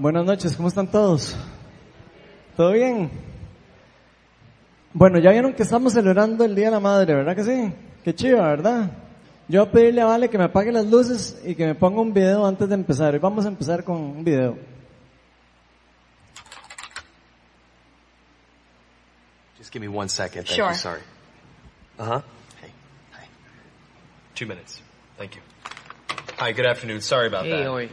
Buenas 0.00 0.24
noches, 0.24 0.56
¿cómo 0.56 0.68
están 0.68 0.90
todos? 0.90 1.36
¿Todo 2.56 2.72
bien? 2.72 3.10
Bueno, 4.94 5.18
ya 5.18 5.30
vieron 5.30 5.52
que 5.52 5.62
estamos 5.62 5.92
celebrando 5.92 6.42
el 6.42 6.54
Día 6.54 6.68
de 6.68 6.70
la 6.70 6.80
Madre, 6.80 7.12
¿verdad 7.16 7.36
que 7.36 7.44
sí? 7.44 7.74
Qué 8.02 8.14
chido, 8.14 8.38
¿verdad? 8.38 8.92
Yo 9.46 9.60
voy 9.60 9.68
a 9.68 9.72
pedirle 9.72 10.00
a 10.00 10.06
Vale 10.06 10.30
que 10.30 10.38
me 10.38 10.44
apague 10.44 10.72
las 10.72 10.86
luces 10.86 11.38
y 11.44 11.54
que 11.54 11.66
me 11.66 11.74
ponga 11.74 12.00
un 12.00 12.14
video 12.14 12.46
antes 12.46 12.66
de 12.66 12.76
empezar. 12.76 13.12
Hoy 13.12 13.20
vamos 13.20 13.44
a 13.44 13.48
empezar 13.48 13.84
con 13.84 13.96
un 13.98 14.24
video. 14.24 14.56
Just 19.58 19.70
give 19.70 19.82
me 19.86 19.94
one 19.94 20.08
second. 20.08 20.46
Thank 20.46 20.56
Sure. 20.56 20.70
you. 20.70 20.76
Sorry. 20.78 21.00
Uh 21.98 22.04
huh. 22.04 22.22
Hey. 22.62 22.70
Hi. 23.12 23.26
Two 24.34 24.46
minutes. 24.46 24.80
Thank 25.18 25.34
you. 25.34 25.42
Hi. 26.38 26.52
Good 26.52 26.64
afternoon. 26.64 27.02
Sorry 27.02 27.26
about 27.26 27.44
Hey, 27.44 27.64
that. 27.64 27.90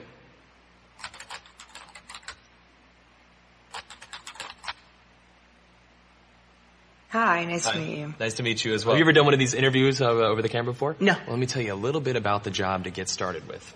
Hi, 7.09 7.45
nice 7.45 7.65
Hi. 7.65 7.71
to 7.71 7.79
meet 7.79 7.97
you. 7.99 8.13
Nice 8.19 8.33
to 8.35 8.43
meet 8.43 8.65
you 8.65 8.73
as 8.73 8.85
well. 8.85 8.93
Have 8.93 8.99
you 8.99 9.05
ever 9.05 9.13
done 9.13 9.23
one 9.23 9.33
of 9.33 9.39
these 9.39 9.53
interviews 9.53 10.01
uh, 10.01 10.07
over 10.09 10.41
the 10.41 10.49
camera 10.49 10.73
before? 10.73 10.97
No. 10.99 11.13
Well, 11.13 11.23
let 11.29 11.39
me 11.39 11.45
tell 11.45 11.61
you 11.61 11.73
a 11.73 11.75
little 11.75 12.01
bit 12.01 12.17
about 12.17 12.43
the 12.43 12.51
job 12.51 12.83
to 12.83 12.89
get 12.89 13.07
started 13.07 13.47
with. 13.47 13.75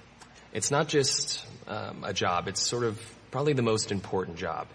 It's 0.51 0.69
not 0.69 0.89
just 0.89 1.45
um, 1.67 2.03
a 2.03 2.13
job. 2.13 2.49
It's 2.49 2.61
sort 2.61 2.83
of 2.83 2.99
probably 3.31 3.53
the 3.53 3.61
most 3.61 3.93
important 3.93 4.37
job. 4.37 4.67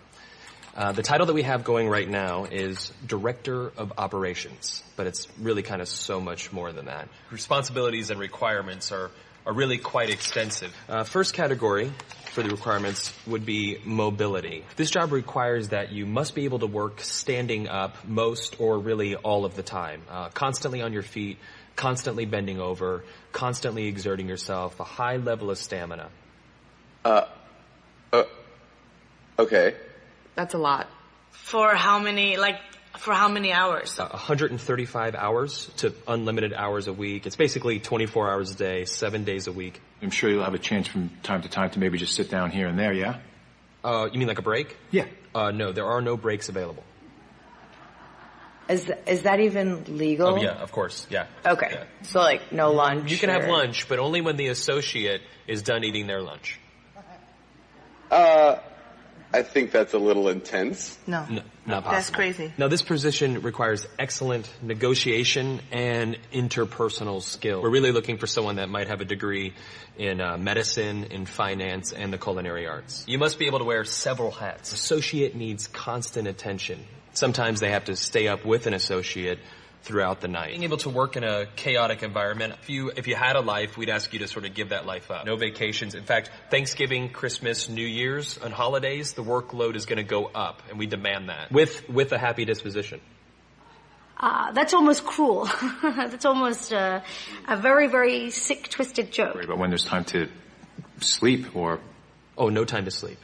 Uh, 0.74 0.92
the 0.92 1.02
title 1.02 1.26
that 1.26 1.34
we 1.34 1.42
have 1.42 1.64
going 1.64 1.88
right 1.88 2.08
now 2.08 2.44
is 2.44 2.92
Director 3.06 3.72
of 3.76 3.92
Operations, 3.98 4.82
but 4.96 5.06
it's 5.06 5.26
really 5.38 5.62
kind 5.62 5.82
of 5.82 5.88
so 5.88 6.20
much 6.20 6.50
more 6.50 6.72
than 6.72 6.86
that. 6.86 7.08
Responsibilities 7.30 8.08
and 8.10 8.18
requirements 8.18 8.90
are, 8.90 9.10
are 9.44 9.52
really 9.52 9.78
quite 9.78 10.08
extensive. 10.08 10.74
Uh, 10.88 11.04
first 11.04 11.34
category 11.34 11.92
for 12.36 12.42
the 12.42 12.50
requirements 12.50 13.14
would 13.26 13.46
be 13.46 13.78
mobility. 13.82 14.62
This 14.76 14.90
job 14.90 15.10
requires 15.10 15.70
that 15.70 15.90
you 15.90 16.04
must 16.04 16.34
be 16.34 16.44
able 16.44 16.58
to 16.58 16.66
work 16.66 17.00
standing 17.00 17.66
up 17.66 18.06
most 18.06 18.60
or 18.60 18.78
really 18.78 19.16
all 19.16 19.46
of 19.46 19.56
the 19.56 19.62
time, 19.62 20.02
uh, 20.10 20.28
constantly 20.28 20.82
on 20.82 20.92
your 20.92 21.02
feet, 21.02 21.38
constantly 21.76 22.26
bending 22.26 22.60
over, 22.60 23.04
constantly 23.32 23.86
exerting 23.86 24.28
yourself, 24.28 24.78
a 24.80 24.84
high 24.84 25.16
level 25.16 25.50
of 25.50 25.56
stamina. 25.56 26.10
Uh, 27.06 27.24
uh, 28.12 28.24
okay. 29.38 29.74
That's 30.34 30.52
a 30.52 30.58
lot. 30.58 30.90
For 31.30 31.74
how 31.74 31.98
many, 31.98 32.36
like, 32.36 32.60
for 32.98 33.14
how 33.14 33.28
many 33.28 33.52
hours? 33.52 33.98
uh, 33.98 34.08
135 34.08 35.14
hours 35.14 35.70
to 35.78 35.94
unlimited 36.06 36.52
hours 36.52 36.88
a 36.88 36.92
week. 36.92 37.26
It's 37.26 37.36
basically 37.36 37.80
24 37.80 38.30
hours 38.30 38.50
a 38.50 38.54
day, 38.54 38.84
seven 38.84 39.24
days 39.24 39.46
a 39.46 39.52
week. 39.52 39.80
I'm 40.02 40.10
sure 40.10 40.30
you'll 40.30 40.44
have 40.44 40.54
a 40.54 40.58
chance 40.58 40.88
from 40.88 41.10
time 41.22 41.42
to 41.42 41.48
time 41.48 41.70
to 41.70 41.78
maybe 41.78 41.98
just 41.98 42.14
sit 42.14 42.30
down 42.30 42.50
here 42.50 42.68
and 42.68 42.78
there, 42.78 42.92
yeah? 42.92 43.18
Uh, 43.84 44.08
you 44.12 44.18
mean 44.18 44.28
like 44.28 44.38
a 44.38 44.42
break? 44.42 44.76
Yeah. 44.90 45.06
Uh, 45.34 45.50
no, 45.50 45.72
there 45.72 45.86
are 45.86 46.00
no 46.00 46.16
breaks 46.16 46.48
available. 46.48 46.82
Is, 48.68 48.90
is 49.06 49.22
that 49.22 49.38
even 49.38 49.96
legal? 49.96 50.28
Oh 50.28 50.36
yeah, 50.42 50.54
of 50.54 50.72
course, 50.72 51.06
yeah. 51.08 51.26
Okay. 51.44 51.68
Yeah. 51.70 51.84
So 52.02 52.18
like, 52.18 52.50
no 52.52 52.72
lunch? 52.72 53.12
You 53.12 53.16
can 53.18 53.30
have 53.30 53.46
lunch, 53.46 53.88
but 53.88 54.00
only 54.00 54.22
when 54.22 54.36
the 54.36 54.48
associate 54.48 55.22
is 55.46 55.62
done 55.62 55.84
eating 55.84 56.08
their 56.08 56.20
lunch. 56.20 56.58
Uh, 58.10 58.56
I 59.36 59.42
think 59.42 59.70
that's 59.70 59.92
a 59.92 59.98
little 59.98 60.30
intense. 60.30 60.96
No. 61.06 61.26
No, 61.28 61.42
not 61.66 61.84
possible. 61.84 61.90
That's 61.90 62.08
crazy. 62.10 62.52
Now 62.56 62.68
this 62.68 62.80
position 62.80 63.42
requires 63.42 63.86
excellent 63.98 64.50
negotiation 64.62 65.60
and 65.70 66.16
interpersonal 66.32 67.20
skill. 67.20 67.60
We're 67.60 67.68
really 67.68 67.92
looking 67.92 68.16
for 68.16 68.26
someone 68.26 68.56
that 68.56 68.70
might 68.70 68.88
have 68.88 69.02
a 69.02 69.04
degree 69.04 69.52
in 69.98 70.22
uh, 70.22 70.38
medicine, 70.38 71.04
in 71.04 71.26
finance, 71.26 71.92
and 71.92 72.10
the 72.14 72.16
culinary 72.16 72.66
arts. 72.66 73.04
You 73.06 73.18
must 73.18 73.38
be 73.38 73.46
able 73.46 73.58
to 73.58 73.66
wear 73.66 73.84
several 73.84 74.30
hats. 74.30 74.72
Associate 74.72 75.34
needs 75.36 75.66
constant 75.66 76.26
attention. 76.26 76.82
Sometimes 77.12 77.60
they 77.60 77.72
have 77.72 77.84
to 77.84 77.96
stay 77.96 78.28
up 78.28 78.46
with 78.46 78.66
an 78.66 78.72
associate 78.72 79.38
throughout 79.86 80.20
the 80.20 80.28
night. 80.28 80.50
Being 80.50 80.64
able 80.64 80.76
to 80.78 80.90
work 80.90 81.16
in 81.16 81.24
a 81.24 81.46
chaotic 81.56 82.02
environment, 82.02 82.54
if 82.60 82.68
you, 82.68 82.90
if 82.94 83.06
you 83.06 83.14
had 83.14 83.36
a 83.36 83.40
life, 83.40 83.76
we'd 83.76 83.88
ask 83.88 84.12
you 84.12 84.18
to 84.18 84.28
sort 84.28 84.44
of 84.44 84.52
give 84.52 84.68
that 84.70 84.84
life 84.84 85.10
up. 85.10 85.24
No 85.24 85.36
vacations. 85.36 85.94
In 85.94 86.02
fact, 86.02 86.30
Thanksgiving, 86.50 87.08
Christmas, 87.08 87.68
New 87.68 87.86
Year's, 87.86 88.36
and 88.36 88.52
holidays, 88.52 89.14
the 89.14 89.24
workload 89.24 89.76
is 89.76 89.86
going 89.86 89.98
to 89.98 90.02
go 90.02 90.26
up, 90.26 90.62
and 90.68 90.78
we 90.78 90.86
demand 90.86 91.28
that. 91.28 91.50
With, 91.50 91.88
with 91.88 92.12
a 92.12 92.18
happy 92.18 92.44
disposition. 92.44 93.00
Uh, 94.18 94.52
that's 94.52 94.74
almost 94.74 95.04
cruel. 95.04 95.48
that's 95.82 96.24
almost 96.24 96.72
uh, 96.72 97.00
a 97.46 97.56
very, 97.56 97.86
very 97.86 98.30
sick, 98.30 98.68
twisted 98.68 99.12
joke. 99.12 99.44
But 99.46 99.58
when 99.58 99.70
there's 99.70 99.84
time 99.84 100.04
to 100.06 100.28
sleep 101.00 101.54
or 101.54 101.80
Oh, 102.38 102.50
no 102.50 102.64
time 102.64 102.84
to 102.84 102.90
sleep. 102.90 103.18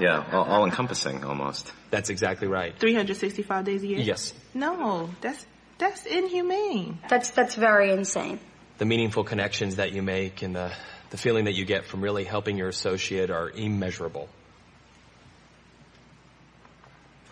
Yeah, 0.00 0.24
all, 0.32 0.44
all 0.44 0.64
encompassing 0.64 1.24
almost. 1.24 1.72
That's 1.90 2.10
exactly 2.10 2.48
right. 2.48 2.78
365 2.78 3.64
days 3.64 3.82
a 3.82 3.86
year? 3.86 3.98
Yes. 4.00 4.32
No, 4.54 5.10
that's 5.20 5.44
that's 5.78 6.06
inhumane. 6.06 6.98
That's 7.08 7.30
that's 7.30 7.54
very 7.54 7.90
insane. 7.92 8.40
The 8.78 8.84
meaningful 8.84 9.24
connections 9.24 9.76
that 9.76 9.92
you 9.92 10.02
make 10.02 10.42
and 10.42 10.54
the, 10.54 10.72
the 11.10 11.16
feeling 11.16 11.46
that 11.46 11.54
you 11.54 11.64
get 11.64 11.84
from 11.84 12.00
really 12.00 12.24
helping 12.24 12.56
your 12.56 12.68
associate 12.68 13.30
are 13.30 13.50
immeasurable. 13.50 14.28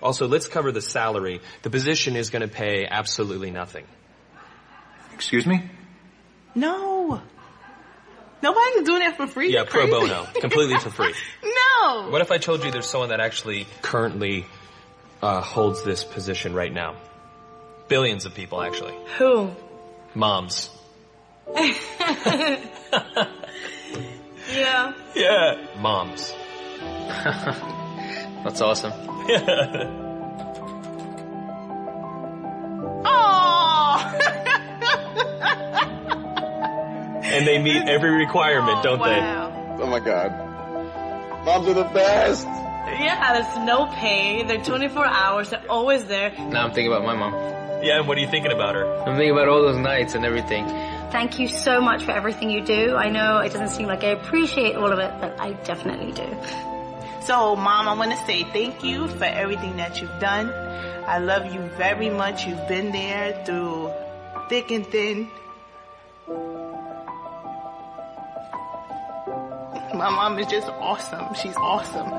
Also, 0.03 0.27
let's 0.29 0.47
cover 0.47 0.73
the 0.73 0.81
salary. 0.81 1.41
The 1.63 1.71
position 1.71 2.17
is 2.17 2.31
going 2.31 2.43
to 2.43 2.49
pay 2.49 2.87
absolutely 2.89 3.51
nothing. 3.51 3.87
excuse 5.15 5.47
me? 5.47 5.71
No. 6.55 7.21
Nobody's 8.47 8.85
doing 8.87 9.01
that 9.01 9.17
for 9.17 9.27
free. 9.27 9.53
Yeah, 9.53 9.61
You 9.63 9.67
pro 9.67 9.81
crazy? 9.89 10.09
bono. 10.09 10.27
Completely 10.41 10.79
for 10.79 10.91
free. 10.91 11.15
No. 11.83 12.09
What 12.11 12.21
if 12.23 12.31
I 12.33 12.39
told 12.39 12.65
you 12.65 12.71
there's 12.71 12.87
someone 12.87 13.11
that 13.11 13.21
actually 13.21 13.67
currently 13.83 14.47
uh, 15.23 15.41
holds 15.41 15.83
this 15.85 16.05
position 16.05 16.55
right 16.55 16.73
now? 16.73 16.95
Billions 17.89 18.25
of 18.25 18.35
people, 18.35 18.61
actually. 18.63 18.95
Who? 19.19 19.51
Moms. 20.15 20.71
Yeah. 24.49 24.93
Yeah. 25.15 25.67
Moms. 25.81 26.33
That's 28.45 28.61
awesome. 28.61 28.93
Oh. 33.09 33.46
And 37.35 37.47
they 37.47 37.59
meet 37.59 37.83
every 37.89 38.11
requirement, 38.11 38.83
don't 38.83 38.99
they? 38.99 39.19
wow. 39.21 39.79
Oh 39.81 39.87
my 39.87 40.01
god. 40.01 40.31
Moms 41.45 41.69
are 41.69 41.75
the 41.75 41.85
best. 41.85 42.47
Yeah, 42.47 43.35
there's 43.35 43.67
no 43.67 43.87
pay. 43.87 44.43
They're 44.45 44.63
24 44.63 45.05
hours. 45.05 45.51
They're 45.51 45.71
always 45.71 46.05
there. 46.07 46.31
Now 46.31 46.65
I'm 46.65 46.73
thinking 46.73 46.87
about 46.87 47.05
my 47.05 47.15
mom. 47.15 47.35
Yeah, 47.83 47.99
and 47.99 48.09
what 48.09 48.17
are 48.17 48.21
you 48.21 48.29
thinking 48.29 48.53
about 48.53 48.75
her? 48.75 48.87
I'm 49.01 49.17
thinking 49.17 49.33
about 49.33 49.49
all 49.49 49.63
those 49.63 49.77
nights 49.77 50.15
and 50.15 50.25
everything. 50.25 50.67
Thank 51.11 51.39
you 51.39 51.49
so 51.49 51.81
much 51.81 52.05
for 52.05 52.13
everything 52.13 52.51
you 52.51 52.65
do. 52.65 52.95
I 52.97 53.11
know 53.11 53.39
it 53.39 53.53
doesn't 53.53 53.69
seem 53.69 53.87
like 53.87 54.03
I 54.03 54.09
appreciate 54.09 54.77
all 54.77 54.93
of 54.93 54.99
it, 54.99 55.13
but 55.21 55.39
I 55.41 55.53
definitely 55.53 56.13
do. 56.13 56.27
So, 57.23 57.57
Mom, 57.57 57.89
I 57.89 57.95
want 57.95 58.13
to 58.13 58.27
say 58.27 58.45
thank 58.45 58.83
you 58.85 59.09
for 59.09 59.25
everything 59.25 59.77
that 59.77 60.01
you've 60.01 60.21
done. 60.21 60.49
I 61.07 61.19
love 61.19 61.53
you 61.53 61.61
very 61.77 62.09
much. 62.09 62.47
You've 62.47 62.67
been 62.69 62.93
there 62.93 63.45
through 63.45 63.93
thick 64.49 64.71
and 64.71 64.87
thin. 64.87 65.29
My 69.97 70.11
mom 70.11 70.39
is 70.39 70.47
just 70.47 70.69
awesome. 70.69 71.33
She's 71.35 71.57
awesome. 71.57 72.11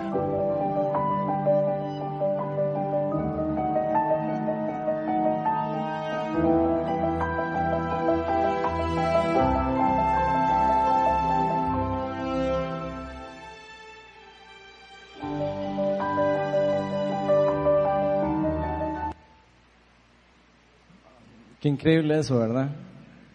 Qué 21.62 21.70
increíble 21.70 22.18
eso, 22.18 22.40
¿verdad? 22.40 22.70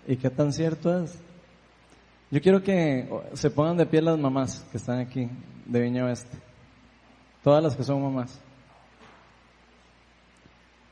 Y 0.09 0.17
qué 0.17 0.31
tan 0.31 0.53
cierto 0.53 1.05
es. 1.05 1.17
Yo 2.33 2.41
quiero 2.41 2.63
que 2.63 3.07
se 3.35 3.51
pongan 3.51 3.77
de 3.77 3.85
pie 3.85 4.01
las 4.01 4.19
mamás 4.19 4.65
que 4.71 4.79
están 4.79 5.01
aquí 5.01 5.29
de 5.67 5.81
Viña 5.83 6.07
Oeste. 6.07 6.39
Todas 7.45 7.63
las 7.63 7.77
que 7.77 7.85
son 7.85 8.03
mamás. 8.03 8.41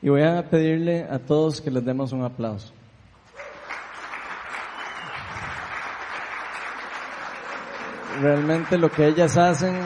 Y 0.03 0.11
voy 0.11 0.21
a 0.21 0.51
pedirle 0.51 1.05
a 1.05 1.19
todos 1.19 1.63
que 1.63 1.71
les 1.71 1.83
demos 1.83 2.13
un 2.13 2.25
aplauso. 2.25 2.75
Realmente 8.21 8.77
lo 8.77 8.91
que 8.91 9.07
ellas 9.07 9.39
hacen 9.39 9.77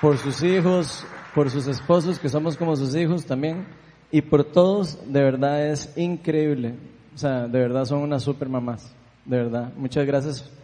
por 0.00 0.16
sus 0.16 0.42
hijos, 0.42 1.06
por 1.34 1.50
sus 1.50 1.66
esposos, 1.66 2.18
que 2.18 2.30
somos 2.30 2.56
como 2.56 2.74
sus 2.74 2.96
hijos 2.96 3.26
también, 3.26 3.66
y 4.10 4.22
por 4.22 4.44
todos, 4.44 4.98
de 5.12 5.22
verdad 5.22 5.66
es 5.66 5.94
increíble. 5.98 6.74
O 7.14 7.18
sea, 7.18 7.48
de 7.48 7.60
verdad 7.60 7.84
son 7.84 7.98
unas 7.98 8.22
super 8.22 8.48
mamás, 8.48 8.94
de 9.26 9.36
verdad. 9.36 9.74
Muchas 9.76 10.06
gracias 10.06 10.56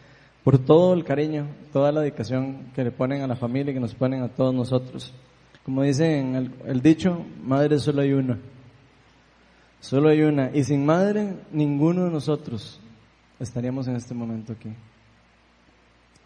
por 0.44 0.58
todo 0.58 0.94
el 0.94 1.04
cariño, 1.04 1.46
toda 1.72 1.92
la 1.92 2.00
dedicación 2.00 2.70
que 2.74 2.84
le 2.84 2.90
ponen 2.90 3.22
a 3.22 3.26
la 3.26 3.36
familia 3.36 3.70
y 3.70 3.74
que 3.74 3.80
nos 3.80 3.94
ponen 3.94 4.22
a 4.22 4.28
todos 4.28 4.54
nosotros. 4.54 5.12
Como 5.64 5.82
dice 5.82 6.18
en 6.18 6.34
el, 6.34 6.50
el 6.66 6.82
dicho, 6.82 7.24
madre 7.42 7.78
solo 7.78 8.02
hay 8.02 8.12
una. 8.12 8.38
Solo 9.80 10.08
hay 10.08 10.22
una. 10.22 10.50
Y 10.54 10.64
sin 10.64 10.84
madre, 10.84 11.34
ninguno 11.52 12.04
de 12.04 12.10
nosotros 12.10 12.80
estaríamos 13.38 13.86
en 13.88 13.96
este 13.96 14.14
momento 14.14 14.52
aquí. 14.52 14.70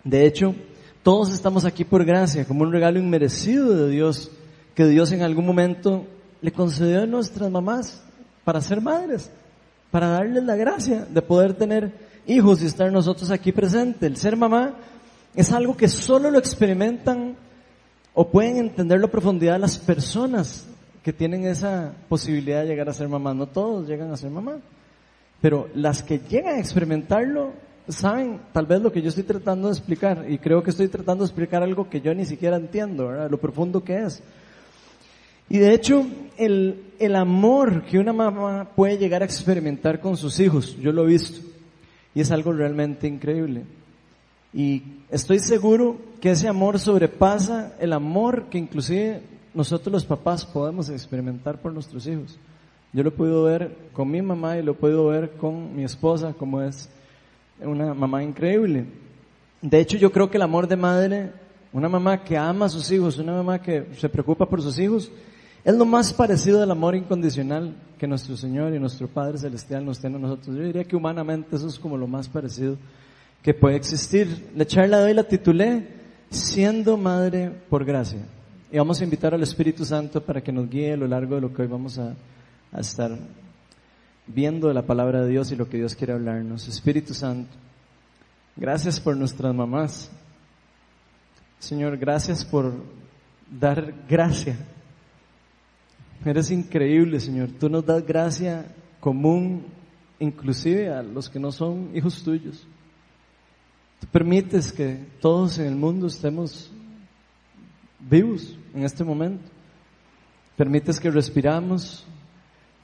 De 0.05 0.27
hecho, 0.27 0.55
todos 1.03 1.33
estamos 1.33 1.65
aquí 1.65 1.85
por 1.85 2.05
gracia, 2.05 2.45
como 2.45 2.63
un 2.63 2.73
regalo 2.73 2.99
inmerecido 2.99 3.75
de 3.75 3.91
Dios, 3.91 4.31
que 4.75 4.87
Dios 4.87 5.13
en 5.13 5.23
algún 5.23 5.47
momento 5.47 6.07
le 6.41 6.53
concedió 6.53 7.03
a 7.03 7.07
nuestras 7.07 7.51
mamás 7.51 8.03
para 8.45 8.61
ser 8.61 8.81
madres, 8.81 9.31
para 9.91 10.09
darles 10.09 10.45
la 10.45 10.57
gracia 10.57 11.05
de 11.05 11.23
poder 11.23 11.55
tener 11.55 11.93
hijos 12.27 12.63
y 12.63 12.67
estar 12.67 12.91
nosotros 12.93 13.31
aquí 13.31 13.53
presentes. 13.53 14.09
El 14.09 14.17
ser 14.17 14.37
mamá 14.37 14.75
es 15.35 15.53
algo 15.53 15.77
que 15.77 15.89
solo 15.89 16.31
lo 16.31 16.39
experimentan 16.39 17.37
o 18.15 18.29
pueden 18.29 18.57
entenderlo 18.57 19.07
a 19.07 19.11
profundidad 19.11 19.61
las 19.61 19.79
personas 19.79 20.67
que 21.03 21.13
tienen 21.13 21.47
esa 21.47 21.93
posibilidad 22.09 22.63
de 22.63 22.69
llegar 22.69 22.89
a 22.89 22.95
ser 22.95 23.09
mamá. 23.09 23.35
No 23.35 23.47
todos 23.47 23.87
llegan 23.87 24.11
a 24.11 24.17
ser 24.17 24.31
mamá, 24.31 24.59
pero 25.41 25.69
las 25.75 26.03
que 26.03 26.19
llegan 26.19 26.57
a 26.57 26.59
experimentarlo 26.59 27.53
saben 27.89 28.41
tal 28.53 28.67
vez 28.67 28.81
lo 28.81 28.91
que 28.91 29.01
yo 29.01 29.11
estoy 29.11 29.25
tratando 29.25 29.69
de 29.69 29.75
explicar 29.75 30.27
y 30.29 30.39
creo 30.39 30.63
que 30.63 30.71
estoy 30.71 30.89
tratando 30.89 31.23
de 31.23 31.29
explicar 31.29 31.63
algo 31.63 31.89
que 31.89 32.01
yo 32.01 32.15
ni 32.15 32.25
siquiera 32.25 32.57
entiendo, 32.57 33.29
lo 33.29 33.39
profundo 33.39 33.85
que 33.85 33.99
es. 33.99 34.23
Y 35.49 35.59
de 35.59 35.75
hecho, 35.75 36.05
el, 36.37 36.93
el 36.99 37.15
amor 37.15 37.85
que 37.85 37.99
una 37.99 38.13
mamá 38.13 38.71
puede 38.75 38.99
llegar 38.99 39.23
a 39.23 39.27
experimentar 39.27 40.01
con 40.01 40.17
sus 40.17 40.41
hijos, 40.41 40.77
yo 40.81 40.91
lo 40.91 41.05
he 41.05 41.13
visto, 41.13 41.46
y 42.17 42.23
es 42.23 42.31
algo 42.31 42.51
realmente 42.51 43.07
increíble. 43.07 43.65
Y 44.55 44.83
estoy 45.11 45.39
seguro 45.39 45.99
que 46.19 46.31
ese 46.31 46.49
amor 46.49 46.79
sobrepasa 46.79 47.75
el 47.79 47.93
amor 47.93 48.47
que 48.49 48.57
inclusive 48.57 49.21
nosotros 49.53 49.93
los 49.93 50.07
papás 50.07 50.47
podemos 50.47 50.89
experimentar 50.89 51.61
por 51.61 51.75
nuestros 51.75 52.07
hijos. 52.07 52.39
Yo 52.95 53.03
lo 53.03 53.11
he 53.11 53.13
podido 53.13 53.43
ver 53.43 53.77
con 53.93 54.11
mi 54.11 54.23
mamá 54.23 54.57
y 54.57 54.63
lo 54.63 54.73
he 54.73 54.77
podido 54.77 55.09
ver 55.09 55.33
con 55.33 55.77
mi 55.77 55.85
esposa, 55.85 56.33
como 56.33 56.63
es 56.63 56.89
una 57.61 57.93
mamá 57.93 58.25
increíble. 58.25 58.87
De 59.61 59.79
hecho, 59.79 59.99
yo 59.99 60.11
creo 60.11 60.31
que 60.31 60.39
el 60.39 60.43
amor 60.43 60.69
de 60.69 60.77
madre, 60.77 61.33
una 61.71 61.91
mamá 61.91 62.25
que 62.25 62.39
ama 62.39 62.65
a 62.65 62.71
sus 62.71 62.91
hijos, 62.91 63.19
una 63.19 63.35
mamá 63.35 63.61
que 63.61 63.89
se 63.99 64.09
preocupa 64.09 64.49
por 64.49 64.63
sus 64.63 64.79
hijos, 64.79 65.13
es 65.67 65.75
lo 65.75 65.85
más 65.85 66.13
parecido 66.13 66.63
al 66.63 66.71
amor 66.71 66.95
incondicional 66.95 67.75
que 67.99 68.07
nuestro 68.07 68.37
Señor 68.37 68.73
y 68.73 68.79
nuestro 68.79 69.09
Padre 69.09 69.37
Celestial 69.37 69.85
nos 69.85 69.99
tiene 69.99 70.15
a 70.15 70.21
nosotros. 70.21 70.55
Yo 70.55 70.63
diría 70.63 70.85
que 70.85 70.95
humanamente 70.95 71.57
eso 71.57 71.67
es 71.67 71.77
como 71.77 71.97
lo 71.97 72.07
más 72.07 72.29
parecido 72.29 72.77
que 73.43 73.53
puede 73.53 73.75
existir. 73.75 74.53
La 74.55 74.65
charla 74.65 74.99
de 74.99 75.07
hoy 75.07 75.15
la 75.15 75.25
titulé 75.25 75.89
Siendo 76.31 76.97
Madre 76.97 77.51
por 77.69 77.85
Gracia. 77.85 78.21
Y 78.71 78.79
vamos 78.79 79.01
a 79.01 79.05
invitar 79.05 79.35
al 79.35 79.43
Espíritu 79.43 79.85
Santo 79.85 80.21
para 80.21 80.41
que 80.41 80.53
nos 80.53 80.71
guíe 80.71 80.93
a 80.93 80.97
lo 80.97 81.09
largo 81.09 81.35
de 81.35 81.41
lo 81.41 81.53
que 81.53 81.63
hoy 81.63 81.69
vamos 81.69 81.99
a, 81.99 82.15
a 82.71 82.79
estar 82.79 83.19
viendo 84.29 84.69
de 84.69 84.75
la 84.75 84.87
palabra 84.87 85.23
de 85.23 85.31
Dios 85.31 85.51
y 85.51 85.57
lo 85.57 85.69
que 85.69 85.79
Dios 85.79 85.97
quiere 85.97 86.13
hablarnos. 86.13 86.69
Espíritu 86.69 87.13
Santo, 87.13 87.51
gracias 88.55 89.01
por 89.01 89.17
nuestras 89.17 89.53
mamás. 89.53 90.13
Señor, 91.59 91.97
gracias 91.97 92.45
por 92.45 92.73
dar 93.51 93.93
gracia. 94.09 94.57
Eres 96.27 96.51
increíble, 96.51 97.21
Señor. 97.21 97.51
Tú 97.53 97.69
nos 97.69 97.87
das 97.87 98.05
gracia 98.05 98.67
común, 98.99 99.65
inclusive 100.19 100.93
a 100.93 101.01
los 101.01 101.31
que 101.31 101.39
no 101.39 101.53
son 101.53 101.91
hijos 101.95 102.21
tuyos. 102.25 102.67
Tú 104.01 104.09
permites 104.09 104.73
que 104.73 105.07
todos 105.21 105.59
en 105.59 105.67
el 105.67 105.77
mundo 105.77 106.09
estemos 106.09 106.69
vivos 108.01 108.59
en 108.75 108.83
este 108.83 109.05
momento. 109.05 109.49
Permites 110.57 110.99
que 110.99 111.13
respiramos, 111.13 112.05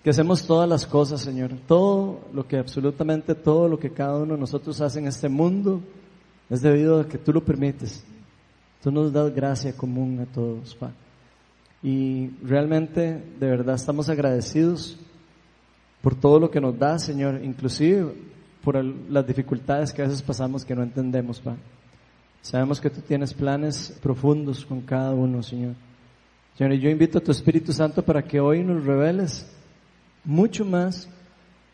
que 0.05 0.11
hacemos 0.11 0.47
todas 0.47 0.69
las 0.69 0.87
cosas, 0.87 1.21
Señor. 1.21 1.51
Todo 1.67 2.21
lo 2.33 2.47
que, 2.47 2.59
absolutamente 2.59 3.35
todo 3.35 3.67
lo 3.67 3.77
que 3.77 3.91
cada 3.91 4.19
uno 4.19 4.35
de 4.35 4.41
nosotros 4.41 4.81
hace 4.81 5.01
en 5.01 5.09
este 5.09 5.29
mundo 5.29 5.83
es 6.49 6.63
debido 6.63 7.01
a 7.01 7.09
que 7.09 7.19
tú 7.19 7.33
lo 7.33 7.45
permites. 7.45 8.05
Tú 8.85 8.93
nos 8.93 9.13
das 9.13 9.35
gracia 9.35 9.77
común 9.77 10.21
a 10.21 10.27
todos, 10.27 10.77
Padre. 10.77 11.02
Y 11.83 12.29
realmente, 12.45 13.23
de 13.41 13.47
verdad, 13.47 13.75
estamos 13.75 14.09
agradecidos 14.09 14.97
por 16.01 16.15
todo 16.15 16.39
lo 16.39 16.51
que 16.51 16.61
nos 16.61 16.79
da, 16.79 16.99
Señor, 16.99 17.41
inclusive 17.43 18.13
por 18.63 18.77
el- 18.77 19.13
las 19.13 19.27
dificultades 19.27 19.93
que 19.93 20.03
a 20.03 20.07
veces 20.07 20.23
pasamos 20.23 20.65
que 20.65 20.75
no 20.75 20.83
entendemos, 20.83 21.41
Padre. 21.41 21.61
Sabemos 22.41 22.81
que 22.81 22.91
tú 22.91 23.01
tienes 23.01 23.35
planes 23.35 23.97
profundos 24.03 24.65
con 24.65 24.81
cada 24.81 25.13
uno, 25.13 25.43
Señor. 25.43 25.75
Señor, 26.57 26.73
y 26.75 26.81
yo 26.81 26.91
invito 26.91 27.19
a 27.19 27.21
tu 27.23 27.31
Espíritu 27.33 27.73
Santo 27.73 28.05
para 28.05 28.23
que 28.23 28.41
hoy 28.41 28.63
nos 28.63 28.85
reveles 28.85 29.51
mucho 30.25 30.65
más 30.65 31.09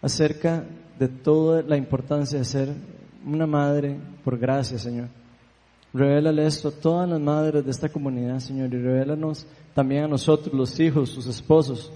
acerca 0.00 0.64
de 0.99 1.08
toda 1.08 1.62
la 1.62 1.76
importancia 1.76 2.38
de 2.38 2.44
ser 2.44 2.75
una 3.26 3.46
madre 3.46 3.96
por 4.25 4.38
gracia, 4.38 4.78
Señor. 4.78 5.08
Revélale 5.93 6.46
esto 6.46 6.69
a 6.69 6.73
todas 6.73 7.08
las 7.08 7.20
madres 7.20 7.64
de 7.64 7.70
esta 7.70 7.88
comunidad, 7.88 8.40
Señor, 8.40 8.73
y 8.73 8.79
revélanos 8.79 9.46
también 9.75 10.05
a 10.05 10.08
nosotros, 10.08 10.55
los 10.55 10.79
hijos, 10.81 11.08
sus 11.11 11.26
esposos, 11.26 11.90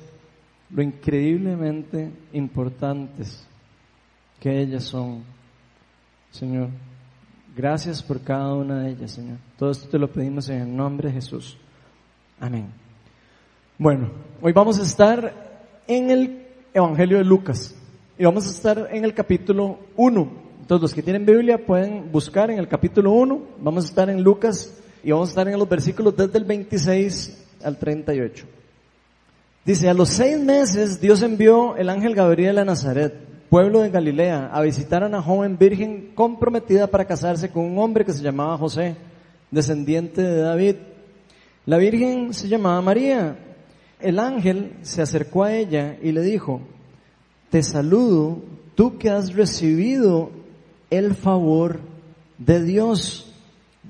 lo 0.71 0.83
increíblemente 0.83 2.11
importantes 2.33 3.47
que 4.41 4.61
ellas 4.61 4.85
son, 4.85 5.23
Señor. 6.31 6.69
Gracias 7.55 8.03
por 8.03 8.23
cada 8.23 8.55
una 8.55 8.83
de 8.83 8.93
ellas, 8.93 9.13
Señor. 9.13 9.37
Todo 9.59 9.71
esto 9.71 9.89
te 9.89 9.99
lo 9.99 10.11
pedimos 10.11 10.49
en 10.49 10.63
el 10.63 10.75
nombre 10.75 11.09
de 11.09 11.15
Jesús. 11.15 11.59
Amén. 12.41 12.69
Bueno, 13.79 14.11
hoy 14.41 14.53
vamos 14.53 14.79
a 14.79 14.83
estar 14.83 15.35
en 15.87 16.11
el 16.11 16.47
Evangelio 16.73 17.19
de 17.19 17.25
Lucas 17.25 17.77
y 18.19 18.25
vamos 18.25 18.47
a 18.47 18.51
estar 18.51 18.89
en 18.91 19.05
el 19.05 19.13
capítulo 19.13 19.79
1. 19.97 20.42
Entonces 20.73 20.85
los 20.85 20.95
que 20.95 21.03
tienen 21.03 21.27
Biblia 21.27 21.59
pueden 21.59 22.11
buscar 22.11 22.51
en 22.51 22.59
el 22.59 22.67
capítulo 22.67 23.13
1, 23.13 23.41
vamos 23.61 23.85
a 23.85 23.89
estar 23.89 24.09
en 24.09 24.23
Lucas 24.23 24.73
y 25.05 25.11
vamos 25.11 25.29
a 25.29 25.33
estar 25.33 25.47
en 25.47 25.59
los 25.59 25.69
versículos 25.69 26.17
desde 26.17 26.39
el 26.39 26.45
26 26.45 27.45
al 27.63 27.77
38. 27.77 28.47
Dice, 29.67 29.91
a 29.91 29.93
los 29.93 30.09
seis 30.09 30.39
meses 30.39 30.99
Dios 30.99 31.21
envió 31.21 31.77
el 31.77 31.91
ángel 31.91 32.15
Gabriel 32.15 32.57
a 32.57 32.65
Nazaret, 32.65 33.13
pueblo 33.51 33.81
de 33.81 33.91
Galilea, 33.91 34.47
a 34.51 34.63
visitar 34.63 35.05
a 35.05 35.09
una 35.09 35.21
joven 35.21 35.59
virgen 35.59 36.13
comprometida 36.15 36.87
para 36.87 37.05
casarse 37.05 37.51
con 37.51 37.67
un 37.67 37.77
hombre 37.77 38.07
que 38.07 38.15
se 38.15 38.23
llamaba 38.23 38.57
José, 38.57 38.97
descendiente 39.51 40.23
de 40.23 40.41
David. 40.41 40.77
La 41.67 41.77
virgen 41.77 42.33
se 42.33 42.49
llamaba 42.49 42.81
María. 42.81 43.37
El 44.01 44.19
ángel 44.19 44.79
se 44.81 45.03
acercó 45.03 45.45
a 45.45 45.55
ella 45.55 45.99
y 46.01 46.13
le 46.13 46.23
dijo, 46.23 46.63
te 47.51 47.63
saludo, 47.63 48.39
tú 48.75 48.97
que 48.97 49.11
has 49.11 49.35
recibido 49.35 50.41
el 50.93 51.15
favor 51.15 51.81
de 52.39 52.63
Dios. 52.63 53.27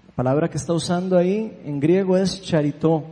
La 0.08 0.14
palabra 0.14 0.48
que 0.48 0.56
está 0.56 0.72
usando 0.72 1.18
ahí 1.18 1.58
en 1.64 1.80
griego 1.80 2.16
es 2.16 2.40
charitó. 2.42 3.04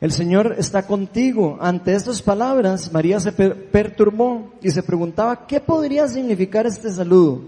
El 0.00 0.12
Señor 0.12 0.54
está 0.58 0.86
contigo. 0.86 1.58
Ante 1.60 1.94
estas 1.94 2.22
palabras, 2.22 2.92
María 2.92 3.18
se 3.18 3.32
per- 3.32 3.70
perturbó 3.70 4.52
y 4.62 4.70
se 4.70 4.82
preguntaba, 4.82 5.46
¿qué 5.46 5.60
podría 5.60 6.06
significar 6.06 6.66
este 6.66 6.90
saludo? 6.92 7.42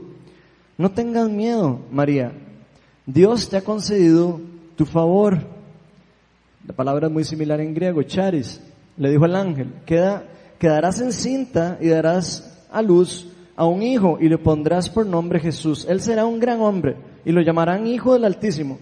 No 0.76 0.90
tengas 0.90 1.28
miedo, 1.28 1.80
María. 1.90 2.32
Dios 3.06 3.48
te 3.48 3.56
ha 3.58 3.62
concedido 3.62 4.40
tu 4.76 4.84
favor. 4.84 5.38
La 6.66 6.74
palabra 6.74 7.06
es 7.06 7.12
muy 7.12 7.24
similar 7.24 7.60
en 7.60 7.72
griego, 7.72 8.02
charis. 8.02 8.60
Le 8.96 9.10
dijo 9.10 9.26
el 9.26 9.36
ángel, 9.36 9.72
Queda, 9.84 10.24
quedarás 10.58 11.00
encinta 11.00 11.78
y 11.80 11.88
darás 11.88 12.58
a 12.72 12.82
luz 12.82 13.28
a 13.56 13.64
un 13.64 13.82
hijo 13.82 14.18
y 14.20 14.28
le 14.28 14.38
pondrás 14.38 14.88
por 14.88 15.06
nombre 15.06 15.40
Jesús. 15.40 15.86
Él 15.88 16.00
será 16.00 16.26
un 16.26 16.38
gran 16.38 16.60
hombre 16.60 16.96
y 17.24 17.32
lo 17.32 17.40
llamarán 17.40 17.86
Hijo 17.86 18.12
del 18.12 18.24
Altísimo. 18.24 18.78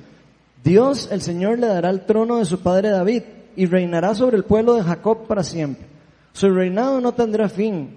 Dios, 0.63 1.09
el 1.11 1.23
Señor, 1.23 1.59
le 1.59 1.69
dará 1.69 1.91
el 1.91 2.05
trono 2.05 2.39
de 2.39 2.45
su 2.45 2.61
padre 2.61 2.91
David 2.91 3.23
y 3.57 3.67
reinará 3.67 4.15
sobre 4.15 4.37
el 4.37 4.45
pueblo 4.45 4.75
de 4.75 4.83
Jacob 4.83 5.27
para 5.27 5.45
siempre. 5.45 5.87
Su 6.33 6.51
reinado 6.51 7.01
no 7.01 7.13
tendrá 7.13 7.49
fin. 7.49 7.91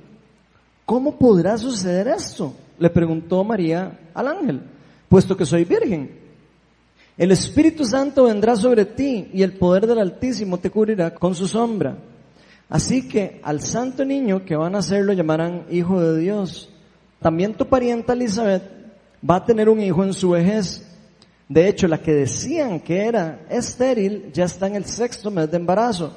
¿Cómo 0.85 1.17
podrá 1.17 1.57
suceder 1.57 2.07
esto? 2.07 2.53
Le 2.77 2.89
preguntó 2.89 3.43
María 3.43 3.99
al 4.13 4.27
ángel, 4.27 4.61
puesto 5.09 5.35
que 5.35 5.45
soy 5.45 5.65
virgen. 5.65 6.11
El 7.17 7.31
Espíritu 7.31 7.83
Santo 7.83 8.25
vendrá 8.25 8.55
sobre 8.55 8.85
ti 8.85 9.29
y 9.33 9.41
el 9.41 9.53
poder 9.53 9.87
del 9.87 9.99
Altísimo 9.99 10.59
te 10.59 10.69
cubrirá 10.69 11.13
con 11.15 11.33
su 11.33 11.47
sombra. 11.47 11.97
Así 12.69 13.07
que 13.07 13.39
al 13.43 13.61
santo 13.61 14.03
niño 14.03 14.43
que 14.43 14.55
van 14.55 14.75
a 14.75 14.77
nacer 14.79 15.05
lo 15.05 15.13
llamarán 15.13 15.65
Hijo 15.69 16.01
de 16.01 16.19
Dios. 16.19 16.69
También 17.19 17.53
tu 17.53 17.65
parienta 17.67 18.13
Elizabeth 18.13 18.63
va 19.27 19.37
a 19.37 19.45
tener 19.45 19.69
un 19.69 19.81
hijo 19.81 20.03
en 20.03 20.13
su 20.13 20.31
vejez. 20.31 20.83
De 21.47 21.67
hecho, 21.67 21.87
la 21.87 22.01
que 22.01 22.13
decían 22.13 22.81
que 22.81 23.05
era 23.05 23.45
estéril 23.49 24.31
ya 24.33 24.45
está 24.45 24.67
en 24.67 24.75
el 24.75 24.85
sexto 24.85 25.31
mes 25.31 25.49
de 25.49 25.57
embarazo. 25.57 26.11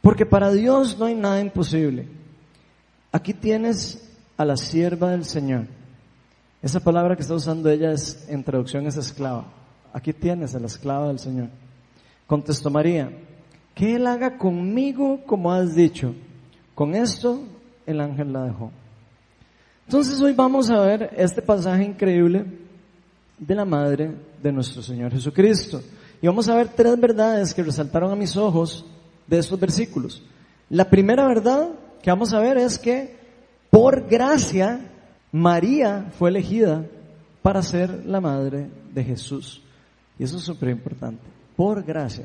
Porque 0.00 0.24
para 0.24 0.50
Dios 0.50 0.98
no 0.98 1.04
hay 1.04 1.14
nada 1.14 1.40
imposible. 1.40 2.08
Aquí 3.12 3.34
tienes 3.34 4.02
a 4.36 4.44
la 4.44 4.56
sierva 4.56 5.10
del 5.10 5.24
Señor. 5.24 5.66
Esa 6.62 6.80
palabra 6.80 7.16
que 7.16 7.22
está 7.22 7.34
usando 7.34 7.70
ella 7.70 7.92
es, 7.92 8.26
en 8.28 8.42
traducción 8.42 8.86
es 8.86 8.96
esclava. 8.96 9.52
Aquí 9.92 10.12
tienes 10.12 10.54
a 10.54 10.58
la 10.58 10.66
esclava 10.66 11.08
del 11.08 11.18
Señor. 11.18 11.48
Contestó 12.26 12.70
María, 12.70 13.10
que 13.76 13.94
Él 13.94 14.06
haga 14.06 14.38
conmigo 14.38 15.20
como 15.26 15.52
has 15.52 15.74
dicho. 15.74 16.14
Con 16.74 16.94
esto 16.94 17.42
el 17.84 18.00
ángel 18.00 18.32
la 18.32 18.44
dejó. 18.44 18.72
Entonces 19.84 20.18
hoy 20.20 20.32
vamos 20.32 20.70
a 20.70 20.80
ver 20.80 21.10
este 21.14 21.42
pasaje 21.42 21.84
increíble 21.84 22.46
de 23.38 23.54
la 23.54 23.66
madre 23.66 24.12
de 24.42 24.50
nuestro 24.50 24.82
Señor 24.82 25.12
Jesucristo. 25.12 25.82
Y 26.22 26.26
vamos 26.26 26.48
a 26.48 26.54
ver 26.54 26.68
tres 26.68 26.98
verdades 26.98 27.52
que 27.52 27.62
resaltaron 27.62 28.10
a 28.10 28.16
mis 28.16 28.34
ojos 28.34 28.86
de 29.26 29.38
estos 29.38 29.60
versículos. 29.60 30.22
La 30.70 30.88
primera 30.88 31.28
verdad 31.28 31.68
que 32.02 32.10
vamos 32.10 32.32
a 32.32 32.40
ver 32.40 32.56
es 32.56 32.78
que 32.78 33.14
por 33.68 34.08
gracia 34.08 34.90
María 35.32 36.10
fue 36.18 36.30
elegida 36.30 36.86
para 37.42 37.62
ser 37.62 38.06
la 38.06 38.22
madre 38.22 38.70
de 38.94 39.04
Jesús. 39.04 39.62
Y 40.18 40.24
eso 40.24 40.38
es 40.38 40.44
súper 40.44 40.70
importante. 40.70 41.20
Por 41.54 41.84
gracia. 41.84 42.24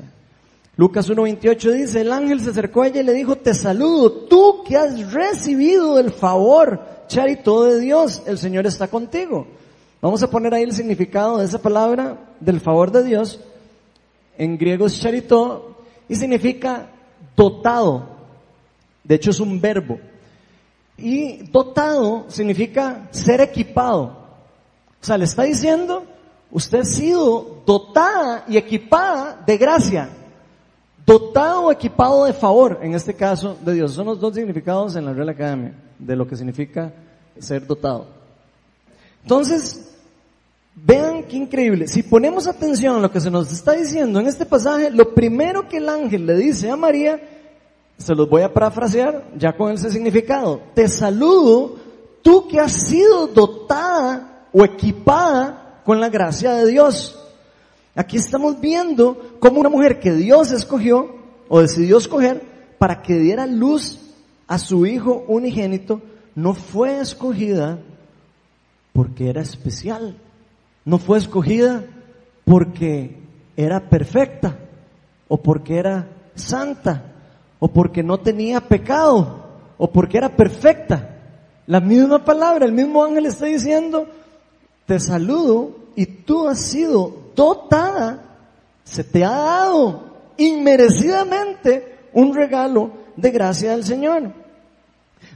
Lucas 0.76 1.10
1.28 1.10 1.72
dice, 1.72 2.00
el 2.00 2.12
ángel 2.12 2.40
se 2.40 2.50
acercó 2.50 2.82
a 2.82 2.86
ella 2.86 3.02
y 3.02 3.04
le 3.04 3.12
dijo, 3.12 3.36
te 3.36 3.52
saludo, 3.52 4.10
tú 4.10 4.64
que 4.66 4.76
has 4.76 5.12
recibido 5.12 5.98
el 5.98 6.12
favor 6.12 6.80
charito 7.08 7.64
de 7.64 7.78
Dios, 7.80 8.22
el 8.26 8.38
Señor 8.38 8.66
está 8.66 8.88
contigo. 8.88 9.46
Vamos 10.00 10.22
a 10.22 10.30
poner 10.30 10.54
ahí 10.54 10.62
el 10.62 10.72
significado 10.72 11.38
de 11.38 11.44
esa 11.44 11.60
palabra 11.60 12.16
del 12.40 12.58
favor 12.60 12.90
de 12.90 13.04
Dios. 13.04 13.38
En 14.38 14.56
griego 14.56 14.86
es 14.86 14.98
charito 14.98 15.76
y 16.08 16.16
significa 16.16 16.88
dotado. 17.36 18.08
De 19.04 19.16
hecho 19.16 19.30
es 19.30 19.40
un 19.40 19.60
verbo. 19.60 20.00
Y 20.96 21.48
dotado 21.50 22.24
significa 22.28 23.08
ser 23.10 23.42
equipado. 23.42 24.22
O 25.00 25.04
sea, 25.04 25.18
le 25.18 25.24
está 25.24 25.42
diciendo, 25.42 26.04
usted 26.50 26.80
ha 26.80 26.84
sido 26.84 27.62
dotada 27.66 28.44
y 28.48 28.56
equipada 28.56 29.42
de 29.46 29.58
gracia. 29.58 30.08
Dotado 31.04 31.62
o 31.62 31.72
equipado 31.72 32.24
de 32.24 32.32
favor, 32.32 32.78
en 32.82 32.94
este 32.94 33.14
caso 33.14 33.56
de 33.64 33.74
Dios. 33.74 33.92
Son 33.92 34.06
los 34.06 34.20
dos 34.20 34.34
significados 34.34 34.94
en 34.96 35.04
la 35.04 35.12
Real 35.12 35.28
Academia 35.28 35.74
de 35.98 36.16
lo 36.16 36.26
que 36.26 36.36
significa 36.36 36.92
ser 37.38 37.66
dotado. 37.66 38.06
Entonces, 39.22 39.92
vean 40.74 41.24
qué 41.24 41.36
increíble. 41.36 41.88
Si 41.88 42.02
ponemos 42.02 42.46
atención 42.46 42.96
a 42.96 43.00
lo 43.00 43.10
que 43.10 43.20
se 43.20 43.30
nos 43.30 43.52
está 43.52 43.72
diciendo 43.72 44.20
en 44.20 44.26
este 44.26 44.46
pasaje, 44.46 44.90
lo 44.90 45.14
primero 45.14 45.68
que 45.68 45.78
el 45.78 45.88
ángel 45.88 46.26
le 46.26 46.36
dice 46.36 46.70
a 46.70 46.76
María 46.76 47.20
se 48.02 48.14
los 48.14 48.28
voy 48.28 48.42
a 48.42 48.52
parafrasear 48.52 49.24
ya 49.36 49.56
con 49.56 49.72
ese 49.72 49.90
significado. 49.90 50.60
Te 50.74 50.88
saludo, 50.88 51.76
tú 52.22 52.48
que 52.48 52.58
has 52.58 52.72
sido 52.72 53.28
dotada 53.28 54.48
o 54.52 54.64
equipada 54.64 55.80
con 55.84 56.00
la 56.00 56.08
gracia 56.08 56.54
de 56.54 56.66
Dios. 56.66 57.18
Aquí 57.94 58.16
estamos 58.16 58.60
viendo 58.60 59.36
cómo 59.38 59.60
una 59.60 59.68
mujer 59.68 60.00
que 60.00 60.12
Dios 60.12 60.50
escogió 60.52 61.16
o 61.48 61.60
decidió 61.60 61.98
escoger 61.98 62.42
para 62.78 63.02
que 63.02 63.18
diera 63.18 63.46
luz 63.46 64.00
a 64.46 64.58
su 64.58 64.86
hijo 64.86 65.24
unigénito, 65.28 66.00
no 66.34 66.54
fue 66.54 67.00
escogida 67.00 67.78
porque 68.92 69.28
era 69.28 69.42
especial, 69.42 70.16
no 70.84 70.98
fue 70.98 71.18
escogida 71.18 71.84
porque 72.44 73.18
era 73.56 73.88
perfecta 73.88 74.58
o 75.28 75.36
porque 75.36 75.78
era 75.78 76.08
santa 76.34 77.12
o 77.64 77.68
porque 77.68 78.02
no 78.02 78.18
tenía 78.18 78.60
pecado, 78.60 79.44
o 79.78 79.86
porque 79.92 80.18
era 80.18 80.34
perfecta. 80.34 81.16
La 81.68 81.78
misma 81.78 82.24
palabra, 82.24 82.66
el 82.66 82.72
mismo 82.72 83.04
ángel 83.04 83.26
está 83.26 83.46
diciendo, 83.46 84.08
te 84.84 84.98
saludo 84.98 85.70
y 85.94 86.04
tú 86.04 86.48
has 86.48 86.58
sido 86.58 87.21
dotada, 87.34 88.22
se 88.84 89.04
te 89.04 89.24
ha 89.24 89.30
dado 89.30 90.12
inmerecidamente 90.36 91.98
un 92.12 92.34
regalo 92.34 92.90
de 93.16 93.30
gracia 93.30 93.72
del 93.72 93.84
Señor. 93.84 94.32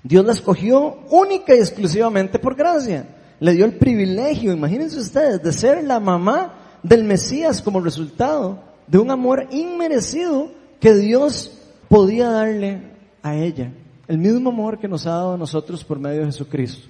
Dios 0.03 0.25
la 0.25 0.33
escogió 0.33 0.99
única 1.11 1.55
y 1.55 1.59
exclusivamente 1.59 2.39
por 2.39 2.55
gracia. 2.55 3.07
Le 3.41 3.53
dio 3.53 3.65
el 3.65 3.77
privilegio, 3.77 4.53
imagínense 4.53 4.99
ustedes, 4.99 5.43
de 5.43 5.53
ser 5.53 5.85
la 5.85 6.01
mamá 6.01 6.55
del 6.83 7.05
Mesías 7.05 7.61
como 7.61 7.81
resultado 7.81 8.61
de 8.87 8.99
un 8.99 9.11
amor 9.11 9.47
inmerecido 9.51 10.51
que 10.81 10.95
Dios 10.95 11.53
podía 11.89 12.31
darle 12.31 12.83
a 13.23 13.35
ella 13.37 13.73
el 14.09 14.19
mismo 14.19 14.51
amor 14.51 14.79
que 14.79 14.89
nos 14.89 15.07
ha 15.07 15.11
dado 15.11 15.35
a 15.35 15.39
nosotros 15.39 15.83
por 15.85 15.99
medio 15.99 16.21
de 16.21 16.27
Jesucristo. 16.27 16.89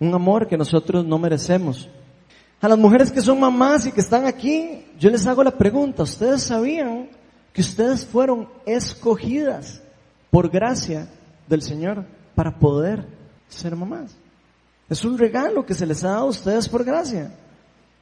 Un 0.00 0.12
amor 0.14 0.48
que 0.48 0.56
nosotros 0.56 1.04
no 1.04 1.18
merecemos. 1.18 1.88
A 2.60 2.68
las 2.68 2.78
mujeres 2.78 3.12
que 3.12 3.20
son 3.20 3.40
mamás 3.40 3.86
y 3.86 3.92
que 3.92 4.00
están 4.00 4.26
aquí, 4.26 4.86
yo 4.98 5.10
les 5.10 5.26
hago 5.26 5.44
la 5.44 5.50
pregunta, 5.50 6.02
¿ustedes 6.02 6.42
sabían 6.44 7.08
que 7.52 7.60
ustedes 7.60 8.06
fueron 8.06 8.48
escogidas 8.64 9.82
por 10.30 10.48
gracia 10.48 11.08
del 11.46 11.62
Señor 11.62 12.04
para 12.34 12.58
poder 12.58 13.06
ser 13.48 13.76
mamás? 13.76 14.16
Es 14.88 15.04
un 15.04 15.18
regalo 15.18 15.64
que 15.64 15.74
se 15.74 15.86
les 15.86 16.04
ha 16.04 16.10
dado 16.10 16.26
a 16.26 16.30
ustedes 16.30 16.68
por 16.68 16.84
gracia. 16.84 17.32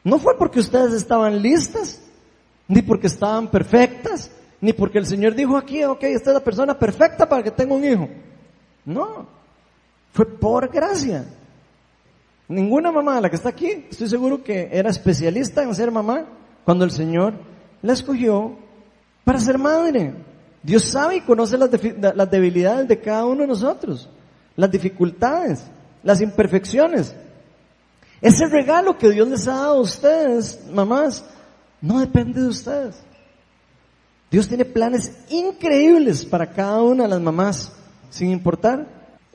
No 0.05 0.19
fue 0.19 0.37
porque 0.37 0.61
ustedes 0.61 0.93
estaban 0.95 1.41
listas, 1.41 2.01
ni 2.69 2.83
porque 2.83 3.07
estaban 3.07 3.49
perfectas, 3.49 4.31
ni 4.61 4.73
porque 4.73 4.99
el 4.99 5.07
Señor 5.07 5.35
dijo 5.35 5.57
aquí, 5.57 5.85
ok, 5.85 6.03
esta 6.05 6.31
es 6.31 6.35
la 6.35 6.45
persona 6.45 6.79
perfecta 6.79 7.29
para 7.29 7.43
que 7.43 7.51
tenga 7.51 7.75
un 7.75 7.85
hijo. 7.85 8.09
No, 8.85 9.27
fue 10.13 10.27
por 10.27 10.69
gracia. 10.69 11.25
Ninguna 12.49 12.93
mamá 12.93 13.21
la 13.21 13.31
que 13.31 13.37
está 13.37 13.49
aquí, 13.49 13.87
estoy 13.91 14.09
seguro 14.09 14.43
que 14.43 14.69
era 14.73 14.91
especialista 14.91 15.63
en 15.63 15.75
ser 15.75 15.91
mamá 15.91 16.27
cuando 16.65 16.85
el 16.85 16.91
Señor 16.91 17.35
la 17.83 17.93
escogió 17.93 18.57
para 19.25 19.39
ser 19.39 19.59
madre. 19.59 20.15
Dios 20.63 20.85
sabe 20.85 21.17
y 21.17 21.21
conoce 21.23 21.57
las, 21.59 21.71
las 22.15 22.31
debilidades 22.31 22.89
de 22.89 23.01
cada 23.01 23.25
uno 23.27 23.43
de 23.43 23.49
nosotros, 23.49 24.09
las 24.57 24.71
dificultades, 24.71 25.65
las 26.03 26.21
imperfecciones. 26.21 27.15
Ese 28.21 28.47
regalo 28.47 28.97
que 28.97 29.11
Dios 29.11 29.29
les 29.29 29.49
ha 29.49 29.55
dado 29.55 29.79
a 29.79 29.81
ustedes, 29.81 30.61
mamás, 30.73 31.25
no 31.81 31.99
depende 31.99 32.41
de 32.41 32.49
ustedes. 32.49 33.03
Dios 34.31 34.49
tiene 34.49 34.65
planes 34.65 35.13
increíbles 35.29 36.25
para 36.25 36.53
cada 36.53 36.81
una 36.81 37.03
de 37.03 37.09
las 37.11 37.21
mamás, 37.21 37.73
sin 38.09 38.31
importar 38.31 38.87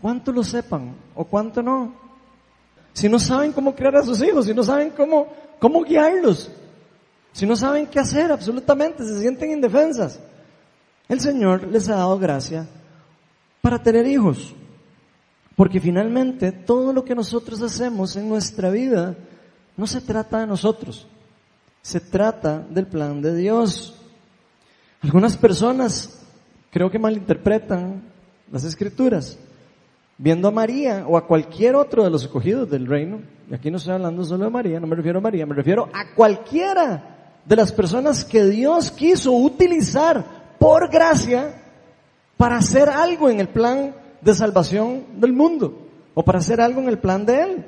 cuánto 0.01 0.31
lo 0.31 0.43
sepan 0.43 0.95
o 1.13 1.25
cuánto 1.25 1.61
no. 1.61 2.06
Si 2.97 3.07
no 3.07 3.19
saben 3.19 3.53
cómo 3.53 3.75
criar 3.75 3.95
a 3.95 4.03
sus 4.03 4.19
hijos, 4.23 4.47
si 4.47 4.55
no 4.55 4.63
saben 4.63 4.89
cómo, 4.89 5.27
cómo 5.59 5.83
guiarlos, 5.83 6.49
si 7.31 7.45
no 7.45 7.55
saben 7.55 7.85
qué 7.85 7.99
hacer 7.99 8.31
absolutamente, 8.31 9.05
se 9.05 9.21
sienten 9.21 9.51
indefensas. 9.51 10.19
El 11.07 11.19
Señor 11.19 11.67
les 11.67 11.87
ha 11.89 11.97
dado 11.97 12.17
gracia 12.17 12.67
para 13.61 13.77
tener 13.77 14.07
hijos. 14.07 14.55
Porque 15.55 15.79
finalmente 15.79 16.51
todo 16.51 16.91
lo 16.91 17.05
que 17.05 17.13
nosotros 17.13 17.61
hacemos 17.61 18.15
en 18.15 18.27
nuestra 18.27 18.71
vida 18.71 19.15
no 19.75 19.85
se 19.85 20.01
trata 20.01 20.39
de 20.39 20.47
nosotros, 20.47 21.05
se 21.83 21.99
trata 21.99 22.65
del 22.67 22.87
plan 22.87 23.21
de 23.21 23.35
Dios. 23.35 23.93
Algunas 25.03 25.37
personas 25.37 26.25
creo 26.71 26.89
que 26.89 26.97
malinterpretan 26.97 28.01
las 28.51 28.63
escrituras, 28.63 29.37
viendo 30.17 30.47
a 30.47 30.51
María 30.51 31.05
o 31.07 31.17
a 31.17 31.27
cualquier 31.27 31.75
otro 31.75 32.03
de 32.03 32.09
los 32.09 32.23
escogidos 32.23 32.69
del 32.69 32.87
reino, 32.87 33.21
y 33.49 33.53
aquí 33.53 33.69
no 33.69 33.77
estoy 33.77 33.93
hablando 33.93 34.23
solo 34.23 34.45
de 34.45 34.51
María, 34.51 34.79
no 34.79 34.87
me 34.87 34.95
refiero 34.95 35.19
a 35.19 35.21
María, 35.21 35.45
me 35.45 35.55
refiero 35.55 35.89
a 35.93 36.13
cualquiera 36.15 37.39
de 37.45 37.55
las 37.55 37.71
personas 37.71 38.25
que 38.25 38.45
Dios 38.45 38.91
quiso 38.91 39.31
utilizar 39.31 40.55
por 40.59 40.89
gracia 40.89 41.61
para 42.35 42.57
hacer 42.57 42.89
algo 42.89 43.29
en 43.29 43.39
el 43.39 43.49
plan 43.49 43.95
de 44.21 44.33
salvación 44.33 45.03
del 45.19 45.33
mundo, 45.33 45.87
o 46.13 46.23
para 46.23 46.39
hacer 46.39 46.59
algo 46.59 46.81
en 46.81 46.89
el 46.89 46.97
plan 46.97 47.25
de 47.25 47.41
Él. 47.43 47.65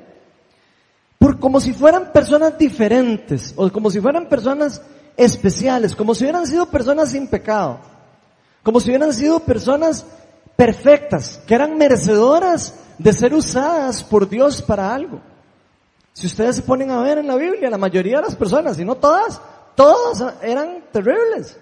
Por 1.18 1.38
como 1.38 1.60
si 1.60 1.72
fueran 1.72 2.12
personas 2.12 2.58
diferentes, 2.58 3.54
o 3.56 3.70
como 3.70 3.90
si 3.90 4.00
fueran 4.00 4.28
personas 4.28 4.82
especiales, 5.16 5.94
como 5.94 6.14
si 6.14 6.24
hubieran 6.24 6.46
sido 6.46 6.66
personas 6.66 7.10
sin 7.10 7.28
pecado, 7.28 7.78
como 8.62 8.80
si 8.80 8.90
hubieran 8.90 9.12
sido 9.12 9.40
personas 9.40 10.04
perfectas, 10.60 11.40
que 11.46 11.54
eran 11.54 11.78
merecedoras 11.78 12.78
de 12.98 13.14
ser 13.14 13.32
usadas 13.32 14.04
por 14.04 14.28
Dios 14.28 14.60
para 14.60 14.94
algo. 14.94 15.18
Si 16.12 16.26
ustedes 16.26 16.56
se 16.56 16.62
ponen 16.62 16.90
a 16.90 17.00
ver 17.00 17.16
en 17.16 17.28
la 17.28 17.36
Biblia, 17.36 17.70
la 17.70 17.78
mayoría 17.78 18.18
de 18.18 18.24
las 18.24 18.36
personas, 18.36 18.78
y 18.78 18.84
no 18.84 18.94
todas, 18.94 19.40
todas 19.74 20.34
eran 20.42 20.84
terribles. 20.92 21.58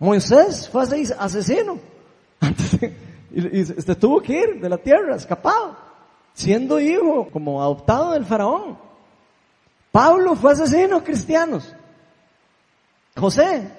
Moisés 0.00 0.68
fue 0.68 0.82
asesino. 0.82 1.78
y, 3.30 3.64
se 3.66 3.94
tuvo 3.94 4.20
que 4.20 4.32
ir 4.32 4.60
de 4.60 4.68
la 4.68 4.78
tierra, 4.78 5.14
escapado, 5.14 5.76
siendo 6.32 6.80
hijo, 6.80 7.28
como 7.30 7.62
adoptado 7.62 8.14
del 8.14 8.24
faraón. 8.24 8.76
Pablo 9.92 10.34
fue 10.34 10.50
asesino 10.50 11.04
cristianos. 11.04 11.72
José, 13.16 13.70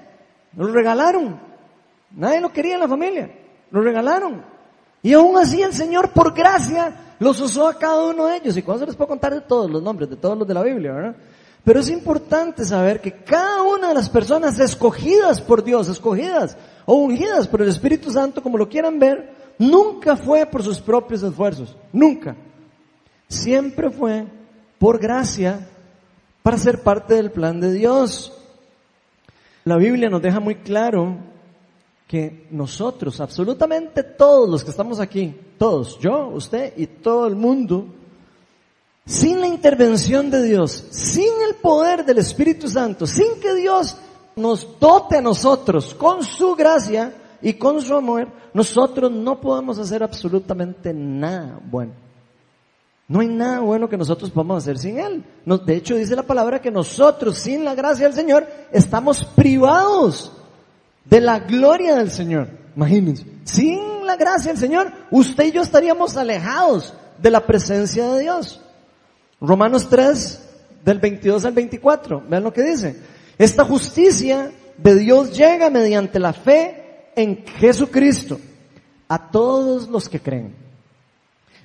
lo 0.55 0.67
regalaron. 0.71 1.41
Nadie 2.11 2.39
lo 2.39 2.53
quería 2.53 2.75
en 2.75 2.79
la 2.79 2.87
familia. 2.87 3.44
Lo 3.75 3.81
regalaron. 3.81 4.41
Y 5.03 5.11
aún 5.11 5.35
así 5.35 5.61
el 5.61 5.73
Señor, 5.73 6.11
por 6.11 6.33
gracia, 6.33 6.95
los 7.19 7.41
usó 7.41 7.67
a 7.67 7.77
cada 7.77 8.05
uno 8.05 8.27
de 8.27 8.37
ellos. 8.37 8.55
Y 8.55 8.61
cuando 8.61 8.79
se 8.79 8.85
les 8.85 8.95
puedo 8.95 9.09
contar 9.09 9.33
de 9.33 9.41
todos 9.41 9.69
los 9.69 9.83
nombres, 9.83 10.09
de 10.09 10.15
todos 10.15 10.37
los 10.37 10.47
de 10.47 10.53
la 10.53 10.63
Biblia, 10.63 10.93
¿verdad? 10.93 11.15
Pero 11.61 11.81
es 11.81 11.89
importante 11.89 12.63
saber 12.63 13.01
que 13.01 13.11
cada 13.11 13.63
una 13.63 13.89
de 13.89 13.93
las 13.93 14.07
personas 14.07 14.57
escogidas 14.59 15.41
por 15.41 15.61
Dios, 15.61 15.89
escogidas 15.89 16.55
o 16.85 16.93
ungidas 16.93 17.49
por 17.49 17.61
el 17.61 17.67
Espíritu 17.67 18.09
Santo, 18.09 18.41
como 18.41 18.57
lo 18.57 18.69
quieran 18.69 18.97
ver, 18.97 19.33
nunca 19.59 20.15
fue 20.15 20.45
por 20.45 20.63
sus 20.63 20.79
propios 20.79 21.21
esfuerzos. 21.21 21.75
Nunca. 21.91 22.33
Siempre 23.27 23.89
fue 23.89 24.25
por 24.79 24.99
gracia 24.99 25.67
para 26.41 26.57
ser 26.57 26.81
parte 26.81 27.15
del 27.15 27.29
plan 27.29 27.59
de 27.59 27.73
Dios. 27.73 28.31
La 29.65 29.75
Biblia 29.75 30.09
nos 30.09 30.21
deja 30.21 30.39
muy 30.39 30.55
claro 30.55 31.34
que 32.07 32.47
nosotros, 32.51 33.19
absolutamente 33.19 34.03
todos 34.03 34.49
los 34.49 34.63
que 34.63 34.71
estamos 34.71 34.99
aquí, 34.99 35.35
todos, 35.57 35.99
yo, 35.99 36.27
usted 36.29 36.73
y 36.77 36.87
todo 36.87 37.27
el 37.27 37.35
mundo, 37.35 37.87
sin 39.05 39.41
la 39.41 39.47
intervención 39.47 40.29
de 40.29 40.43
Dios, 40.43 40.85
sin 40.91 41.29
el 41.47 41.55
poder 41.55 42.05
del 42.05 42.19
Espíritu 42.19 42.67
Santo, 42.67 43.07
sin 43.07 43.39
que 43.41 43.53
Dios 43.55 43.97
nos 44.35 44.79
dote 44.79 45.17
a 45.17 45.21
nosotros 45.21 45.93
con 45.95 46.23
su 46.23 46.55
gracia 46.55 47.13
y 47.41 47.53
con 47.53 47.81
su 47.81 47.95
amor, 47.95 48.27
nosotros 48.53 49.11
no 49.11 49.41
podemos 49.41 49.79
hacer 49.79 50.03
absolutamente 50.03 50.93
nada 50.93 51.59
bueno. 51.63 51.93
No 53.07 53.19
hay 53.19 53.27
nada 53.27 53.59
bueno 53.59 53.87
que 53.87 53.97
nosotros 53.97 54.31
podamos 54.31 54.63
hacer 54.63 54.79
sin 54.79 54.99
Él. 54.99 55.23
de 55.45 55.75
hecho, 55.75 55.95
dice 55.95 56.15
la 56.15 56.23
palabra 56.23 56.59
que 56.59 56.71
nosotros, 56.71 57.37
sin 57.37 57.63
la 57.63 57.75
gracia 57.75 58.07
del 58.07 58.15
Señor, 58.15 58.47
estamos 58.71 59.23
privados 59.23 60.31
de 61.05 61.21
la 61.21 61.39
gloria 61.39 61.95
del 61.95 62.11
Señor. 62.11 62.49
Imagínense. 62.75 63.25
Sin 63.43 64.05
la 64.05 64.15
gracia 64.15 64.51
del 64.51 64.59
Señor, 64.59 64.91
usted 65.11 65.45
y 65.45 65.51
yo 65.51 65.61
estaríamos 65.61 66.17
alejados 66.17 66.93
de 67.17 67.31
la 67.31 67.45
presencia 67.45 68.11
de 68.11 68.21
Dios. 68.21 68.61
Romanos 69.39 69.87
3, 69.89 70.39
del 70.83 70.99
22 70.99 71.45
al 71.45 71.53
24. 71.53 72.23
Vean 72.27 72.43
lo 72.43 72.53
que 72.53 72.63
dice. 72.63 72.99
Esta 73.37 73.65
justicia 73.65 74.51
de 74.77 74.95
Dios 74.95 75.35
llega 75.35 75.69
mediante 75.69 76.19
la 76.19 76.33
fe 76.33 77.11
en 77.15 77.45
Jesucristo 77.45 78.39
a 79.07 79.31
todos 79.31 79.87
los 79.87 80.09
que 80.09 80.19
creen. 80.19 80.55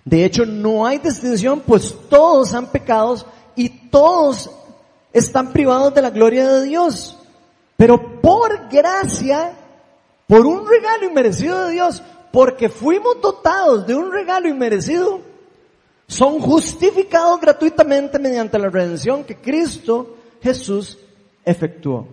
De 0.04 0.24
hecho, 0.24 0.46
no 0.46 0.86
hay 0.86 0.98
distinción, 0.98 1.60
pues 1.60 1.94
todos 2.08 2.54
han 2.54 2.66
pecado 2.66 3.16
y 3.54 3.68
todos 3.68 4.50
están 5.12 5.52
privados 5.52 5.94
de 5.94 6.02
la 6.02 6.10
gloria 6.10 6.48
de 6.48 6.64
Dios. 6.64 7.19
Pero 7.80 8.20
por 8.20 8.68
gracia, 8.68 9.52
por 10.26 10.44
un 10.44 10.68
regalo 10.68 11.06
inmerecido 11.06 11.64
de 11.64 11.72
Dios, 11.72 12.02
porque 12.30 12.68
fuimos 12.68 13.22
dotados 13.22 13.86
de 13.86 13.94
un 13.94 14.12
regalo 14.12 14.48
inmerecido, 14.48 15.22
son 16.06 16.40
justificados 16.40 17.40
gratuitamente 17.40 18.18
mediante 18.18 18.58
la 18.58 18.68
redención 18.68 19.24
que 19.24 19.34
Cristo 19.34 20.14
Jesús 20.42 20.98
efectuó. 21.42 22.06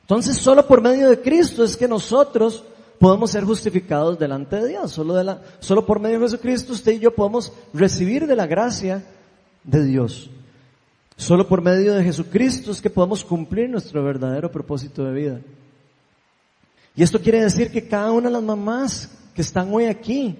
Entonces, 0.00 0.36
solo 0.38 0.66
por 0.66 0.82
medio 0.82 1.08
de 1.08 1.20
Cristo 1.20 1.62
es 1.62 1.76
que 1.76 1.86
nosotros 1.86 2.64
podemos 2.98 3.30
ser 3.30 3.44
justificados 3.44 4.18
delante 4.18 4.56
de 4.56 4.70
Dios. 4.70 4.90
Solo, 4.90 5.38
solo 5.60 5.86
por 5.86 6.00
medio 6.00 6.18
de 6.18 6.24
Jesucristo 6.24 6.72
usted 6.72 6.94
y 6.94 6.98
yo 6.98 7.14
podemos 7.14 7.52
recibir 7.72 8.26
de 8.26 8.34
la 8.34 8.48
gracia 8.48 9.04
de 9.62 9.84
Dios. 9.84 10.30
Solo 11.16 11.46
por 11.46 11.62
medio 11.62 11.94
de 11.94 12.04
Jesucristo 12.04 12.72
es 12.72 12.80
que 12.80 12.90
podemos 12.90 13.24
cumplir 13.24 13.68
nuestro 13.68 14.02
verdadero 14.02 14.50
propósito 14.50 15.04
de 15.04 15.12
vida. 15.12 15.40
Y 16.94 17.02
esto 17.02 17.20
quiere 17.20 17.42
decir 17.42 17.70
que 17.70 17.86
cada 17.86 18.12
una 18.12 18.28
de 18.28 18.34
las 18.34 18.42
mamás 18.42 19.10
que 19.34 19.42
están 19.42 19.72
hoy 19.72 19.86
aquí 19.86 20.36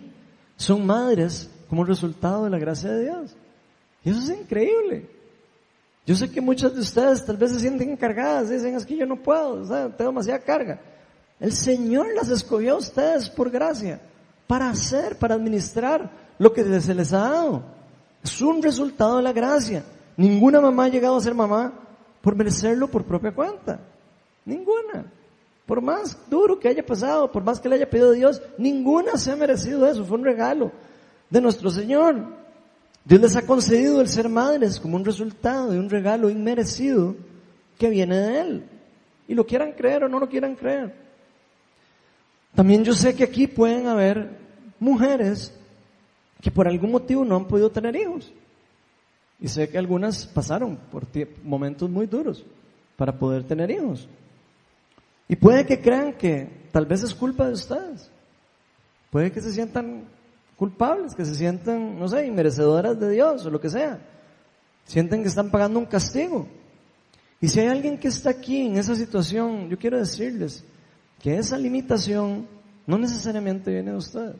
son 0.57 0.85
madres 0.85 1.49
como 1.69 1.85
resultado 1.85 2.45
de 2.45 2.51
la 2.51 2.59
gracia 2.59 2.91
de 2.91 3.05
Dios. 3.05 3.37
Y 4.05 4.11
eso 4.11 4.21
es 4.21 4.41
increíble. 4.41 5.09
Yo 6.05 6.17
sé 6.17 6.31
que 6.31 6.41
muchas 6.41 6.75
de 6.75 6.81
ustedes 6.81 7.25
tal 7.25 7.37
vez 7.37 7.53
se 7.53 7.61
sienten 7.61 7.91
encargadas, 7.91 8.51
dicen 8.51 8.75
es 8.75 8.85
que 8.85 8.97
yo 8.97 9.07
no 9.07 9.17
puedo, 9.17 9.63
tengo 9.93 10.11
demasiada 10.11 10.41
carga. 10.41 10.81
El 11.39 11.53
Señor 11.53 12.09
las 12.15 12.29
escogió 12.29 12.75
a 12.75 12.79
ustedes 12.79 13.31
por 13.31 13.51
gracia, 13.51 14.01
para 14.47 14.69
hacer, 14.69 15.17
para 15.17 15.35
administrar 15.35 16.11
lo 16.39 16.53
que 16.53 16.81
se 16.81 16.95
les 16.95 17.13
ha 17.13 17.19
dado. 17.19 17.63
Es 18.23 18.41
un 18.41 18.63
resultado 18.63 19.17
de 19.19 19.23
la 19.23 19.33
gracia. 19.33 19.85
Ninguna 20.17 20.61
mamá 20.61 20.85
ha 20.85 20.89
llegado 20.89 21.17
a 21.17 21.21
ser 21.21 21.35
mamá 21.35 21.73
por 22.21 22.37
merecerlo 22.37 22.89
por 22.89 23.05
propia 23.05 23.33
cuenta. 23.33 23.81
Ninguna. 24.45 25.11
Por 25.67 25.81
más 25.81 26.19
duro 26.29 26.59
que 26.59 26.69
haya 26.69 26.85
pasado, 26.85 27.31
por 27.31 27.43
más 27.43 27.61
que 27.61 27.69
le 27.69 27.77
haya 27.77 27.89
pedido 27.89 28.11
a 28.11 28.15
Dios, 28.15 28.43
ninguna 28.59 29.17
se 29.17 29.33
ha 29.33 29.37
merecido 29.37 29.87
eso. 29.87 30.05
Fue 30.05 30.19
un 30.19 30.25
regalo 30.25 30.73
de 31.31 31.41
nuestro 31.41 31.71
Señor. 31.71 32.17
Dios 33.05 33.21
les 33.21 33.37
ha 33.37 33.47
concedido 33.47 34.01
el 34.01 34.09
ser 34.09 34.29
madres 34.29 34.79
como 34.79 34.97
un 34.97 35.05
resultado 35.05 35.71
de 35.71 35.79
un 35.79 35.91
regalo 35.91 36.31
inmerecido 36.31 37.17
que 37.79 37.89
viene 37.89 38.17
de 38.17 38.41
Él. 38.41 38.65
Y 39.29 39.35
lo 39.35 39.47
quieran 39.47 39.73
creer 39.73 40.05
o 40.05 40.09
no 40.09 40.19
lo 40.19 40.29
quieran 40.29 40.55
creer. 40.55 40.95
También 42.55 42.85
yo 42.85 42.93
sé 42.93 43.15
que 43.15 43.25
aquí 43.25 43.47
pueden 43.47 43.87
haber 43.87 44.39
mujeres 44.79 45.55
que 46.41 46.51
por 46.51 46.69
algún 46.69 46.91
motivo 46.91 47.25
no 47.25 47.37
han 47.37 47.47
podido 47.47 47.71
tener 47.71 47.97
hijos. 47.97 48.33
Y 49.43 49.49
sé 49.49 49.69
que 49.69 49.77
algunas 49.77 50.25
pasaron 50.25 50.77
por 50.77 51.05
momentos 51.43 51.91
muy 51.91 52.07
duros 52.07 52.47
para 52.97 53.19
poder 53.19 53.43
tener 53.43 53.73
hijos. 53.73 54.09
Y 55.27 55.35
puede 55.35 55.67
que 55.67 55.81
crean 55.81 56.13
que 56.13 56.69
tal 56.71 56.87
vez 56.87 57.03
es 57.03 57.13
culpa 57.13 57.49
de 57.49 57.55
ustedes. 57.55 58.09
Puede 59.11 59.33
que 59.33 59.41
se 59.41 59.53
sientan 59.53 60.05
culpables, 60.57 61.17
que 61.17 61.25
se 61.25 61.35
sientan, 61.35 61.99
no 61.99 62.07
sé, 62.07 62.25
inmerecedoras 62.25 63.01
de 63.01 63.11
Dios 63.11 63.45
o 63.45 63.51
lo 63.51 63.61
que 63.61 63.69
sea. 63.69 63.99
Sienten 64.85 65.23
que 65.23 65.29
están 65.29 65.51
pagando 65.51 65.81
un 65.81 65.87
castigo. 65.87 66.47
Y 67.41 67.49
si 67.49 67.59
hay 67.59 67.67
alguien 67.67 67.99
que 67.99 68.09
está 68.09 68.31
aquí 68.31 68.67
en 68.67 68.77
esa 68.77 68.95
situación, 68.95 69.69
yo 69.69 69.77
quiero 69.77 69.99
decirles 69.99 70.65
que 71.21 71.37
esa 71.37 71.59
limitación 71.59 72.47
no 72.87 72.97
necesariamente 72.97 73.73
viene 73.73 73.91
de 73.91 73.97
ustedes. 73.97 74.37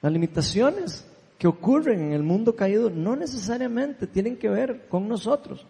Las 0.00 0.12
limitaciones 0.12 1.04
que 1.40 1.48
ocurren 1.48 2.02
en 2.02 2.12
el 2.12 2.22
mundo 2.22 2.54
caído 2.54 2.90
no 2.90 3.16
necesariamente 3.16 4.06
tienen 4.06 4.36
que 4.36 4.50
ver 4.50 4.86
con 4.90 5.08
nosotros. 5.08 5.66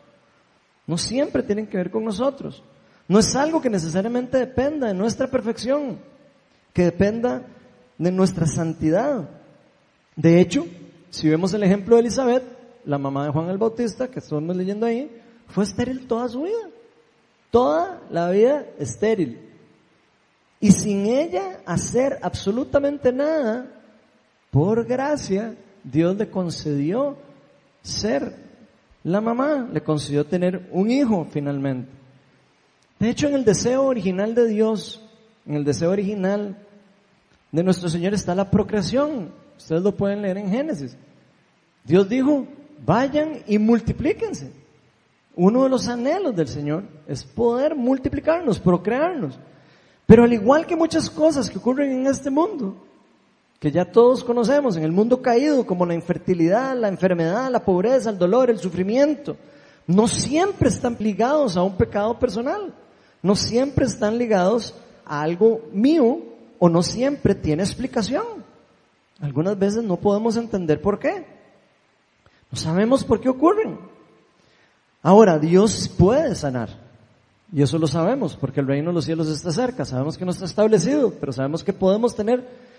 No 0.84 0.98
siempre 0.98 1.44
tienen 1.44 1.68
que 1.68 1.76
ver 1.76 1.92
con 1.92 2.04
nosotros. 2.04 2.64
No 3.06 3.20
es 3.20 3.36
algo 3.36 3.62
que 3.62 3.70
necesariamente 3.70 4.36
dependa 4.36 4.88
de 4.88 4.94
nuestra 4.94 5.28
perfección, 5.30 6.00
que 6.72 6.86
dependa 6.86 7.46
de 7.98 8.10
nuestra 8.10 8.46
santidad. 8.46 9.30
De 10.16 10.40
hecho, 10.40 10.66
si 11.08 11.28
vemos 11.28 11.54
el 11.54 11.62
ejemplo 11.62 11.94
de 11.94 12.00
Elizabeth, 12.00 12.42
la 12.84 12.98
mamá 12.98 13.26
de 13.26 13.30
Juan 13.30 13.48
el 13.48 13.58
Bautista, 13.58 14.08
que 14.08 14.18
estamos 14.18 14.56
leyendo 14.56 14.86
ahí, 14.86 15.08
fue 15.46 15.62
estéril 15.62 16.08
toda 16.08 16.28
su 16.28 16.42
vida. 16.42 16.68
Toda 17.52 18.02
la 18.10 18.28
vida 18.30 18.66
estéril. 18.76 19.38
Y 20.58 20.72
sin 20.72 21.06
ella 21.06 21.60
hacer 21.64 22.18
absolutamente 22.22 23.12
nada, 23.12 23.79
por 24.50 24.86
gracia, 24.86 25.54
Dios 25.84 26.16
le 26.16 26.28
concedió 26.28 27.16
ser 27.82 28.34
la 29.04 29.20
mamá, 29.20 29.68
le 29.72 29.82
concedió 29.82 30.26
tener 30.26 30.68
un 30.72 30.90
hijo 30.90 31.26
finalmente. 31.30 31.90
De 32.98 33.08
hecho, 33.08 33.28
en 33.28 33.34
el 33.34 33.44
deseo 33.44 33.84
original 33.84 34.34
de 34.34 34.46
Dios, 34.46 35.02
en 35.46 35.54
el 35.54 35.64
deseo 35.64 35.90
original 35.90 36.56
de 37.50 37.62
nuestro 37.62 37.88
Señor 37.88 38.12
está 38.12 38.34
la 38.34 38.50
procreación. 38.50 39.32
Ustedes 39.56 39.82
lo 39.82 39.96
pueden 39.96 40.22
leer 40.22 40.38
en 40.38 40.50
Génesis. 40.50 40.96
Dios 41.84 42.08
dijo, 42.08 42.46
vayan 42.84 43.42
y 43.46 43.58
multiplíquense. 43.58 44.52
Uno 45.34 45.62
de 45.62 45.70
los 45.70 45.88
anhelos 45.88 46.36
del 46.36 46.48
Señor 46.48 46.84
es 47.06 47.24
poder 47.24 47.74
multiplicarnos, 47.74 48.58
procrearnos. 48.58 49.38
Pero 50.04 50.24
al 50.24 50.32
igual 50.32 50.66
que 50.66 50.76
muchas 50.76 51.08
cosas 51.08 51.48
que 51.48 51.58
ocurren 51.58 51.92
en 51.92 52.06
este 52.06 52.30
mundo, 52.30 52.76
que 53.60 53.70
ya 53.70 53.84
todos 53.84 54.24
conocemos, 54.24 54.76
en 54.76 54.84
el 54.84 54.90
mundo 54.90 55.20
caído, 55.20 55.66
como 55.66 55.84
la 55.84 55.94
infertilidad, 55.94 56.74
la 56.74 56.88
enfermedad, 56.88 57.50
la 57.50 57.62
pobreza, 57.62 58.08
el 58.08 58.18
dolor, 58.18 58.48
el 58.48 58.58
sufrimiento, 58.58 59.36
no 59.86 60.08
siempre 60.08 60.70
están 60.70 60.96
ligados 60.98 61.58
a 61.58 61.62
un 61.62 61.76
pecado 61.76 62.18
personal, 62.18 62.72
no 63.22 63.36
siempre 63.36 63.84
están 63.84 64.16
ligados 64.16 64.74
a 65.04 65.20
algo 65.20 65.60
mío 65.72 66.20
o 66.58 66.70
no 66.70 66.82
siempre 66.82 67.34
tiene 67.34 67.62
explicación. 67.62 68.24
Algunas 69.20 69.58
veces 69.58 69.84
no 69.84 69.98
podemos 69.98 70.36
entender 70.36 70.80
por 70.80 70.98
qué. 70.98 71.26
No 72.50 72.56
sabemos 72.56 73.04
por 73.04 73.20
qué 73.20 73.28
ocurren. 73.28 73.78
Ahora, 75.02 75.38
Dios 75.38 75.86
puede 75.98 76.34
sanar. 76.34 76.70
Y 77.52 77.62
eso 77.62 77.78
lo 77.78 77.86
sabemos, 77.86 78.36
porque 78.36 78.60
el 78.60 78.66
reino 78.66 78.88
de 78.90 78.94
los 78.94 79.04
cielos 79.04 79.28
está 79.28 79.52
cerca. 79.52 79.84
Sabemos 79.84 80.16
que 80.16 80.24
no 80.24 80.30
está 80.30 80.46
establecido, 80.46 81.12
pero 81.20 81.32
sabemos 81.32 81.62
que 81.62 81.74
podemos 81.74 82.16
tener 82.16 82.69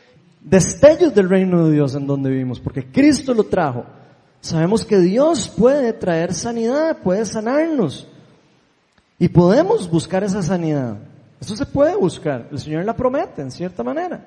destellos 0.43 1.13
del 1.13 1.29
reino 1.29 1.65
de 1.65 1.73
Dios 1.73 1.95
en 1.95 2.07
donde 2.07 2.29
vivimos, 2.29 2.59
porque 2.59 2.91
Cristo 2.91 3.33
lo 3.33 3.43
trajo. 3.43 3.85
Sabemos 4.41 4.83
que 4.85 4.97
Dios 4.97 5.47
puede 5.47 5.93
traer 5.93 6.33
sanidad, 6.33 6.97
puede 7.03 7.25
sanarnos. 7.25 8.07
Y 9.19 9.29
podemos 9.29 9.89
buscar 9.89 10.23
esa 10.23 10.41
sanidad. 10.41 10.97
Eso 11.39 11.55
se 11.55 11.65
puede 11.65 11.95
buscar. 11.95 12.47
El 12.51 12.59
Señor 12.59 12.85
la 12.85 12.95
promete, 12.95 13.41
en 13.41 13.51
cierta 13.51 13.83
manera. 13.83 14.25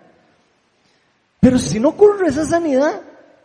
Pero 1.40 1.58
si 1.58 1.80
no 1.80 1.90
ocurre 1.90 2.28
esa 2.28 2.44
sanidad, 2.44 3.00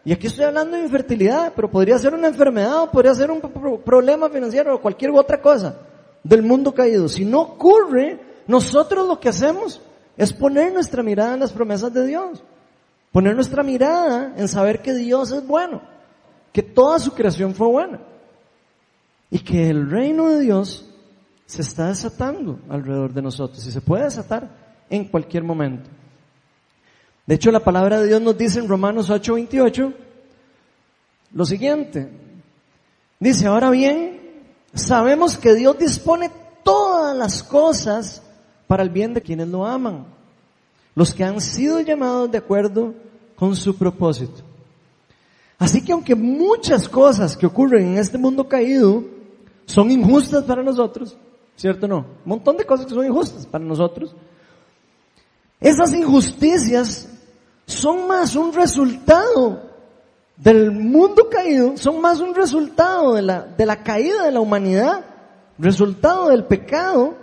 Y 0.06 0.14
aquí 0.14 0.28
estoy 0.28 0.46
hablando 0.46 0.78
de 0.78 0.84
infertilidad, 0.84 1.52
pero 1.56 1.70
podría 1.70 1.98
ser 2.00 2.14
una 2.14 2.28
enfermedad, 2.30 2.84
o 2.84 2.90
podría 2.92 3.14
ser 3.14 3.30
un 3.30 3.42
pro- 3.42 3.80
problema 3.82 4.30
financiero 4.30 4.74
o 4.74 4.82
cualquier 4.82 5.12
otra 5.12 5.42
cosa 5.42 5.76
del 6.24 6.42
mundo 6.42 6.74
caído. 6.74 7.10
Si 7.10 7.26
no 7.26 7.42
ocurre, 7.42 8.18
nosotros 8.48 9.06
lo 9.08 9.20
que 9.20 9.30
hacemos 9.30 9.82
es 10.16 10.32
poner 10.32 10.72
nuestra 10.74 11.04
mirada 11.04 11.34
en 11.34 11.42
las 11.42 11.52
promesas 11.52 11.94
de 11.94 12.08
Dios. 12.08 12.42
Poner 13.12 13.36
nuestra 13.36 13.64
mirada 13.64 14.34
en 14.38 14.48
saber 14.48 14.82
que 14.82 14.94
Dios 14.94 15.32
es 15.32 15.46
bueno, 15.46 15.82
que 16.54 16.62
toda 16.64 17.00
su 17.00 17.12
creación 17.14 17.56
fue 17.56 17.68
buena 17.68 18.00
y 19.32 19.40
que 19.40 19.70
el 19.70 19.90
reino 19.90 20.30
de 20.30 20.42
Dios 20.42 20.86
se 21.46 21.62
está 21.62 21.88
desatando 21.88 22.60
alrededor 22.70 23.14
de 23.14 23.22
nosotros 23.22 23.66
y 23.66 23.72
se 23.72 23.82
puede 23.82 24.04
desatar 24.04 24.50
en 24.90 25.06
cualquier 25.06 25.44
momento. 25.44 25.90
De 27.26 27.36
hecho, 27.36 27.52
la 27.52 27.60
palabra 27.60 28.00
de 28.00 28.08
Dios 28.08 28.22
nos 28.22 28.38
dice 28.38 28.60
en 28.60 28.68
Romanos 28.68 29.10
8:28 29.10 29.94
lo 31.34 31.46
siguiente. 31.46 32.10
Dice, 33.20 33.48
ahora 33.48 33.70
bien, 33.70 34.20
sabemos 34.74 35.38
que 35.38 35.54
Dios 35.54 35.78
dispone 35.78 36.32
todas 36.64 37.16
las 37.16 37.44
cosas 37.44 38.24
para 38.68 38.84
el 38.84 38.90
bien 38.90 39.14
de 39.14 39.22
quienes 39.22 39.48
lo 39.48 39.66
aman, 39.66 40.06
los 41.00 41.14
que 41.14 41.24
han 41.24 41.40
sido 41.40 41.80
llamados 41.80 42.30
de 42.30 42.40
acuerdo 42.40 42.94
con 43.38 43.56
su 43.56 43.74
propósito. 43.74 44.42
Así 45.58 45.82
que 45.82 45.94
aunque 45.94 46.14
muchas 46.14 46.90
cosas 46.90 47.38
que 47.38 47.46
ocurren 47.46 47.94
en 47.94 47.98
este 47.98 48.18
mundo 48.18 48.50
caído 48.50 49.06
son 49.66 49.90
injustas 49.92 50.44
para 50.44 50.62
nosotros, 50.62 51.16
¿cierto 51.56 51.86
o 51.86 51.90
no? 51.90 51.98
Un 52.00 52.06
montón 52.26 52.58
de 52.58 52.66
cosas 52.66 52.86
que 52.86 52.94
son 52.94 53.06
injustas 53.06 53.46
para 53.46 53.64
nosotros. 53.64 54.14
Esas 55.62 55.94
injusticias 55.94 57.08
son 57.66 58.06
más 58.06 58.36
un 58.36 58.52
resultado 58.52 59.70
del 60.36 60.70
mundo 60.70 61.30
caído, 61.30 61.78
son 61.78 62.02
más 62.02 62.20
un 62.20 62.36
resultado 62.36 63.14
de 63.14 63.22
la, 63.22 63.44
de 63.44 63.66
la 63.66 63.84
caída 63.84 64.26
de 64.26 64.32
la 64.34 64.42
humanidad, 64.42 65.06
resultado 65.58 66.28
del 66.28 66.44
pecado, 66.44 67.16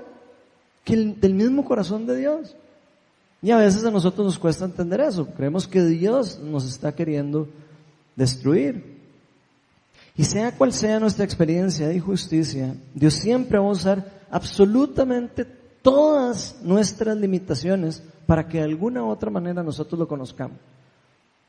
que 0.83 0.95
el- 0.95 1.21
del 1.21 1.35
mismo 1.35 1.62
corazón 1.62 2.07
de 2.07 2.17
Dios. 2.17 2.57
Y 3.42 3.51
a 3.51 3.59
veces 3.59 3.85
a 3.85 3.90
nosotros 3.90 4.25
nos 4.25 4.38
cuesta 4.38 4.64
entender 4.64 5.01
eso. 5.01 5.27
Creemos 5.27 5.68
que 5.68 5.83
Dios 5.85 6.38
nos 6.38 6.66
está 6.66 6.94
queriendo 6.94 7.49
destruir. 8.14 8.96
Y 10.16 10.25
sea 10.25 10.57
cual 10.57 10.72
sea 10.72 10.99
nuestra 10.99 11.25
experiencia 11.25 11.88
de 11.88 11.96
injusticia, 11.96 12.75
Dios 12.94 13.14
siempre 13.14 13.59
va 13.59 13.66
a 13.66 13.70
usar 13.70 14.25
absolutamente 14.31 15.44
todas 15.83 16.57
nuestras 16.62 17.16
limitaciones 17.16 18.03
para 18.27 18.49
que 18.49 18.59
de 18.59 18.64
alguna 18.64 19.05
otra 19.05 19.31
manera 19.31 19.62
nosotros 19.62 19.99
lo 19.99 20.09
conozcamos. 20.09 20.59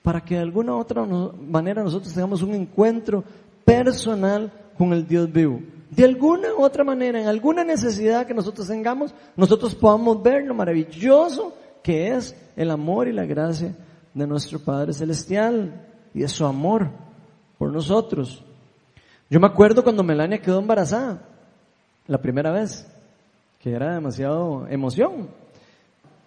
Para 0.04 0.24
que 0.24 0.36
de 0.36 0.42
alguna 0.42 0.76
otra 0.76 1.04
manera 1.04 1.82
nosotros 1.82 2.14
tengamos 2.14 2.42
un 2.42 2.54
encuentro 2.54 3.24
personal 3.66 4.52
con 4.78 4.94
el 4.94 5.08
Dios 5.08 5.32
vivo. 5.32 5.62
De 5.90 6.04
alguna 6.04 6.54
u 6.54 6.64
otra 6.64 6.84
manera, 6.84 7.22
en 7.22 7.28
alguna 7.28 7.64
necesidad 7.64 8.28
que 8.28 8.34
nosotros 8.34 8.68
tengamos, 8.68 9.14
nosotros 9.38 9.74
podamos 9.74 10.22
ver 10.22 10.46
lo 10.46 10.54
maravilloso 10.54 11.54
que 11.88 12.10
es 12.10 12.36
el 12.58 12.70
amor 12.70 13.08
y 13.08 13.14
la 13.14 13.24
gracia 13.24 13.74
de 14.14 14.28
nuestro 14.28 14.60
Padre 14.60 14.92
Celestial 14.92 15.88
y 16.14 16.20
de 16.20 16.28
su 16.28 16.46
amor 16.46 16.90
por 17.58 17.72
nosotros. 17.72 18.44
Yo 19.30 19.40
me 19.40 19.48
acuerdo 19.48 19.86
cuando 19.86 20.04
Melania 20.04 20.42
quedó 20.42 20.60
embarazada, 20.60 21.22
la 22.06 22.22
primera 22.22 22.52
vez, 22.52 22.86
que 23.62 23.72
era 23.72 23.94
demasiado 23.94 24.68
emoción. 24.68 25.30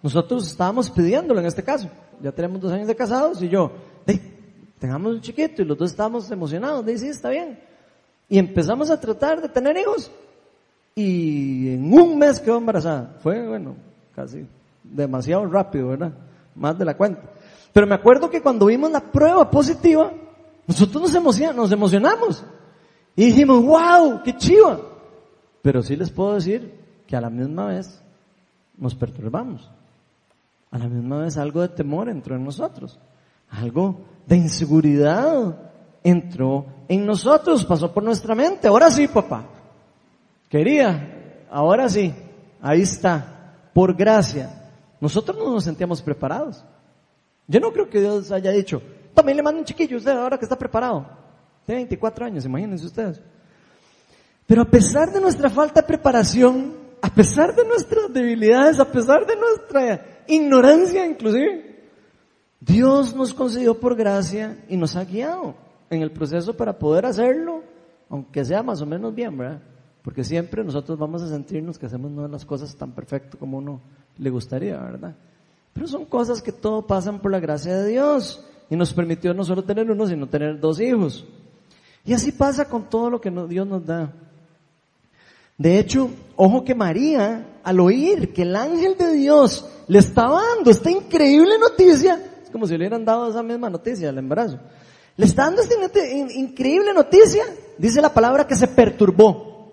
Nosotros 0.01 0.47
estábamos 0.47 0.89
pidiéndolo 0.89 1.39
en 1.39 1.45
este 1.45 1.61
caso. 1.61 1.91
Ya 2.23 2.31
tenemos 2.31 2.59
dos 2.59 2.71
años 2.71 2.87
de 2.87 2.95
casados 2.95 3.39
y 3.43 3.47
yo, 3.47 3.71
"Ey, 4.07 4.19
tengamos 4.79 5.13
un 5.13 5.21
chiquito 5.21 5.61
y 5.61 5.65
los 5.65 5.77
dos 5.77 5.91
estábamos 5.91 6.31
emocionados. 6.31 6.83
Dice, 6.83 7.05
sí, 7.05 7.07
está 7.09 7.29
bien. 7.29 7.59
Y 8.27 8.39
empezamos 8.39 8.89
a 8.89 8.99
tratar 8.99 9.39
de 9.39 9.47
tener 9.47 9.77
hijos. 9.77 10.11
Y 10.95 11.75
en 11.75 11.93
un 11.93 12.17
mes 12.17 12.39
quedó 12.39 12.57
embarazada. 12.57 13.15
Fue, 13.21 13.47
bueno, 13.47 13.75
casi 14.15 14.47
demasiado 14.83 15.45
rápido, 15.45 15.89
¿verdad? 15.89 16.13
Más 16.55 16.77
de 16.77 16.85
la 16.85 16.95
cuenta. 16.97 17.21
Pero 17.73 17.87
me 17.87 17.95
acuerdo 17.95 18.29
que 18.29 18.41
cuando 18.41 18.65
vimos 18.65 18.91
la 18.91 18.99
prueba 18.99 19.49
positiva, 19.49 20.11
nosotros 20.67 21.01
nos, 21.03 21.15
emocion- 21.15 21.55
nos 21.55 21.71
emocionamos. 21.71 22.43
Y 23.15 23.25
dijimos, 23.27 23.63
wow, 23.63 24.21
qué 24.23 24.35
chiva. 24.35 24.79
Pero 25.61 25.81
sí 25.81 25.95
les 25.95 26.09
puedo 26.09 26.35
decir 26.35 26.73
que 27.07 27.15
a 27.15 27.21
la 27.21 27.29
misma 27.29 27.67
vez 27.67 28.01
nos 28.77 28.95
perturbamos. 28.95 29.69
A 30.71 30.77
la 30.77 30.87
misma 30.87 31.19
vez 31.19 31.37
algo 31.37 31.61
de 31.61 31.69
temor 31.69 32.09
entró 32.09 32.35
en 32.35 32.43
nosotros. 32.43 32.99
Algo 33.49 34.01
de 34.25 34.37
inseguridad 34.37 35.57
entró 36.03 36.65
en 36.87 37.05
nosotros, 37.05 37.65
pasó 37.65 37.93
por 37.93 38.03
nuestra 38.03 38.33
mente. 38.33 38.67
Ahora 38.67 38.89
sí, 38.89 39.07
papá. 39.07 39.43
Quería, 40.49 41.45
ahora 41.51 41.89
sí. 41.89 42.13
Ahí 42.61 42.81
está. 42.81 43.53
Por 43.73 43.95
gracia. 43.95 44.60
Nosotros 45.01 45.37
no 45.37 45.51
nos 45.51 45.63
sentíamos 45.63 46.01
preparados. 46.01 46.63
Yo 47.47 47.59
no 47.59 47.73
creo 47.73 47.89
que 47.89 47.99
Dios 47.99 48.31
haya 48.31 48.51
dicho, 48.51 48.81
también 49.13 49.35
le 49.35 49.43
mando 49.43 49.59
un 49.59 49.65
chiquillo 49.65 49.97
usted 49.97 50.11
ahora 50.11 50.37
que 50.37 50.45
está 50.45 50.57
preparado. 50.57 51.05
Tiene 51.65 51.81
24 51.81 52.25
años, 52.25 52.45
imagínense 52.45 52.85
ustedes. 52.85 53.21
Pero 54.47 54.61
a 54.61 54.65
pesar 54.65 55.11
de 55.11 55.19
nuestra 55.19 55.49
falta 55.49 55.81
de 55.81 55.87
preparación, 55.87 56.75
a 57.01 57.09
pesar 57.13 57.55
de 57.55 57.65
nuestras 57.65 58.13
debilidades, 58.13 58.79
a 58.79 58.89
pesar 58.89 59.25
de 59.25 59.35
nuestra 59.35 60.23
ignorancia 60.27 61.05
inclusive, 61.05 61.89
Dios 62.59 63.15
nos 63.15 63.33
concedió 63.33 63.79
por 63.79 63.95
gracia 63.95 64.63
y 64.69 64.77
nos 64.77 64.95
ha 64.95 65.03
guiado 65.03 65.55
en 65.89 66.03
el 66.03 66.11
proceso 66.11 66.55
para 66.55 66.77
poder 66.77 67.07
hacerlo, 67.07 67.63
aunque 68.07 68.45
sea 68.45 68.61
más 68.61 68.81
o 68.81 68.85
menos 68.85 69.15
bien, 69.15 69.35
¿verdad? 69.35 69.61
Porque 70.03 70.23
siempre 70.23 70.63
nosotros 70.63 70.97
vamos 70.97 71.23
a 71.23 71.27
sentirnos 71.27 71.79
que 71.79 71.87
hacemos 71.87 72.11
no 72.11 72.27
las 72.27 72.45
cosas 72.45 72.75
tan 72.75 72.91
perfecto 72.91 73.37
como 73.37 73.57
uno 73.57 73.81
le 74.17 74.29
gustaría, 74.29 74.77
¿verdad? 74.77 75.15
Pero 75.73 75.87
son 75.87 76.05
cosas 76.05 76.41
que 76.41 76.51
todo 76.51 76.85
pasan 76.85 77.19
por 77.19 77.31
la 77.31 77.39
gracia 77.39 77.77
de 77.77 77.89
Dios 77.89 78.43
y 78.69 78.75
nos 78.75 78.93
permitió 78.93 79.33
no 79.33 79.43
solo 79.43 79.63
tener 79.63 79.89
uno, 79.89 80.07
sino 80.07 80.27
tener 80.27 80.59
dos 80.59 80.79
hijos. 80.79 81.25
Y 82.05 82.13
así 82.13 82.31
pasa 82.31 82.65
con 82.65 82.89
todo 82.89 83.09
lo 83.09 83.21
que 83.21 83.29
Dios 83.29 83.67
nos 83.67 83.85
da. 83.85 84.11
De 85.57 85.77
hecho, 85.77 86.09
ojo 86.35 86.63
que 86.63 86.73
María, 86.73 87.59
al 87.63 87.79
oír 87.79 88.33
que 88.33 88.41
el 88.41 88.55
ángel 88.55 88.97
de 88.97 89.13
Dios 89.13 89.69
le 89.87 89.99
estaba 89.99 90.41
dando 90.55 90.71
esta 90.71 90.89
increíble 90.89 91.59
noticia, 91.59 92.19
es 92.43 92.49
como 92.49 92.65
si 92.65 92.71
le 92.71 92.77
hubieran 92.77 93.05
dado 93.05 93.29
esa 93.29 93.43
misma 93.43 93.69
noticia 93.69 94.07
del 94.07 94.17
embarazo, 94.17 94.57
le 95.17 95.25
está 95.25 95.45
dando 95.45 95.61
esta 95.61 95.75
increíble 96.35 96.93
noticia, 96.93 97.43
dice 97.77 98.01
la 98.01 98.11
palabra 98.11 98.47
que 98.47 98.55
se 98.55 98.67
perturbó, 98.69 99.69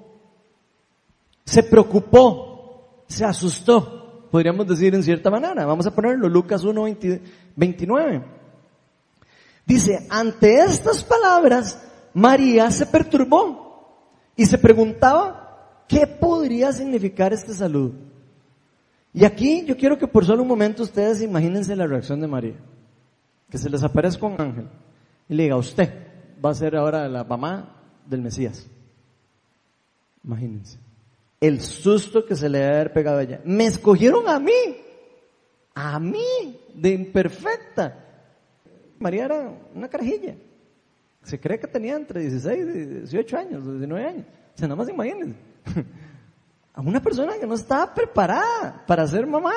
se 1.45 1.63
preocupó, 1.63 3.05
se 3.07 3.25
asustó, 3.25 3.98
podríamos 4.31 4.67
decir 4.67 4.95
en 4.95 5.03
cierta 5.03 5.31
manera. 5.31 5.67
Vamos 5.67 5.87
a 5.87 5.95
ponerlo, 5.95 6.29
Lucas 6.29 6.65
1, 6.65 6.83
20 6.83 7.23
29. 7.57 8.23
Dice, 9.67 10.07
ante 10.09 10.61
estas 10.61 11.05
palabras, 11.05 11.79
María 12.15 12.71
se 12.71 12.87
perturbó 12.87 13.69
y 14.35 14.47
se 14.47 14.57
preguntaba, 14.57 15.85
¿qué 15.87 16.07
podría 16.07 16.73
significar 16.73 17.33
este 17.33 17.53
saludo? 17.53 17.93
Y 19.13 19.25
aquí 19.25 19.65
yo 19.67 19.77
quiero 19.77 19.99
que 19.99 20.07
por 20.07 20.25
solo 20.25 20.43
un 20.43 20.49
momento 20.49 20.83
ustedes 20.83 21.23
imagínense 21.23 21.75
la 21.77 21.87
reacción 21.87 22.21
de 22.21 22.29
María. 22.29 22.57
Que 23.51 23.59
se 23.59 23.69
les 23.69 23.83
aparezca 23.83 24.27
un 24.27 24.41
ángel 24.41 24.69
y 25.29 25.35
le 25.35 25.45
diga, 25.45 25.57
usted 25.57 25.93
va 26.45 26.51
a 26.51 26.55
ser 26.55 26.77
ahora 26.77 27.09
la 27.09 27.25
mamá 27.25 27.77
del 28.07 28.23
Mesías. 28.23 28.67
Imagínense. 30.25 30.79
El 31.41 31.61
susto 31.61 32.25
que 32.25 32.35
se 32.35 32.49
le 32.49 32.59
debe 32.59 32.75
haber 32.75 32.93
pegado 32.93 33.19
a 33.19 33.23
ella. 33.23 33.41
Me 33.45 33.67
escogieron 33.67 34.29
a 34.29 34.39
mí. 34.41 34.77
A 35.75 36.01
mí, 36.01 36.61
de 36.75 36.91
imperfecta. 36.91 38.05
María 38.99 39.27
era 39.27 39.53
una 39.75 39.89
carajilla. 39.89 40.35
Se 41.23 41.39
cree 41.39 41.61
que 41.61 41.69
tenía 41.69 41.95
entre 41.95 42.23
16 42.23 42.59
y 42.59 42.85
18 43.01 43.37
años, 43.37 43.65
19 43.65 44.05
años. 44.05 44.27
O 44.55 44.59
sea, 44.59 44.67
nada 44.67 44.77
más 44.77 44.89
imagínense. 44.89 45.39
A 46.75 46.81
una 46.81 47.03
persona 47.03 47.35
que 47.39 47.47
no 47.47 47.55
estaba 47.55 47.93
preparada 47.93 48.85
para 48.87 49.07
ser 49.07 49.27
mamá. 49.27 49.53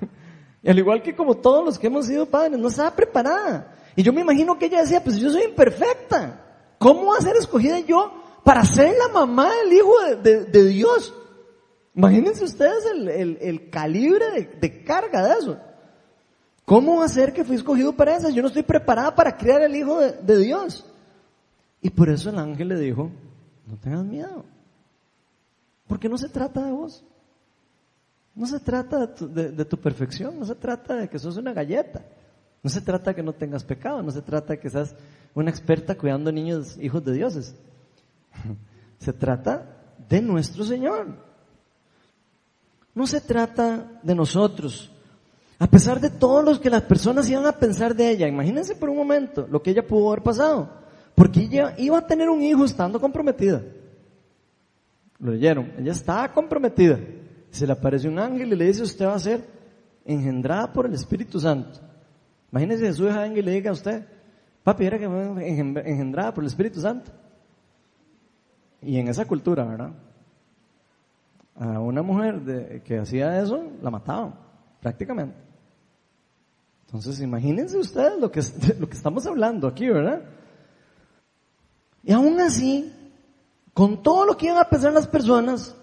Y 0.64 0.70
al 0.70 0.78
igual 0.78 1.02
que 1.02 1.14
como 1.14 1.36
todos 1.36 1.62
los 1.62 1.78
que 1.78 1.88
hemos 1.88 2.06
sido 2.06 2.24
padres, 2.24 2.58
no 2.58 2.68
estaba 2.68 2.90
preparada. 2.96 3.76
Y 3.96 4.02
yo 4.02 4.14
me 4.14 4.22
imagino 4.22 4.58
que 4.58 4.64
ella 4.64 4.80
decía, 4.80 5.04
pues 5.04 5.18
yo 5.18 5.28
soy 5.28 5.42
imperfecta. 5.42 6.40
¿Cómo 6.78 7.12
va 7.12 7.18
a 7.18 7.20
ser 7.20 7.36
escogida 7.36 7.80
yo 7.80 8.12
para 8.42 8.64
ser 8.64 8.94
la 8.96 9.08
mamá 9.12 9.50
del 9.56 9.72
hijo 9.74 9.92
de, 10.22 10.64
Dios? 10.68 11.14
Imagínense 11.94 12.44
ustedes 12.44 12.84
el, 12.92 13.08
el- 13.08 13.38
el 13.40 13.70
calibre 13.70 14.30
de, 14.32 14.58
de 14.60 14.82
carga 14.84 15.24
de 15.26 15.34
eso. 15.38 15.58
¿Cómo 16.64 17.06
ser 17.08 17.32
que 17.32 17.44
fui 17.44 17.56
escogido 17.56 17.92
para 17.94 18.16
eso? 18.16 18.30
Yo 18.30 18.42
no 18.42 18.48
estoy 18.48 18.62
preparada 18.62 19.14
para 19.14 19.36
criar 19.36 19.60
el 19.62 19.76
hijo 19.76 20.00
de, 20.00 20.36
Dios. 20.38 20.84
Y 21.82 21.90
por 21.90 22.08
eso 22.08 22.30
el 22.30 22.38
ángel 22.38 22.68
le 22.68 22.76
dijo, 22.80 23.10
no 23.66 23.76
tengas 23.76 24.04
miedo. 24.04 24.44
Porque 25.86 26.08
no 26.08 26.16
se 26.16 26.28
trata 26.30 26.64
de 26.64 26.72
vos. 26.72 27.04
No 28.34 28.46
se 28.46 28.58
trata 28.58 29.06
de 29.06 29.08
tu, 29.08 29.28
de 29.32 29.64
tu 29.64 29.76
perfección, 29.76 30.38
no 30.38 30.44
se 30.46 30.54
trata 30.54 30.94
de 30.96 31.08
que 31.08 31.18
sos 31.18 31.36
una 31.36 31.52
galleta. 31.52 32.02
No 32.62 32.70
se 32.70 32.80
trata 32.80 33.10
de 33.10 33.16
que 33.16 33.22
no 33.22 33.34
tengas 33.34 33.62
pecado, 33.62 34.02
no 34.02 34.10
se 34.10 34.22
trata 34.22 34.54
de 34.54 34.58
que 34.58 34.70
seas 34.70 34.96
una 35.34 35.50
experta 35.50 35.94
cuidando 35.96 36.32
niños, 36.32 36.78
hijos 36.80 37.04
de 37.04 37.12
dioses. 37.12 37.54
Se 38.98 39.12
trata 39.12 39.66
de 40.08 40.22
nuestro 40.22 40.64
Señor. 40.64 41.33
No 42.94 43.06
se 43.06 43.20
trata 43.20 44.00
de 44.02 44.14
nosotros. 44.14 44.90
A 45.58 45.66
pesar 45.66 46.00
de 46.00 46.10
todo 46.10 46.42
lo 46.42 46.60
que 46.60 46.70
las 46.70 46.82
personas 46.82 47.28
iban 47.28 47.46
a 47.46 47.52
pensar 47.52 47.94
de 47.94 48.10
ella, 48.10 48.28
imagínense 48.28 48.74
por 48.74 48.88
un 48.88 48.96
momento 48.96 49.46
lo 49.50 49.62
que 49.62 49.70
ella 49.70 49.86
pudo 49.86 50.10
haber 50.10 50.22
pasado. 50.22 50.68
Porque 51.14 51.40
ella 51.40 51.74
iba 51.78 51.98
a 51.98 52.06
tener 52.06 52.28
un 52.28 52.42
hijo 52.42 52.64
estando 52.64 53.00
comprometida. 53.00 53.62
Lo 55.18 55.32
leyeron. 55.32 55.72
Ella 55.78 55.92
estaba 55.92 56.32
comprometida. 56.32 56.98
Se 57.50 57.66
le 57.66 57.72
aparece 57.72 58.08
un 58.08 58.18
ángel 58.18 58.52
y 58.52 58.56
le 58.56 58.66
dice, 58.66 58.82
usted 58.82 59.06
va 59.06 59.14
a 59.14 59.20
ser 59.20 59.44
engendrada 60.04 60.72
por 60.72 60.86
el 60.86 60.94
Espíritu 60.94 61.38
Santo. 61.40 61.80
Imagínese 62.50 62.84
que 62.84 62.92
su 62.92 63.06
hija 63.06 63.22
venga 63.22 63.38
y 63.38 63.42
le 63.42 63.52
diga 63.52 63.70
a 63.70 63.74
usted, 63.74 64.04
papi, 64.62 64.84
era 64.84 64.98
que 64.98 65.08
fue 65.08 65.48
engendrada 65.48 66.34
por 66.34 66.44
el 66.44 66.48
Espíritu 66.48 66.80
Santo. 66.80 67.10
Y 68.82 68.98
en 68.98 69.08
esa 69.08 69.24
cultura, 69.24 69.64
¿verdad? 69.64 69.92
A 71.56 71.78
una 71.80 72.02
mujer 72.02 72.82
que 72.84 72.98
hacía 72.98 73.40
eso, 73.40 73.62
la 73.80 73.90
mataban, 73.90 74.34
prácticamente. 74.80 75.36
Entonces, 76.86 77.20
imagínense 77.20 77.76
ustedes 77.76 78.20
lo 78.20 78.30
que, 78.30 78.40
lo 78.78 78.88
que 78.88 78.96
estamos 78.96 79.26
hablando 79.26 79.66
aquí, 79.66 79.88
¿verdad? 79.88 80.22
Y 82.02 82.12
aún 82.12 82.40
así, 82.40 82.92
con 83.72 84.02
todo 84.02 84.26
lo 84.26 84.36
que 84.36 84.46
iban 84.46 84.58
a 84.58 84.68
pensar 84.68 84.92
las 84.92 85.08
personas, 85.08 85.74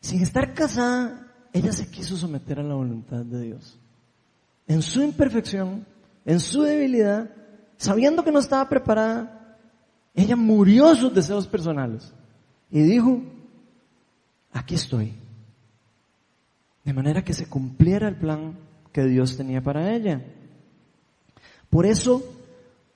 sin 0.00 0.22
estar 0.22 0.54
casada, 0.54 1.26
ella 1.52 1.72
se 1.72 1.90
quiso 1.90 2.16
someter 2.16 2.58
a 2.58 2.62
la 2.62 2.74
voluntad 2.74 3.24
de 3.24 3.40
Dios. 3.40 3.78
En 4.66 4.82
su 4.82 5.02
imperfección, 5.02 5.86
en 6.24 6.40
su 6.40 6.62
debilidad, 6.62 7.30
sabiendo 7.76 8.24
que 8.24 8.32
no 8.32 8.38
estaba 8.38 8.68
preparada, 8.68 9.56
ella 10.14 10.36
murió 10.36 10.94
sus 10.94 11.14
deseos 11.14 11.46
personales 11.46 12.12
y 12.70 12.82
dijo, 12.82 13.22
aquí 14.52 14.74
estoy. 14.74 15.12
De 16.84 16.92
manera 16.92 17.22
que 17.22 17.34
se 17.34 17.46
cumpliera 17.46 18.08
el 18.08 18.16
plan 18.16 18.56
que 18.92 19.04
Dios 19.04 19.36
tenía 19.36 19.62
para 19.62 19.94
ella. 19.94 20.22
Por 21.68 21.86
eso, 21.86 22.22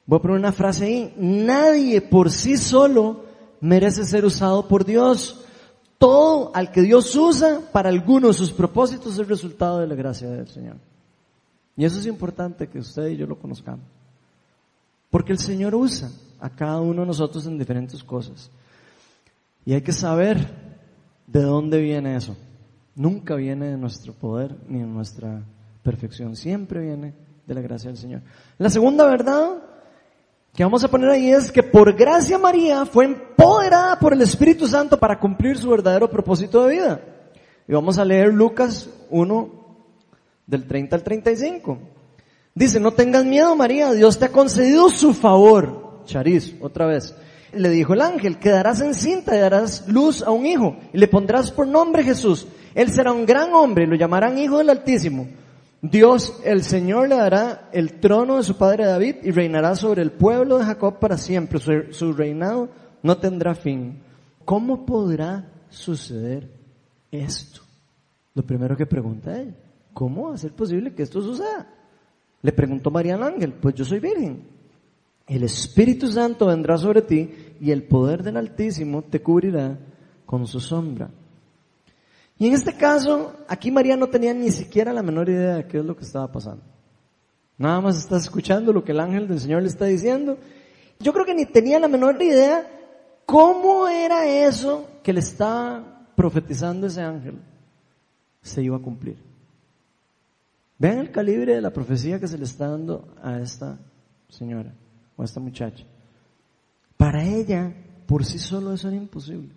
voy 0.07 0.19
a 0.19 0.23
poner 0.23 0.39
una 0.39 0.53
frase 0.53 0.85
ahí, 0.87 1.15
nadie 1.17 2.01
por 2.01 2.31
sí 2.31 2.57
solo 2.57 3.25
merece 3.61 4.05
ser 4.05 4.25
usado 4.25 4.67
por 4.67 4.85
Dios. 4.85 5.45
Todo 5.99 6.51
al 6.55 6.71
que 6.71 6.83
Dios 6.83 7.15
usa 7.15 7.61
para 7.73 7.89
alguno 7.89 8.29
de 8.29 8.35
sus 8.35 8.53
propósitos 8.53 9.15
es 9.15 9.19
el 9.19 9.29
resultado 9.29 9.79
de 9.79 9.87
la 9.87 9.95
gracia 9.95 10.29
del 10.29 10.49
Señor. 10.49 10.77
Y 11.77 11.85
eso 11.85 11.99
es 11.99 12.07
importante 12.07 12.69
que 12.69 12.79
usted 12.79 13.09
y 13.09 13.17
yo 13.17 13.27
lo 13.27 13.39
conozcamos. 13.39 13.85
Porque 15.11 15.33
el 15.33 15.39
Señor 15.39 15.75
usa 15.75 16.11
a 16.41 16.51
cada 16.51 16.81
uno 16.81 17.03
de 17.03 17.07
nosotros 17.07 17.47
en 17.47 17.59
diferentes 17.59 18.03
cosas. 18.03 18.51
Y 19.65 19.73
hay 19.73 19.83
que 19.83 19.93
saber 19.93 20.74
de 21.27 21.43
dónde 21.43 21.81
viene 21.81 22.17
eso. 22.17 22.37
Nunca 22.95 23.35
viene 23.35 23.69
de 23.69 23.77
nuestro 23.77 24.13
poder 24.13 24.57
ni 24.69 24.81
de 24.81 24.87
nuestra 24.87 25.43
perfección. 25.83 26.37
Siempre 26.37 26.81
viene 26.81 27.15
de 27.47 27.55
la 27.55 27.61
gracia 27.61 27.91
del 27.91 27.99
Señor. 27.99 28.23
La 28.59 28.71
segunda 28.71 29.05
verdad 29.07 29.63
que 30.55 30.63
vamos 30.63 30.85
a 30.85 30.89
poner 30.89 31.11
ahí 31.11 31.31
es 31.31 31.51
que 31.51 31.63
por 31.63 31.93
gracia 31.95 32.39
María 32.39 32.87
fue 32.87 33.07
empoderada 33.07 33.99
por 33.99 34.13
el 34.13 34.23
Espíritu 34.23 34.69
Santo 34.69 34.99
para 34.99 35.19
cumplir 35.19 35.57
su 35.59 35.69
verdadero 35.69 36.09
propósito 36.09 36.65
de 36.65 36.75
vida. 36.75 37.01
Y 37.67 37.73
vamos 37.73 37.99
a 37.99 38.05
leer 38.05 38.33
Lucas 38.33 38.89
1 39.11 39.51
del 40.47 40.67
30 40.67 40.97
al 40.97 41.03
35. 41.03 41.79
Dice, 42.55 42.79
no 42.79 42.93
tengas 42.93 43.25
miedo 43.25 43.57
María, 43.57 43.93
Dios 43.93 44.19
te 44.19 44.27
ha 44.27 44.33
concedido 44.33 44.89
su 44.91 45.13
favor. 45.13 46.03
Chariz, 46.05 46.55
otra 46.61 46.87
vez. 46.87 47.17
Le 47.57 47.69
dijo 47.71 47.95
el 47.95 48.01
ángel, 48.01 48.39
quedarás 48.39 48.81
encinta 48.81 49.37
y 49.37 49.41
darás 49.41 49.89
luz 49.89 50.23
a 50.23 50.31
un 50.31 50.47
hijo 50.47 50.77
y 50.93 50.99
le 50.99 51.09
pondrás 51.09 51.51
por 51.51 51.67
nombre 51.67 52.03
Jesús. 52.03 52.47
Él 52.75 52.91
será 52.91 53.13
un 53.13 53.25
gran 53.25 53.53
hombre 53.53 53.87
lo 53.87 53.97
llamarán 53.97 54.39
Hijo 54.39 54.59
del 54.59 54.71
Altísimo. 54.71 55.29
Dios, 55.81 56.41
el 56.45 56.63
Señor, 56.63 57.09
le 57.09 57.17
dará 57.17 57.69
el 57.73 58.01
trono 58.01 58.39
de 58.39 58.43
su 58.43 58.57
padre 58.57 58.87
David 58.87 59.17
y 59.23 59.31
reinará 59.31 59.77
sobre 59.77 60.03
el 60.03 60.13
pueblo 60.13 60.59
de 60.59 60.65
Jacob 60.65 60.99
para 60.99 61.19
siempre. 61.19 61.59
Su, 61.59 61.73
su 61.91 62.13
reinado 62.15 62.71
no 63.03 63.19
tendrá 63.19 63.55
fin. 63.55 64.03
¿Cómo 64.45 64.87
podrá 64.87 65.51
suceder 65.69 66.49
esto? 67.11 67.61
Lo 68.35 68.43
primero 68.43 68.77
que 68.77 68.87
pregunta 68.87 69.39
ella, 69.39 69.55
¿cómo 69.93 70.29
va 70.29 70.35
a 70.35 70.39
ser 70.39 70.53
posible 70.53 70.95
que 70.95 71.03
esto 71.03 71.21
suceda? 71.21 71.69
Le 72.43 72.53
preguntó 72.53 72.91
María 72.91 73.15
al 73.15 73.23
ángel, 73.23 73.53
pues 73.53 73.75
yo 73.75 73.85
soy 73.85 74.01
virgen. 74.01 74.54
El 75.27 75.43
Espíritu 75.43 76.11
Santo 76.13 76.47
vendrá 76.47 76.77
sobre 76.77 77.01
ti 77.03 77.31
y 77.61 77.71
el 77.71 77.85
poder 77.85 78.23
del 78.23 78.37
Altísimo 78.37 79.03
te 79.03 79.23
cubrirá 79.23 79.79
con 80.27 80.47
su 80.47 80.61
sombra. 80.61 81.11
Y 82.39 82.49
en 82.49 82.55
este 82.55 82.77
caso, 82.77 83.33
aquí 83.49 83.71
María 83.71 83.97
no 83.97 84.09
tenía 84.09 84.35
ni 84.35 84.51
siquiera 84.51 84.93
la 84.93 85.03
menor 85.03 85.29
idea 85.29 85.57
de 85.57 85.67
qué 85.67 85.79
es 85.79 85.85
lo 85.85 85.97
que 85.97 86.05
estaba 86.05 86.31
pasando. 86.31 86.63
Nada 87.57 87.81
más 87.81 87.97
está 87.97 88.17
escuchando 88.17 88.73
lo 88.73 88.85
que 88.85 88.93
el 88.93 89.01
ángel 89.01 89.29
del 89.29 89.41
Señor 89.41 89.63
le 89.63 89.69
está 89.69 89.87
diciendo. 89.87 90.37
Yo 90.99 91.13
creo 91.13 91.25
que 91.25 91.35
ni 91.35 91.47
tenía 91.47 91.79
la 91.79 91.89
menor 91.89 92.21
idea 92.21 92.69
cómo 93.25 93.89
era 93.89 94.27
eso 94.27 94.89
que 95.03 95.13
le 95.13 95.21
estaba 95.21 96.07
profetizando 96.17 96.87
ese 96.87 97.01
ángel 97.01 97.39
se 98.43 98.63
iba 98.63 98.77
a 98.77 98.83
cumplir. 98.83 99.17
Vean 100.79 100.99
el 100.99 101.11
calibre 101.11 101.55
de 101.55 101.63
la 101.63 101.73
profecía 101.73 102.21
que 102.21 102.29
se 102.29 102.37
le 102.37 102.45
está 102.45 102.69
dando 102.69 103.09
a 103.23 103.39
esta 103.39 103.79
señora 104.29 104.75
o 105.17 105.25
esta 105.25 105.41
muchacha. 105.41 105.85
Para 106.97 107.25
ella, 107.25 107.75
por 108.07 108.25
sí 108.25 108.39
solo 108.39 108.73
eso 108.73 108.89
era 108.89 108.97
imposible. 108.97 109.51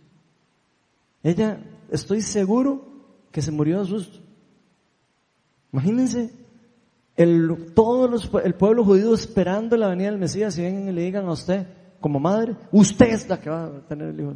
Ella, 1.24 1.60
estoy 1.92 2.22
seguro 2.22 2.86
que 3.32 3.42
se 3.42 3.52
murió 3.52 3.80
de 3.80 3.86
susto. 3.86 4.20
Imagínense 5.72 6.32
el, 7.16 7.74
todo 7.74 8.08
los- 8.08 8.30
el 8.44 8.54
pueblo 8.56 8.84
judío 8.84 9.14
esperando 9.14 9.76
la 9.76 9.90
venida 9.90 10.10
del 10.10 10.20
Mesías 10.20 10.58
y 10.58 10.62
vengan 10.62 10.90
y 10.90 10.92
le 10.94 11.02
digan 11.02 11.26
a 11.28 11.32
usted, 11.32 11.68
como 12.00 12.20
madre, 12.20 12.56
usted 12.72 13.08
es 13.08 13.28
la 13.28 13.40
que 13.40 13.50
va 13.50 13.66
a 13.66 13.82
tener 13.88 14.10
el 14.10 14.20
hijo. 14.20 14.36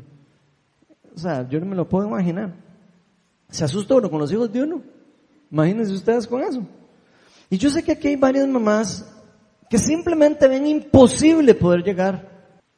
O 1.16 1.20
sea, 1.20 1.48
yo 1.48 1.60
no 1.60 1.66
me 1.66 1.76
lo 1.76 1.88
puedo 1.88 2.08
imaginar. 2.08 2.54
Se 3.50 3.64
asusta 3.66 3.96
uno 3.96 4.10
con 4.10 4.20
los 4.20 4.32
hijos 4.32 4.52
de 4.52 4.64
uno. 4.64 4.82
Imagínense 5.52 5.94
ustedes 5.94 6.26
con 6.28 6.42
eso. 6.42 6.66
Y 7.50 7.58
yo 7.58 7.70
sé 7.70 7.84
que 7.84 7.92
aquí 7.92 8.08
hay 8.10 8.16
varias 8.16 8.48
mamás 8.48 9.06
que 9.72 9.78
simplemente 9.78 10.50
ven 10.50 10.68
imposible 10.68 11.56
poder 11.56 11.82
llegar 11.82 12.30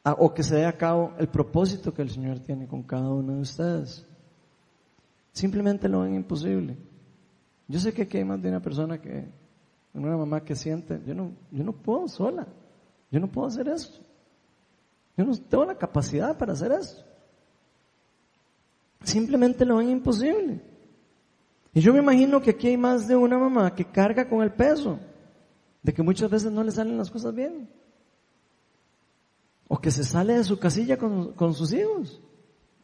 o 0.04 0.32
que 0.32 0.44
se 0.44 0.54
dé 0.54 0.64
a 0.64 0.78
cabo 0.78 1.12
el 1.18 1.26
propósito 1.26 1.92
que 1.92 2.02
el 2.02 2.08
Señor 2.08 2.38
tiene 2.38 2.68
con 2.68 2.84
cada 2.84 3.08
uno 3.08 3.34
de 3.34 3.40
ustedes. 3.40 4.06
Simplemente 5.32 5.88
lo 5.88 6.02
ven 6.02 6.14
imposible. 6.14 6.76
Yo 7.66 7.80
sé 7.80 7.92
que 7.92 8.02
aquí 8.02 8.18
hay 8.18 8.24
más 8.24 8.40
de 8.40 8.48
una 8.48 8.60
persona 8.60 9.00
que, 9.00 9.26
una 9.92 10.16
mamá 10.16 10.44
que 10.44 10.54
siente, 10.54 11.00
yo 11.04 11.16
no, 11.16 11.32
yo 11.50 11.64
no 11.64 11.72
puedo 11.72 12.06
sola, 12.06 12.46
yo 13.10 13.18
no 13.18 13.26
puedo 13.26 13.48
hacer 13.48 13.66
esto. 13.66 13.98
Yo 15.16 15.24
no 15.24 15.36
tengo 15.36 15.64
la 15.64 15.76
capacidad 15.76 16.38
para 16.38 16.52
hacer 16.52 16.70
esto. 16.70 17.02
Simplemente 19.02 19.64
lo 19.64 19.78
ven 19.78 19.90
imposible. 19.90 20.60
Y 21.72 21.80
yo 21.80 21.92
me 21.92 21.98
imagino 21.98 22.40
que 22.40 22.50
aquí 22.50 22.68
hay 22.68 22.76
más 22.76 23.08
de 23.08 23.16
una 23.16 23.36
mamá 23.36 23.74
que 23.74 23.84
carga 23.84 24.28
con 24.28 24.42
el 24.42 24.52
peso 24.52 25.00
de 25.84 25.92
que 25.92 26.02
muchas 26.02 26.30
veces 26.30 26.50
no 26.50 26.64
le 26.64 26.72
salen 26.72 26.96
las 26.96 27.10
cosas 27.10 27.34
bien. 27.34 27.68
O 29.68 29.78
que 29.78 29.90
se 29.90 30.02
sale 30.02 30.34
de 30.34 30.42
su 30.42 30.58
casilla 30.58 30.96
con, 30.96 31.34
con 31.34 31.52
sus 31.52 31.72
hijos. 31.74 32.22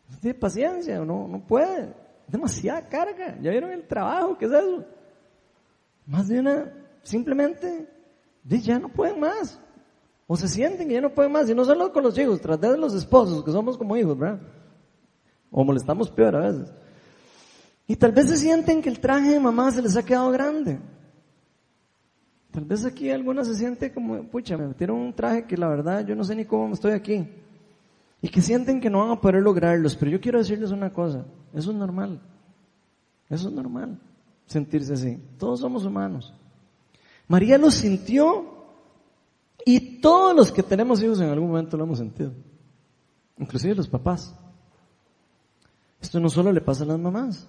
No 0.09 0.19
tiene 0.19 0.39
paciencia, 0.39 0.99
no, 0.99 1.27
no 1.27 1.41
puede. 1.47 1.95
Demasiada 2.29 2.87
carga. 2.89 3.39
¿Ya 3.41 3.51
vieron 3.51 3.71
el 3.71 3.87
trabajo? 3.87 4.37
¿Qué 4.37 4.45
es 4.45 4.53
eso? 4.53 4.85
Más 6.07 6.29
de 6.29 6.41
una, 6.41 6.73
simplemente, 7.03 7.89
ya 8.45 8.79
no 8.79 8.91
pueden 8.91 9.19
más. 9.19 9.59
O 10.27 10.37
se 10.37 10.47
sienten 10.47 10.87
que 10.87 10.95
ya 10.95 11.01
no 11.01 11.15
pueden 11.15 11.33
más. 11.33 11.49
Y 11.49 11.55
no 11.55 11.65
solo 11.65 11.91
con 11.95 12.03
los 12.03 12.19
hijos, 12.19 12.39
tras 12.43 12.61
de 12.61 12.77
los 12.77 12.93
esposos, 12.93 13.43
que 13.43 13.51
somos 13.51 13.79
como 13.79 13.97
hijos, 13.97 14.19
¿verdad? 14.19 14.41
O 15.51 15.65
molestamos 15.65 16.11
peor 16.11 16.37
a 16.37 16.51
veces. 16.51 16.71
Y 17.87 17.97
tal 17.97 18.13
vez 18.13 18.29
se 18.29 18.37
sienten 18.37 18.83
que 18.83 18.91
el 18.91 19.01
traje 19.01 19.31
de 19.31 19.41
mamá 19.41 19.71
se 19.71 19.81
les 19.81 19.97
ha 19.97 20.03
quedado 20.03 20.31
grande. 20.31 20.79
Tal 22.51 22.65
vez 22.65 22.85
aquí 22.85 23.11
algunas 23.11 23.47
se 23.47 23.55
siente 23.55 23.93
como, 23.93 24.23
pucha, 24.25 24.57
me 24.57 24.67
metieron 24.67 24.99
un 24.99 25.13
traje 25.13 25.45
que 25.45 25.57
la 25.57 25.69
verdad 25.69 26.05
yo 26.05 26.17
no 26.17 26.25
sé 26.25 26.35
ni 26.35 26.45
cómo 26.45 26.75
estoy 26.75 26.93
aquí. 26.93 27.29
Y 28.23 28.29
que 28.29 28.43
sienten 28.43 28.81
que 28.81 28.91
no 28.91 29.01
van 29.01 29.11
a 29.11 29.21
poder 29.21 29.43
lograrlos. 29.43 29.97
Pero 29.97 30.11
yo 30.11 30.21
quiero 30.21 30.39
decirles 30.39 30.71
una 30.73 30.93
cosa, 30.93 31.25
eso 31.55 31.71
es 31.71 31.77
normal. 31.77 32.21
Eso 33.29 33.49
es 33.49 33.55
normal, 33.55 33.99
sentirse 34.47 34.93
así. 34.93 35.19
Todos 35.39 35.61
somos 35.61 35.85
humanos. 35.85 36.35
María 37.29 37.57
lo 37.59 37.71
sintió 37.71 38.61
y 39.65 40.01
todos 40.01 40.35
los 40.35 40.51
que 40.51 40.65
tenemos 40.65 41.01
hijos 41.03 41.21
en 41.21 41.29
algún 41.29 41.49
momento 41.49 41.77
lo 41.77 41.85
hemos 41.85 41.99
sentido. 41.99 42.33
Inclusive 43.39 43.77
los 43.77 43.89
papás. 43.89 44.35
Esto 46.01 46.19
no 46.19 46.29
solo 46.29 46.51
le 46.51 46.61
pasa 46.61 46.83
a 46.83 46.89
las 46.89 46.99
mamás, 46.99 47.47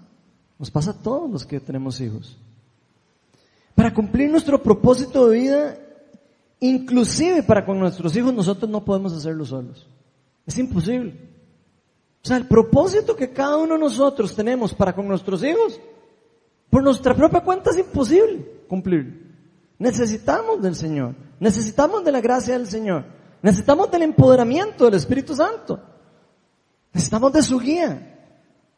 nos 0.60 0.70
pasa 0.70 0.92
a 0.92 1.02
todos 1.02 1.32
los 1.32 1.46
que 1.46 1.60
tenemos 1.60 2.00
hijos. 2.00 2.38
Para 3.76 3.94
cumplir 3.94 4.30
nuestro 4.30 4.62
propósito 4.62 5.30
de 5.30 5.40
vida 5.40 5.78
Inclusive 6.64 7.42
para 7.42 7.66
con 7.66 7.80
nuestros 7.80 8.16
hijos 8.16 8.34
nosotros 8.34 8.70
no 8.70 8.86
podemos 8.86 9.14
hacerlo 9.14 9.44
solos. 9.46 9.88
Es 10.46 10.58
imposible. 10.60 11.16
O 12.24 12.28
sea, 12.28 12.38
el 12.38 12.48
propósito 12.48 13.16
que 13.16 13.32
cada 13.32 13.58
uno 13.58 13.74
de 13.74 13.80
nosotros 13.80 14.36
tenemos 14.36 14.72
para 14.72 14.94
con 14.94 15.08
nuestros 15.08 15.44
hijos, 15.44 15.82
por 16.70 16.84
nuestra 16.84 17.16
propia 17.16 17.42
cuenta 17.42 17.72
es 17.72 17.80
imposible 17.80 18.46
cumplir. 18.68 19.36
Necesitamos 19.80 20.62
del 20.62 20.76
Señor. 20.76 21.16
Necesitamos 21.40 22.04
de 22.04 22.12
la 22.12 22.22
gracia 22.22 22.54
del 22.56 22.68
Señor. 22.68 23.06
Necesitamos 23.42 23.90
del 23.90 24.04
empoderamiento 24.04 24.86
del 24.86 24.94
Espíritu 24.94 25.34
Santo. 25.34 25.80
Necesitamos 26.94 27.34
de 27.34 27.42
su 27.42 27.60
guía. 27.60 28.11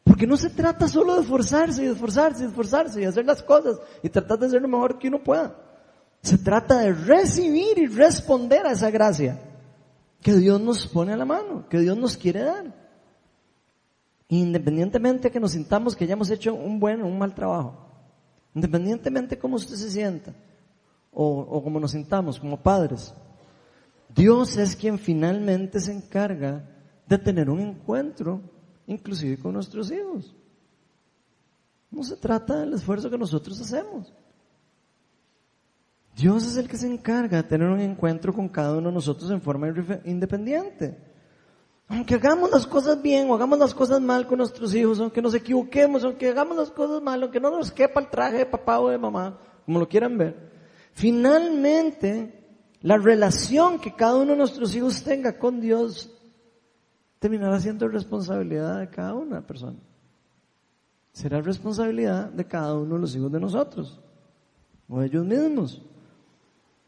Porque 0.03 0.27
no 0.27 0.35
se 0.35 0.49
trata 0.49 0.87
solo 0.87 1.15
de 1.15 1.21
esforzarse 1.21 1.83
y 1.83 1.87
esforzarse 1.87 2.43
y 2.43 2.47
esforzarse 2.47 3.01
y 3.01 3.05
hacer 3.05 3.25
las 3.25 3.41
cosas 3.41 3.79
y 4.01 4.09
tratar 4.09 4.37
de 4.39 4.49
ser 4.49 4.61
lo 4.61 4.67
mejor 4.67 4.99
que 4.99 5.07
uno 5.07 5.23
pueda. 5.23 5.55
Se 6.21 6.37
trata 6.37 6.79
de 6.79 6.93
recibir 6.93 7.77
y 7.77 7.87
responder 7.87 8.65
a 8.65 8.71
esa 8.71 8.89
gracia 8.91 9.39
que 10.21 10.33
Dios 10.33 10.59
nos 10.59 10.87
pone 10.87 11.13
a 11.13 11.17
la 11.17 11.25
mano, 11.25 11.67
que 11.69 11.79
Dios 11.79 11.97
nos 11.97 12.17
quiere 12.17 12.43
dar. 12.43 12.73
Independientemente 14.29 15.23
de 15.23 15.31
que 15.31 15.39
nos 15.39 15.51
sintamos 15.51 15.95
que 15.95 16.05
hayamos 16.05 16.29
hecho 16.29 16.53
un 16.53 16.79
buen 16.79 17.01
o 17.01 17.07
un 17.07 17.17
mal 17.17 17.33
trabajo. 17.33 17.75
Independientemente 18.55 19.35
de 19.35 19.41
cómo 19.41 19.55
usted 19.55 19.75
se 19.75 19.91
sienta 19.91 20.33
o, 21.11 21.39
o 21.39 21.63
cómo 21.63 21.79
nos 21.79 21.91
sintamos 21.91 22.39
como 22.39 22.61
padres. 22.61 23.13
Dios 24.13 24.57
es 24.57 24.75
quien 24.75 24.99
finalmente 24.99 25.79
se 25.79 25.91
encarga 25.91 26.69
de 27.07 27.17
tener 27.17 27.49
un 27.49 27.59
encuentro, 27.59 28.41
inclusive 28.87 29.37
con 29.37 29.53
nuestros 29.53 29.91
hijos. 29.91 30.35
No 31.91 32.03
se 32.03 32.17
trata 32.17 32.59
del 32.59 32.73
esfuerzo 32.73 33.09
que 33.09 33.17
nosotros 33.17 33.59
hacemos. 33.61 34.11
Dios 36.15 36.45
es 36.45 36.57
el 36.57 36.67
que 36.67 36.77
se 36.77 36.87
encarga 36.87 37.37
de 37.37 37.43
tener 37.43 37.67
un 37.67 37.79
encuentro 37.79 38.33
con 38.33 38.47
cada 38.49 38.77
uno 38.77 38.89
de 38.89 38.95
nosotros 38.95 39.29
en 39.31 39.41
forma 39.41 39.73
independiente. 40.05 40.97
Aunque 41.87 42.15
hagamos 42.15 42.51
las 42.51 42.65
cosas 42.65 43.01
bien 43.01 43.29
o 43.29 43.35
hagamos 43.35 43.59
las 43.59 43.73
cosas 43.73 44.01
mal 44.01 44.25
con 44.25 44.37
nuestros 44.37 44.73
hijos, 44.73 44.99
aunque 44.99 45.21
nos 45.21 45.33
equivoquemos, 45.33 46.03
aunque 46.03 46.29
hagamos 46.29 46.57
las 46.57 46.71
cosas 46.71 47.01
mal, 47.01 47.21
aunque 47.21 47.39
no 47.39 47.51
nos 47.51 47.71
quepa 47.71 47.99
el 47.99 48.09
traje 48.09 48.37
de 48.37 48.45
papá 48.45 48.79
o 48.79 48.89
de 48.89 48.97
mamá, 48.97 49.39
como 49.65 49.79
lo 49.79 49.87
quieran 49.87 50.17
ver, 50.17 50.51
finalmente 50.93 52.43
la 52.81 52.97
relación 52.97 53.79
que 53.79 53.95
cada 53.95 54.15
uno 54.15 54.31
de 54.31 54.37
nuestros 54.37 54.75
hijos 54.75 55.03
tenga 55.03 55.37
con 55.37 55.59
Dios 55.59 56.09
terminará 57.23 57.57
siendo 57.57 57.87
responsabilidad 57.87 58.81
de 58.81 58.89
cada 58.89 59.13
una 59.13 59.39
persona. 59.39 59.77
Será 61.13 61.39
responsabilidad 61.39 62.25
de 62.25 62.43
cada 62.43 62.73
uno 62.73 62.95
de 62.95 62.99
los 62.99 63.15
hijos 63.15 63.31
de 63.31 63.39
nosotros 63.39 64.01
o 64.89 64.99
de 64.99 65.05
ellos 65.05 65.25
mismos. 65.25 65.81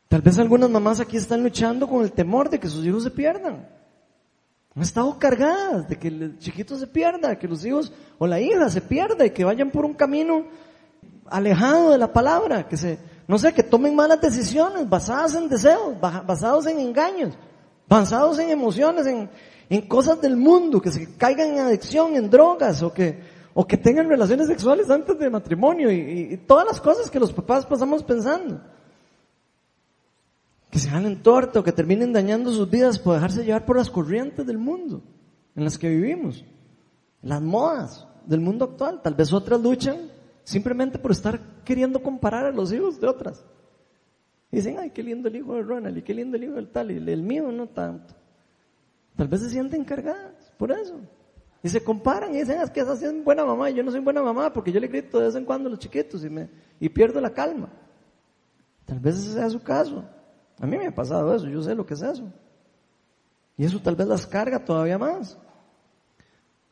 Tal 0.09 0.21
vez 0.21 0.37
algunas 0.37 0.69
mamás 0.69 0.99
aquí 0.99 1.15
están 1.15 1.41
luchando 1.41 1.87
con 1.87 2.03
el 2.03 2.11
temor 2.11 2.49
de 2.49 2.59
que 2.59 2.67
sus 2.67 2.85
hijos 2.85 3.03
se 3.03 3.11
pierdan. 3.11 3.65
Han 4.75 4.83
estado 4.83 5.17
cargadas 5.17 5.87
de 5.87 5.97
que 5.97 6.09
el 6.09 6.37
chiquito 6.37 6.75
se 6.75 6.87
pierda, 6.87 7.39
que 7.39 7.47
los 7.47 7.65
hijos 7.65 7.93
o 8.17 8.27
la 8.27 8.41
hija 8.41 8.69
se 8.69 8.81
pierda 8.81 9.25
y 9.25 9.29
que 9.29 9.45
vayan 9.45 9.71
por 9.71 9.85
un 9.85 9.93
camino 9.93 10.47
alejado 11.27 11.91
de 11.91 11.97
la 11.97 12.11
palabra, 12.11 12.67
que 12.67 12.75
se, 12.75 12.99
no 13.25 13.39
sé, 13.39 13.53
que 13.53 13.63
tomen 13.63 13.95
malas 13.95 14.19
decisiones 14.19 14.89
basadas 14.89 15.33
en 15.35 15.47
deseos, 15.47 15.97
basados 16.01 16.67
en 16.67 16.81
engaños, 16.81 17.37
basados 17.87 18.37
en 18.39 18.49
emociones, 18.49 19.07
en, 19.07 19.29
en 19.69 19.81
cosas 19.87 20.21
del 20.21 20.35
mundo, 20.37 20.81
que 20.81 20.91
se 20.91 21.15
caigan 21.15 21.53
en 21.53 21.59
adicción, 21.59 22.15
en 22.15 22.29
drogas 22.29 22.81
o 22.83 22.93
que, 22.93 23.19
o 23.53 23.65
que 23.65 23.77
tengan 23.77 24.09
relaciones 24.09 24.47
sexuales 24.47 24.89
antes 24.89 25.17
de 25.17 25.29
matrimonio 25.29 25.91
y, 25.91 26.33
y 26.33 26.37
todas 26.37 26.65
las 26.65 26.79
cosas 26.81 27.09
que 27.09 27.19
los 27.19 27.33
papás 27.33 27.65
pasamos 27.65 28.03
pensando 28.03 28.61
que 30.75 30.79
se 30.79 30.89
jalen 30.89 31.23
torta 31.23 31.61
o 31.61 31.63
que 31.63 31.71
terminen 31.71 32.11
dañando 32.11 32.51
sus 32.51 32.69
vidas 32.69 32.99
por 32.99 33.13
dejarse 33.13 33.45
llevar 33.45 33.65
por 33.65 33.77
las 33.77 33.89
corrientes 33.89 34.45
del 34.45 34.57
mundo 34.57 35.01
en 35.55 35.63
las 35.63 35.77
que 35.77 35.87
vivimos, 35.87 36.43
las 37.21 37.41
modas 37.41 38.05
del 38.25 38.41
mundo 38.41 38.65
actual. 38.65 39.01
Tal 39.01 39.13
vez 39.13 39.31
otras 39.31 39.61
luchan 39.61 40.11
simplemente 40.43 40.99
por 40.99 41.11
estar 41.11 41.39
queriendo 41.63 42.03
comparar 42.03 42.47
a 42.47 42.51
los 42.51 42.73
hijos 42.73 42.99
de 42.99 43.07
otras. 43.07 43.45
Dicen, 44.51 44.77
ay, 44.77 44.89
qué 44.89 45.01
lindo 45.01 45.29
el 45.29 45.37
hijo 45.37 45.55
de 45.55 45.61
Ronald 45.61 45.97
y 45.97 46.01
qué 46.01 46.13
lindo 46.13 46.35
el 46.35 46.43
hijo 46.43 46.55
del 46.55 46.67
tal 46.67 46.91
y 46.91 46.97
el 46.97 47.23
mío 47.23 47.49
no 47.53 47.67
tanto. 47.67 48.13
Tal 49.15 49.27
vez 49.27 49.41
se 49.41 49.49
sienten 49.49 49.83
cargadas 49.83 50.51
por 50.57 50.71
eso. 50.71 50.99
Y 51.63 51.69
se 51.69 51.83
comparan 51.83 52.35
y 52.35 52.39
dicen, 52.39 52.61
es 52.61 52.69
que 52.69 52.81
esa 52.81 52.95
sí 52.95 53.05
es 53.05 53.23
buena 53.23 53.43
mamá 53.43 53.69
y 53.71 53.73
yo 53.73 53.83
no 53.83 53.89
soy 53.89 53.99
buena 53.99 54.21
mamá 54.21 54.53
porque 54.53 54.71
yo 54.71 54.79
le 54.79 54.87
grito 54.87 55.19
de 55.19 55.25
vez 55.25 55.35
en 55.35 55.45
cuando 55.45 55.67
a 55.67 55.71
los 55.71 55.79
chiquitos 55.79 56.23
y, 56.23 56.29
me, 56.29 56.49
y 56.79 56.89
pierdo 56.89 57.19
la 57.19 57.31
calma. 57.31 57.69
Tal 58.85 58.99
vez 58.99 59.15
ese 59.15 59.33
sea 59.33 59.49
su 59.49 59.63
caso. 59.63 60.03
A 60.59 60.67
mí 60.67 60.77
me 60.77 60.87
ha 60.87 60.93
pasado 60.93 61.33
eso, 61.33 61.47
yo 61.47 61.61
sé 61.61 61.73
lo 61.73 61.85
que 61.85 61.95
es 61.95 62.01
eso. 62.01 62.31
Y 63.57 63.65
eso 63.65 63.79
tal 63.79 63.95
vez 63.95 64.07
las 64.07 64.27
carga 64.27 64.63
todavía 64.63 64.97
más. 64.97 65.37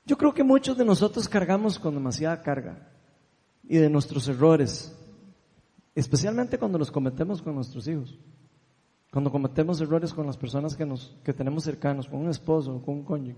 Yo 0.06 0.18
creo 0.18 0.34
que 0.34 0.44
muchos 0.44 0.78
de 0.78 0.86
nosotros 0.86 1.28
cargamos 1.28 1.80
con 1.80 1.94
demasiada 1.94 2.42
carga 2.42 2.78
y 3.64 3.78
de 3.78 3.90
nuestros 3.90 4.28
errores, 4.28 4.94
especialmente 5.96 6.60
cuando 6.60 6.78
los 6.78 6.92
cometemos 6.92 7.42
con 7.42 7.56
nuestros 7.56 7.88
hijos, 7.88 8.20
cuando 9.14 9.32
cometemos 9.32 9.80
errores 9.80 10.12
con 10.12 10.26
las 10.26 10.38
personas 10.38 10.76
que, 10.76 10.88
nos, 10.88 11.16
que 11.24 11.34
tenemos 11.34 11.64
cercanos, 11.64 12.08
con 12.08 12.20
un 12.20 12.30
esposo, 12.32 12.82
con 12.84 12.96
un 12.96 13.04
cónyuge. 13.04 13.38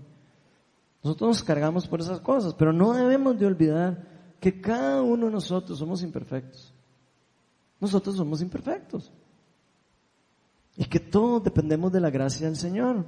Nosotros 1.04 1.28
nos 1.28 1.44
cargamos 1.44 1.86
por 1.86 2.00
esas 2.00 2.18
cosas, 2.18 2.54
pero 2.54 2.72
no 2.72 2.94
debemos 2.94 3.38
de 3.38 3.44
olvidar 3.44 4.08
que 4.40 4.58
cada 4.58 5.02
uno 5.02 5.26
de 5.26 5.32
nosotros 5.32 5.78
somos 5.78 6.02
imperfectos. 6.02 6.72
Nosotros 7.78 8.16
somos 8.16 8.40
imperfectos. 8.40 9.12
Y 10.78 10.86
que 10.86 10.98
todos 10.98 11.44
dependemos 11.44 11.92
de 11.92 12.00
la 12.00 12.08
gracia 12.08 12.46
del 12.46 12.56
Señor. 12.56 13.04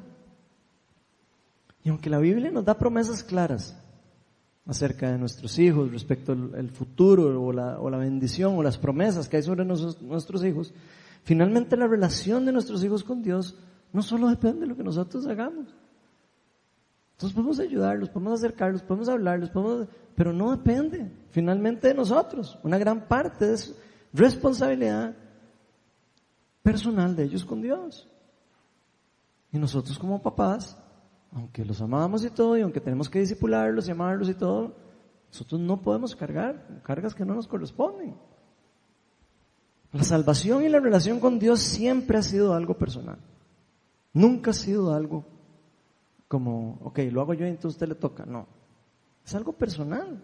Y 1.83 1.89
aunque 1.89 2.11
la 2.11 2.19
Biblia 2.19 2.51
nos 2.51 2.67
da 2.67 2.77
promesas 2.77 3.25
claras 3.25 3.83
acerca 4.67 5.11
de 5.11 5.17
nuestros 5.17 5.59
hijos, 5.59 5.91
respecto 5.91 6.33
al 6.33 6.69
futuro 6.69 7.43
o 7.43 7.51
la, 7.51 7.81
o 7.81 7.89
la 7.89 7.97
bendición 7.97 8.59
o 8.59 8.63
las 8.63 8.77
promesas 8.77 9.27
que 9.27 9.39
hay 9.39 9.43
sobre 9.43 9.65
nuestros 9.65 10.45
hijos, 10.45 10.75
finalmente 11.25 11.77
la 11.77 11.87
relación 11.87 12.47
de 12.47 12.53
nuestros 12.53 12.83
hijos 12.85 13.05
con 13.05 13.23
Dios 13.23 13.57
no 13.93 14.03
solo 14.03 14.29
depende 14.29 14.61
de 14.61 14.67
lo 14.67 14.77
que 14.77 14.85
nosotros 14.85 15.27
hagamos. 15.27 15.75
Entonces 17.13 17.35
podemos 17.35 17.59
ayudarlos, 17.59 18.11
podemos 18.11 18.39
acercarlos, 18.39 18.83
podemos 18.83 19.09
hablarlos, 19.09 19.51
podemos, 19.51 19.89
pero 20.15 20.33
no 20.33 20.53
depende 20.53 21.11
finalmente 21.31 21.89
de 21.89 21.95
nosotros. 21.95 22.59
Una 22.63 22.79
gran 22.79 23.09
parte 23.09 23.53
es 23.53 23.77
responsabilidad 24.13 25.17
personal 26.63 27.17
de 27.17 27.25
ellos 27.25 27.45
con 27.45 27.61
Dios. 27.61 28.09
Y 29.51 29.59
nosotros 29.59 29.99
como 29.99 30.23
papás, 30.23 30.81
aunque 31.33 31.65
los 31.65 31.81
amamos 31.81 32.25
y 32.25 32.31
todo, 32.31 32.57
y 32.57 32.61
aunque 32.61 32.81
tenemos 32.81 33.09
que 33.09 33.21
disipularlos 33.21 33.89
y 33.89 33.91
amarlos 33.91 34.29
y 34.29 34.35
todo, 34.35 34.77
nosotros 35.29 35.61
no 35.61 35.83
podemos 35.83 36.15
cargar 36.15 36.83
cargas 36.85 37.15
que 37.15 37.25
no 37.25 37.35
nos 37.35 37.49
corresponden. 37.49 38.15
La 39.99 40.05
salvación 40.05 40.63
y 40.63 40.69
la 40.69 40.79
relación 40.79 41.19
con 41.19 41.41
Dios 41.41 41.59
siempre 41.59 42.19
ha 42.19 42.23
sido 42.23 42.55
algo 42.55 42.79
personal. 42.79 43.19
Nunca 44.13 44.53
ha 44.53 44.55
sido 44.55 44.95
algo 44.95 45.25
como, 46.29 46.79
ok, 46.85 47.01
lo 47.11 47.21
hago 47.21 47.35
yo 47.35 47.45
y 47.45 47.49
entonces 47.49 47.65
a 47.65 47.75
usted 47.75 47.89
le 47.89 47.95
toca. 47.97 48.25
No. 48.25 48.47
Es 49.27 49.35
algo 49.35 49.55
personal. 49.55 50.23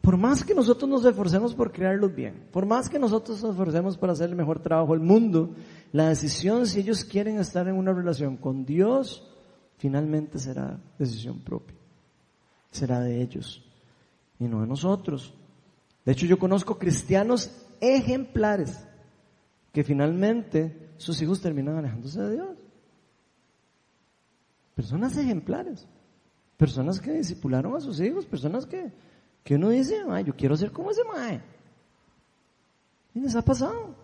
Por 0.00 0.16
más 0.16 0.42
que 0.42 0.52
nosotros 0.52 0.90
nos 0.90 1.04
esforcemos 1.04 1.54
por 1.54 1.70
crearlos 1.70 2.12
bien, 2.12 2.48
por 2.50 2.66
más 2.66 2.88
que 2.88 2.98
nosotros 2.98 3.40
nos 3.40 3.52
esforcemos 3.52 3.96
por 3.96 4.10
hacer 4.10 4.30
el 4.30 4.36
mejor 4.36 4.58
trabajo 4.58 4.94
del 4.94 5.00
mundo, 5.00 5.54
la 5.92 6.08
decisión 6.08 6.66
si 6.66 6.80
ellos 6.80 7.04
quieren 7.04 7.38
estar 7.38 7.68
en 7.68 7.76
una 7.76 7.92
relación 7.92 8.36
con 8.36 8.64
Dios, 8.64 9.32
finalmente 9.78 10.40
será 10.40 10.80
decisión 10.98 11.38
propia. 11.38 11.76
Será 12.72 12.98
de 12.98 13.22
ellos 13.22 13.64
y 14.40 14.48
no 14.48 14.60
de 14.60 14.66
nosotros. 14.66 15.32
De 16.04 16.10
hecho, 16.10 16.26
yo 16.26 16.36
conozco 16.36 16.80
cristianos 16.80 17.62
ejemplares 17.80 18.86
que 19.72 19.84
finalmente 19.84 20.90
sus 20.96 21.20
hijos 21.22 21.40
terminan 21.40 21.76
alejándose 21.76 22.20
de 22.20 22.32
Dios. 22.32 22.56
Personas 24.74 25.16
ejemplares. 25.16 25.86
Personas 26.56 27.00
que 27.00 27.12
disipularon 27.12 27.76
a 27.76 27.80
sus 27.80 28.00
hijos, 28.00 28.24
personas 28.26 28.64
que 28.66 28.90
que 29.46 29.54
uno 29.54 29.68
dice, 29.68 30.02
yo 30.24 30.34
quiero 30.34 30.56
ser 30.56 30.72
como 30.72 30.90
ese 30.90 31.04
mae. 31.04 31.40
Y 33.14 33.20
les 33.20 33.36
ha 33.36 33.42
pasado. 33.42 33.94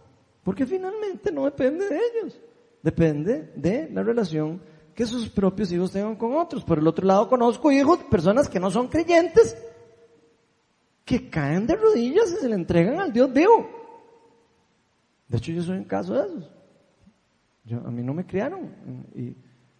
Porque 0.44 0.64
finalmente 0.64 1.32
no 1.32 1.46
depende 1.46 1.88
de 1.88 1.96
ellos. 1.98 2.40
Depende 2.80 3.52
de 3.56 3.90
la 3.90 4.04
relación 4.04 4.62
que 4.94 5.04
sus 5.04 5.28
propios 5.28 5.72
hijos 5.72 5.90
tengan 5.90 6.14
con 6.14 6.36
otros. 6.36 6.62
Por 6.62 6.78
el 6.78 6.86
otro 6.86 7.04
lado, 7.04 7.28
conozco 7.28 7.72
hijos, 7.72 7.98
personas 8.04 8.48
que 8.48 8.60
no 8.60 8.70
son 8.70 8.86
creyentes, 8.86 9.56
que 11.04 11.28
caen 11.28 11.66
de 11.66 11.76
rodillas 11.76 12.32
y 12.32 12.36
se 12.36 12.48
le 12.48 12.54
entregan 12.54 13.00
al 13.00 13.12
Dios 13.12 13.32
vivo. 13.32 13.68
De 15.28 15.38
hecho, 15.38 15.52
yo 15.52 15.62
soy 15.62 15.78
un 15.78 15.84
caso 15.84 16.14
de 16.14 16.26
esos. 16.26 16.50
Yo, 17.64 17.78
a 17.78 17.90
mí 17.90 18.02
no 18.02 18.12
me 18.12 18.26
criaron 18.26 19.06
y 19.14 19.36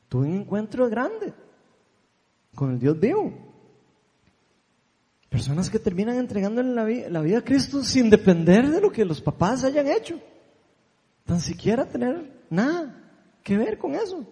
tuve 0.09 0.27
un 0.27 0.35
encuentro 0.35 0.89
grande 0.89 1.33
con 2.55 2.73
el 2.73 2.79
Dios 2.79 2.99
vivo. 2.99 3.33
Personas 5.29 5.71
que 5.71 5.79
terminan 5.79 6.17
entregando 6.17 6.63
la, 6.63 6.85
la 6.85 7.21
vida 7.23 7.39
a 7.39 7.45
Cristo 7.45 7.83
sin 7.83 8.11
depender 8.11 8.69
de 8.69 8.81
lo 8.81 8.93
que 8.93 9.05
los 9.05 9.21
papás 9.21 9.65
hayan 9.65 9.89
hecho. 9.89 10.19
Tan 11.25 11.41
siquiera 11.41 11.89
tener 11.89 12.45
nada 12.51 13.03
que 13.43 13.57
ver 13.57 13.79
con 13.79 13.95
eso. 13.95 14.27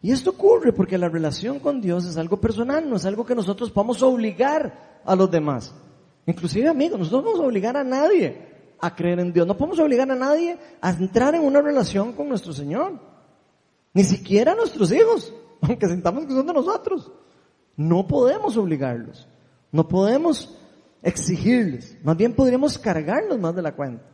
Y 0.00 0.10
esto 0.10 0.30
ocurre 0.30 0.72
porque 0.72 0.98
la 0.98 1.08
relación 1.08 1.60
con 1.60 1.80
Dios 1.80 2.04
es 2.06 2.16
algo 2.16 2.40
personal, 2.40 2.88
no 2.88 2.96
es 2.96 3.04
algo 3.04 3.24
que 3.24 3.34
nosotros 3.34 3.70
podamos 3.70 4.02
obligar 4.02 5.00
a 5.04 5.14
los 5.14 5.30
demás. 5.30 5.74
Inclusive 6.26 6.68
amigos, 6.68 6.98
nosotros 6.98 7.22
no 7.22 7.30
podemos 7.30 7.48
obligar 7.48 7.76
a 7.76 7.84
nadie 7.84 8.52
a 8.80 8.94
creer 8.94 9.20
en 9.20 9.32
Dios. 9.32 9.46
No 9.46 9.56
podemos 9.56 9.78
obligar 9.78 10.10
a 10.10 10.16
nadie 10.16 10.58
a 10.80 10.90
entrar 10.90 11.34
en 11.34 11.42
una 11.42 11.60
relación 11.60 12.12
con 12.12 12.28
nuestro 12.28 12.52
Señor. 12.52 12.98
Ni 13.94 14.04
siquiera 14.04 14.52
a 14.52 14.56
nuestros 14.56 14.90
hijos, 14.92 15.32
aunque 15.60 15.88
sintamos 15.88 16.26
que 16.26 16.32
son 16.32 16.46
de 16.46 16.52
nosotros. 16.52 17.10
No 17.76 18.06
podemos 18.06 18.56
obligarlos. 18.56 19.28
No 19.70 19.88
podemos 19.88 20.58
exigirles. 21.02 21.96
Más 22.02 22.16
bien 22.16 22.34
podríamos 22.34 22.78
cargarlos 22.78 23.38
más 23.38 23.54
de 23.54 23.62
la 23.62 23.74
cuenta. 23.74 24.04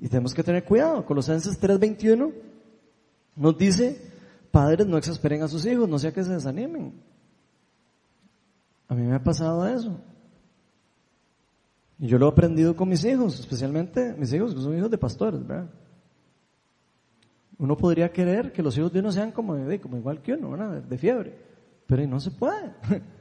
Y 0.00 0.08
tenemos 0.08 0.34
que 0.34 0.42
tener 0.42 0.64
cuidado. 0.64 1.04
Colosenses 1.06 1.60
3:21 1.60 2.32
nos 3.36 3.56
dice, 3.56 4.12
padres 4.50 4.86
no 4.86 4.98
exasperen 4.98 5.42
a 5.42 5.48
sus 5.48 5.66
hijos, 5.66 5.88
no 5.88 5.98
sea 5.98 6.12
que 6.12 6.22
se 6.22 6.32
desanimen. 6.32 7.00
A 8.88 8.94
mí 8.94 9.02
me 9.02 9.14
ha 9.14 9.22
pasado 9.22 9.66
eso. 9.66 10.00
Y 11.98 12.08
yo 12.08 12.18
lo 12.18 12.26
he 12.26 12.30
aprendido 12.30 12.74
con 12.74 12.88
mis 12.88 13.04
hijos, 13.04 13.38
especialmente 13.38 14.14
mis 14.18 14.32
hijos 14.32 14.54
que 14.54 14.60
son 14.60 14.76
hijos 14.76 14.90
de 14.90 14.98
pastores, 14.98 15.46
¿verdad? 15.46 15.70
Uno 17.58 17.76
podría 17.76 18.10
querer 18.10 18.52
que 18.52 18.62
los 18.62 18.76
hijos 18.76 18.92
de 18.92 19.00
uno 19.00 19.12
sean 19.12 19.30
como, 19.30 19.56
como 19.80 19.96
igual 19.96 20.20
que 20.20 20.32
uno, 20.32 20.50
¿verdad? 20.50 20.82
De 20.82 20.98
fiebre. 20.98 21.38
Pero 21.86 22.06
no 22.06 22.20
se 22.20 22.30
puede. 22.30 22.72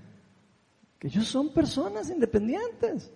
Que 0.98 1.08
ellos 1.10 1.28
son 1.28 1.54
personas 1.54 2.10
independientes. 2.10 3.12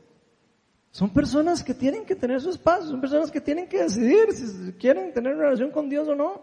Son 0.92 1.10
personas 1.10 1.64
que 1.64 1.74
tienen 1.74 2.06
que 2.06 2.18
tener 2.18 2.42
su 2.42 2.50
espacio, 2.50 2.90
son 2.90 3.00
personas 3.00 3.32
que 3.32 3.40
tienen 3.40 3.70
que 3.70 3.84
decidir 3.84 4.34
si 4.34 4.74
quieren 4.74 5.14
tener 5.14 5.34
una 5.36 5.44
relación 5.46 5.72
con 5.72 5.88
Dios 5.88 6.06
o 6.08 6.14
no. 6.14 6.42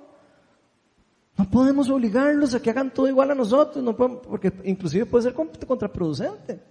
No 1.37 1.51
podemos 1.51 1.91
obligarlos 1.91 2.55
a 2.55 2.63
que 2.63 2.71
hagan 2.71 2.95
todo 2.95 3.09
igual 3.09 3.31
a 3.31 3.35
nosotros, 3.35 3.85
no 3.85 3.95
porque 3.95 4.53
inclusive 4.65 5.05
puede 5.05 5.25
ser 5.25 5.35
contraproducente. 5.35 6.63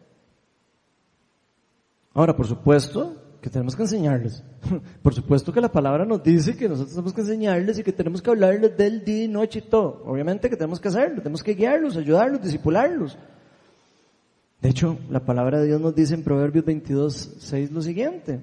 Ahora, 2.14 2.36
por 2.36 2.48
supuesto 2.48 3.24
que 3.42 3.50
tenemos 3.50 3.76
que 3.76 3.82
enseñarles. 3.82 4.42
Por 5.04 5.14
supuesto 5.14 5.52
que 5.52 5.60
la 5.60 5.70
palabra 5.70 6.06
nos 6.06 6.24
dice 6.24 6.56
que 6.56 6.70
nosotros 6.70 6.94
tenemos 6.94 7.14
que 7.14 7.22
enseñarles 7.22 7.78
y 7.78 7.84
que 7.84 7.92
tenemos 7.92 8.22
que 8.22 8.30
hablarles 8.30 8.78
del 8.78 9.04
día 9.04 9.28
noche 9.28 9.60
y 9.60 9.64
todo. 9.64 10.02
Obviamente 10.06 10.50
que 10.50 10.56
tenemos 10.56 10.80
que 10.80 10.88
hacerlo, 10.88 11.18
tenemos 11.18 11.44
que 11.44 11.54
guiarlos, 11.54 11.98
ayudarlos, 11.98 12.42
disipularlos. 12.42 13.18
De 14.62 14.70
hecho, 14.70 14.98
la 15.10 15.20
palabra 15.26 15.60
de 15.60 15.68
Dios 15.68 15.82
nos 15.82 15.94
dice 15.94 16.14
en 16.14 16.24
Proverbios 16.24 16.64
22, 16.64 17.36
6 17.38 17.72
lo 17.74 17.82
siguiente. 17.82 18.40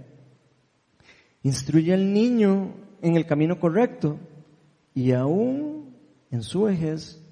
Instruye 1.45 1.95
al 1.95 2.13
niño 2.13 2.75
en 3.01 3.17
el 3.17 3.25
camino 3.25 3.59
correcto 3.59 4.19
y 4.95 5.13
aún 5.13 5.97
en 6.31 6.43
su 6.43 6.65
vejez 6.65 7.25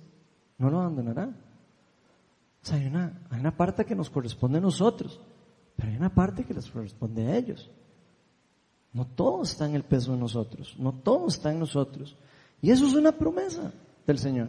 no 0.56 0.70
lo 0.70 0.80
abandonará. 0.80 1.26
O 2.62 2.66
sea, 2.66 2.78
hay 2.78 2.86
una, 2.86 3.26
hay 3.28 3.40
una 3.40 3.54
parte 3.54 3.84
que 3.84 3.94
nos 3.94 4.08
corresponde 4.08 4.56
a 4.56 4.62
nosotros. 4.62 5.20
Pero 5.78 5.90
hay 5.90 5.96
una 5.96 6.12
parte 6.12 6.42
que 6.42 6.52
les 6.52 6.68
corresponde 6.68 7.24
a 7.24 7.36
ellos. 7.36 7.70
No 8.92 9.06
todo 9.06 9.44
está 9.44 9.64
en 9.64 9.76
el 9.76 9.84
peso 9.84 10.10
de 10.12 10.18
nosotros, 10.18 10.74
no 10.76 10.92
todo 10.92 11.28
está 11.28 11.52
en 11.52 11.60
nosotros. 11.60 12.16
Y 12.60 12.72
eso 12.72 12.84
es 12.84 12.94
una 12.94 13.12
promesa 13.12 13.72
del 14.04 14.18
Señor. 14.18 14.48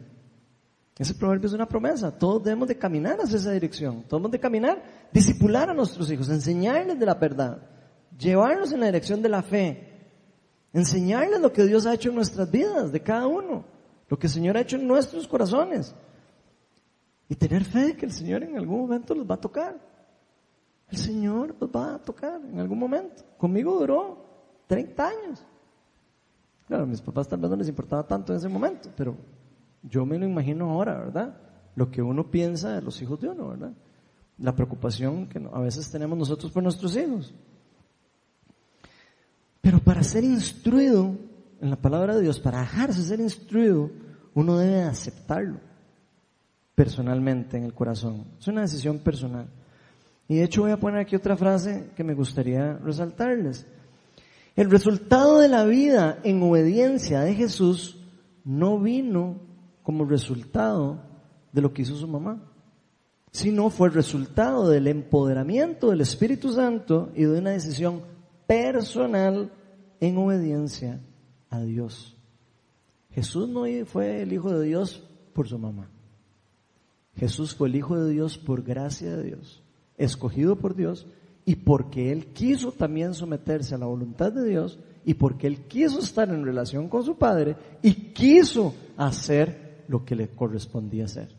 Ese 0.97 1.13
proverbio 1.13 1.47
es 1.47 1.53
una 1.53 1.67
promesa. 1.67 2.17
Todos 2.17 2.43
debemos 2.43 2.67
de 2.67 2.79
caminar 2.79 3.19
hacia 3.21 3.37
esa 3.37 3.51
dirección. 3.51 4.01
Todos 4.07 4.21
debemos 4.21 4.31
de 4.31 4.39
caminar, 4.39 4.83
disipular 5.13 5.69
a 5.69 5.73
nuestros 5.75 6.09
hijos, 6.11 6.29
enseñarles 6.29 6.97
de 6.97 7.05
la 7.05 7.13
verdad, 7.13 7.61
llevarlos 8.17 8.71
en 8.71 8.79
la 8.79 8.87
dirección 8.87 9.21
de 9.21 9.29
la 9.29 9.43
fe, 9.43 9.87
enseñarles 10.73 11.39
lo 11.41 11.53
que 11.53 11.65
Dios 11.65 11.85
ha 11.85 11.93
hecho 11.93 12.09
en 12.09 12.15
nuestras 12.15 12.49
vidas, 12.49 12.91
de 12.91 13.03
cada 13.03 13.27
uno, 13.27 13.65
lo 14.09 14.17
que 14.17 14.25
el 14.25 14.33
Señor 14.33 14.57
ha 14.57 14.61
hecho 14.61 14.77
en 14.77 14.87
nuestros 14.87 15.27
corazones. 15.27 15.93
Y 17.29 17.35
tener 17.35 17.63
fe 17.65 17.85
de 17.85 17.95
que 17.95 18.07
el 18.07 18.11
Señor 18.11 18.41
en 18.41 18.57
algún 18.57 18.79
momento 18.79 19.13
los 19.13 19.29
va 19.29 19.35
a 19.35 19.41
tocar. 19.41 19.88
El 20.91 20.97
Señor 20.97 21.55
los 21.59 21.69
va 21.69 21.95
a 21.95 21.99
tocar 21.99 22.41
en 22.41 22.59
algún 22.59 22.79
momento. 22.79 23.23
Conmigo 23.37 23.79
duró 23.79 24.25
30 24.67 25.07
años. 25.07 25.45
Claro, 26.67 26.85
mis 26.85 27.01
papás 27.01 27.27
tal 27.27 27.39
vez 27.39 27.49
no 27.49 27.55
les 27.55 27.67
importaba 27.67 28.05
tanto 28.05 28.31
en 28.31 28.37
ese 28.37 28.49
momento, 28.49 28.89
pero 28.95 29.15
yo 29.83 30.05
me 30.05 30.17
lo 30.17 30.25
imagino 30.25 30.69
ahora, 30.69 30.97
¿verdad? 30.99 31.37
Lo 31.75 31.89
que 31.89 32.01
uno 32.01 32.29
piensa 32.29 32.75
de 32.75 32.81
los 32.81 33.01
hijos 33.01 33.19
de 33.19 33.29
uno, 33.29 33.49
¿verdad? 33.49 33.73
La 34.37 34.55
preocupación 34.55 35.27
que 35.27 35.39
a 35.51 35.59
veces 35.59 35.89
tenemos 35.89 36.17
nosotros 36.17 36.51
por 36.51 36.63
nuestros 36.63 36.95
hijos. 36.95 37.33
Pero 39.61 39.79
para 39.79 40.03
ser 40.03 40.23
instruido 40.23 41.15
en 41.59 41.69
la 41.69 41.75
palabra 41.75 42.15
de 42.15 42.21
Dios, 42.21 42.39
para 42.39 42.61
dejarse 42.61 43.03
ser 43.03 43.19
instruido, 43.19 43.91
uno 44.33 44.57
debe 44.57 44.83
aceptarlo 44.83 45.59
personalmente 46.75 47.57
en 47.57 47.65
el 47.65 47.73
corazón. 47.73 48.25
Es 48.39 48.47
una 48.47 48.61
decisión 48.61 48.99
personal. 48.99 49.47
Y 50.29 50.35
de 50.35 50.43
hecho 50.43 50.61
voy 50.61 50.71
a 50.71 50.79
poner 50.79 51.01
aquí 51.01 51.15
otra 51.15 51.35
frase 51.35 51.89
que 51.95 52.03
me 52.03 52.13
gustaría 52.13 52.73
resaltarles. 52.77 53.65
El 54.55 54.69
resultado 54.69 55.39
de 55.39 55.49
la 55.49 55.65
vida 55.65 56.19
en 56.23 56.43
obediencia 56.43 57.21
de 57.21 57.33
Jesús 57.33 57.97
no 58.45 58.79
vino 58.79 59.41
como 59.81 60.05
resultado 60.05 61.01
de 61.51 61.61
lo 61.61 61.73
que 61.73 61.81
hizo 61.81 61.95
su 61.95 62.07
mamá, 62.07 62.43
sino 63.31 63.71
fue 63.71 63.89
resultado 63.89 64.69
del 64.69 64.87
empoderamiento 64.87 65.89
del 65.89 66.01
Espíritu 66.01 66.53
Santo 66.53 67.11
y 67.15 67.23
de 67.23 67.39
una 67.39 67.49
decisión 67.49 68.03
personal 68.45 69.51
en 69.99 70.15
obediencia 70.19 71.01
a 71.49 71.59
Dios. 71.61 72.15
Jesús 73.09 73.49
no 73.49 73.63
fue 73.87 74.21
el 74.21 74.31
Hijo 74.31 74.51
de 74.51 74.67
Dios 74.67 75.03
por 75.33 75.47
su 75.47 75.57
mamá. 75.57 75.89
Jesús 77.15 77.55
fue 77.55 77.67
el 77.69 77.77
Hijo 77.77 77.99
de 77.99 78.11
Dios 78.11 78.37
por 78.37 78.61
gracia 78.61 79.17
de 79.17 79.23
Dios 79.23 79.63
escogido 79.99 80.55
por 80.55 80.75
Dios 80.75 81.05
y 81.45 81.57
porque 81.57 82.11
Él 82.11 82.27
quiso 82.27 82.71
también 82.71 83.13
someterse 83.13 83.75
a 83.75 83.77
la 83.77 83.85
voluntad 83.85 84.31
de 84.31 84.47
Dios 84.47 84.79
y 85.05 85.13
porque 85.13 85.47
Él 85.47 85.67
quiso 85.67 85.99
estar 85.99 86.29
en 86.29 86.43
relación 86.43 86.87
con 86.87 87.03
su 87.03 87.17
Padre 87.17 87.55
y 87.81 87.93
quiso 88.13 88.73
hacer 88.97 89.83
lo 89.87 90.03
que 90.05 90.15
le 90.15 90.29
correspondía 90.29 91.05
hacer. 91.05 91.35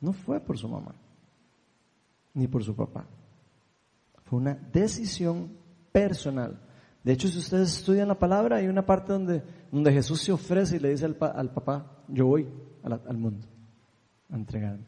No 0.00 0.12
fue 0.12 0.40
por 0.40 0.58
su 0.58 0.68
mamá, 0.68 0.94
ni 2.34 2.48
por 2.48 2.64
su 2.64 2.74
papá. 2.74 3.06
Fue 4.24 4.38
una 4.38 4.54
decisión 4.72 5.52
personal. 5.92 6.58
De 7.04 7.12
hecho, 7.12 7.28
si 7.28 7.38
ustedes 7.38 7.76
estudian 7.78 8.08
la 8.08 8.18
palabra, 8.18 8.56
hay 8.56 8.66
una 8.66 8.86
parte 8.86 9.12
donde, 9.12 9.42
donde 9.70 9.92
Jesús 9.92 10.22
se 10.22 10.32
ofrece 10.32 10.76
y 10.76 10.80
le 10.80 10.90
dice 10.90 11.04
al, 11.04 11.50
papá, 11.52 12.04
yo 12.08 12.26
voy 12.26 12.48
al 12.82 13.18
mundo 13.18 13.46
a 14.30 14.36
entregarme. 14.36 14.86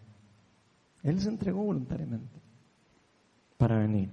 Él 1.03 1.21
se 1.21 1.29
entregó 1.29 1.63
voluntariamente 1.63 2.44
para 3.57 3.79
venir. 3.79 4.11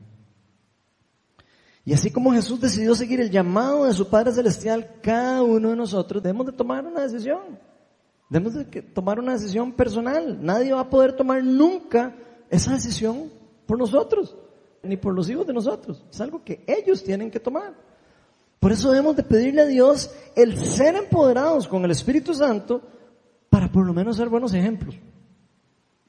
Y 1.84 1.94
así 1.94 2.12
como 2.12 2.32
Jesús 2.32 2.62
decidió 2.62 2.94
seguir 2.94 3.20
el 3.22 3.32
llamado 3.32 3.86
de 3.86 3.94
su 3.94 4.08
Padre 4.08 4.32
Celestial, 4.32 5.00
cada 5.02 5.42
uno 5.42 5.70
de 5.70 5.76
nosotros 5.76 6.22
debemos 6.22 6.46
de 6.46 6.52
tomar 6.52 6.86
una 6.86 7.02
decisión. 7.02 7.60
Debemos 8.30 8.54
de 8.54 8.82
tomar 8.82 9.20
una 9.20 9.34
decisión 9.34 9.72
personal. 9.72 10.38
Nadie 10.42 10.74
va 10.74 10.82
a 10.82 10.90
poder 10.90 11.14
tomar 11.14 11.44
nunca 11.44 12.16
esa 12.50 12.74
decisión 12.74 13.32
por 13.66 13.78
nosotros, 13.78 14.38
ni 14.84 14.96
por 14.96 15.14
los 15.14 15.30
hijos 15.30 15.48
de 15.48 15.54
nosotros. 15.54 16.06
Es 16.12 16.22
algo 16.22 16.44
que 16.44 16.64
ellos 16.68 17.04
tienen 17.04 17.32
que 17.32 17.40
tomar. 17.40 17.74
Por 18.60 18.72
eso 18.72 18.92
debemos 18.92 19.16
de 19.16 19.24
pedirle 19.24 19.62
a 19.62 19.66
Dios 19.66 20.12
el 20.36 20.56
ser 20.58 20.96
empoderados 20.96 21.68
con 21.68 21.84
el 21.84 21.92
Espíritu 21.92 22.34
Santo 22.36 22.82
para 23.50 23.72
por 23.72 23.86
lo 23.86 23.94
menos 23.94 24.18
ser 24.18 24.30
buenos 24.30 24.54
ejemplos 24.54 24.96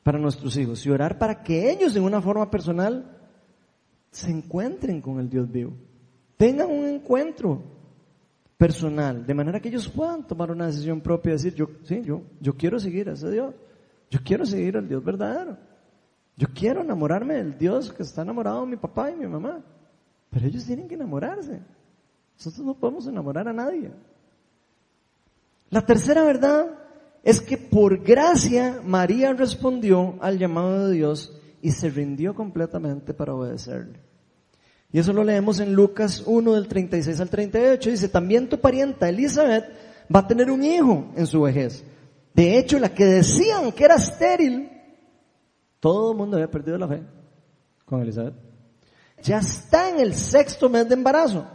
para 0.02 0.18
nuestros 0.18 0.56
hijos 0.56 0.84
y 0.84 0.90
orar 0.90 1.18
para 1.18 1.42
que 1.42 1.70
ellos 1.70 1.96
en 1.96 2.02
una 2.02 2.20
forma 2.20 2.50
personal 2.50 3.21
se 4.12 4.30
encuentren 4.30 5.00
con 5.00 5.18
el 5.18 5.28
Dios 5.28 5.50
vivo. 5.50 5.72
Tengan 6.36 6.70
un 6.70 6.86
encuentro 6.86 7.62
personal, 8.58 9.26
de 9.26 9.34
manera 9.34 9.58
que 9.58 9.70
ellos 9.70 9.88
puedan 9.88 10.26
tomar 10.26 10.50
una 10.50 10.66
decisión 10.66 11.00
propia 11.00 11.30
y 11.30 11.32
decir, 11.32 11.54
yo, 11.54 11.66
sí, 11.82 12.02
yo, 12.04 12.22
yo 12.40 12.54
quiero 12.56 12.78
seguir 12.78 13.08
a 13.08 13.14
ese 13.14 13.30
Dios. 13.30 13.54
Yo 14.10 14.20
quiero 14.22 14.44
seguir 14.44 14.76
al 14.76 14.86
Dios 14.86 15.02
verdadero. 15.02 15.56
Yo 16.36 16.46
quiero 16.54 16.82
enamorarme 16.82 17.34
del 17.34 17.56
Dios 17.58 17.92
que 17.92 18.02
está 18.02 18.22
enamorado 18.22 18.60
de 18.60 18.66
mi 18.66 18.76
papá 18.76 19.10
y 19.10 19.16
mi 19.16 19.26
mamá. 19.26 19.64
Pero 20.30 20.46
ellos 20.46 20.64
tienen 20.66 20.86
que 20.86 20.94
enamorarse. 20.94 21.60
Nosotros 22.36 22.66
no 22.66 22.74
podemos 22.74 23.06
enamorar 23.06 23.48
a 23.48 23.52
nadie. 23.52 23.90
La 25.70 25.84
tercera 25.86 26.22
verdad 26.22 26.78
es 27.22 27.40
que 27.40 27.56
por 27.56 28.02
gracia 28.02 28.82
María 28.84 29.32
respondió 29.32 30.16
al 30.20 30.38
llamado 30.38 30.88
de 30.88 30.96
Dios 30.96 31.41
y 31.62 31.70
se 31.70 31.88
rindió 31.88 32.34
completamente 32.34 33.14
para 33.14 33.34
obedecerle. 33.34 34.00
Y 34.92 34.98
eso 34.98 35.12
lo 35.14 35.24
leemos 35.24 35.60
en 35.60 35.72
Lucas 35.72 36.22
1 36.26 36.52
del 36.52 36.68
36 36.68 37.18
al 37.20 37.30
38. 37.30 37.90
Dice, 37.90 38.08
también 38.08 38.48
tu 38.48 38.60
parienta 38.60 39.08
Elizabeth 39.08 39.64
va 40.14 40.20
a 40.20 40.26
tener 40.26 40.50
un 40.50 40.62
hijo 40.62 41.06
en 41.16 41.26
su 41.26 41.40
vejez. 41.40 41.82
De 42.34 42.58
hecho, 42.58 42.78
la 42.78 42.92
que 42.92 43.06
decían 43.06 43.72
que 43.72 43.84
era 43.84 43.94
estéril, 43.94 44.70
todo 45.80 46.12
el 46.12 46.18
mundo 46.18 46.36
había 46.36 46.50
perdido 46.50 46.76
la 46.76 46.88
fe 46.88 47.02
con 47.86 48.02
Elizabeth. 48.02 48.34
Ya 49.22 49.38
está 49.38 49.88
en 49.88 50.00
el 50.00 50.14
sexto 50.14 50.68
mes 50.68 50.88
de 50.88 50.94
embarazo. 50.94 51.46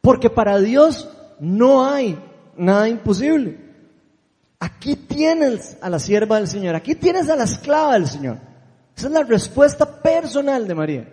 Porque 0.00 0.28
para 0.28 0.58
Dios 0.58 1.08
no 1.38 1.84
hay 1.86 2.18
nada 2.56 2.88
imposible. 2.88 3.58
Aquí 4.58 4.96
tienes 4.96 5.78
a 5.80 5.88
la 5.88 5.98
sierva 5.98 6.36
del 6.36 6.48
Señor, 6.48 6.74
aquí 6.74 6.94
tienes 6.94 7.30
a 7.30 7.36
la 7.36 7.44
esclava 7.44 7.94
del 7.94 8.06
Señor. 8.06 8.49
Esa 9.00 9.06
es 9.08 9.14
la 9.14 9.22
respuesta 9.22 10.02
personal 10.02 10.68
de 10.68 10.74
María. 10.74 11.08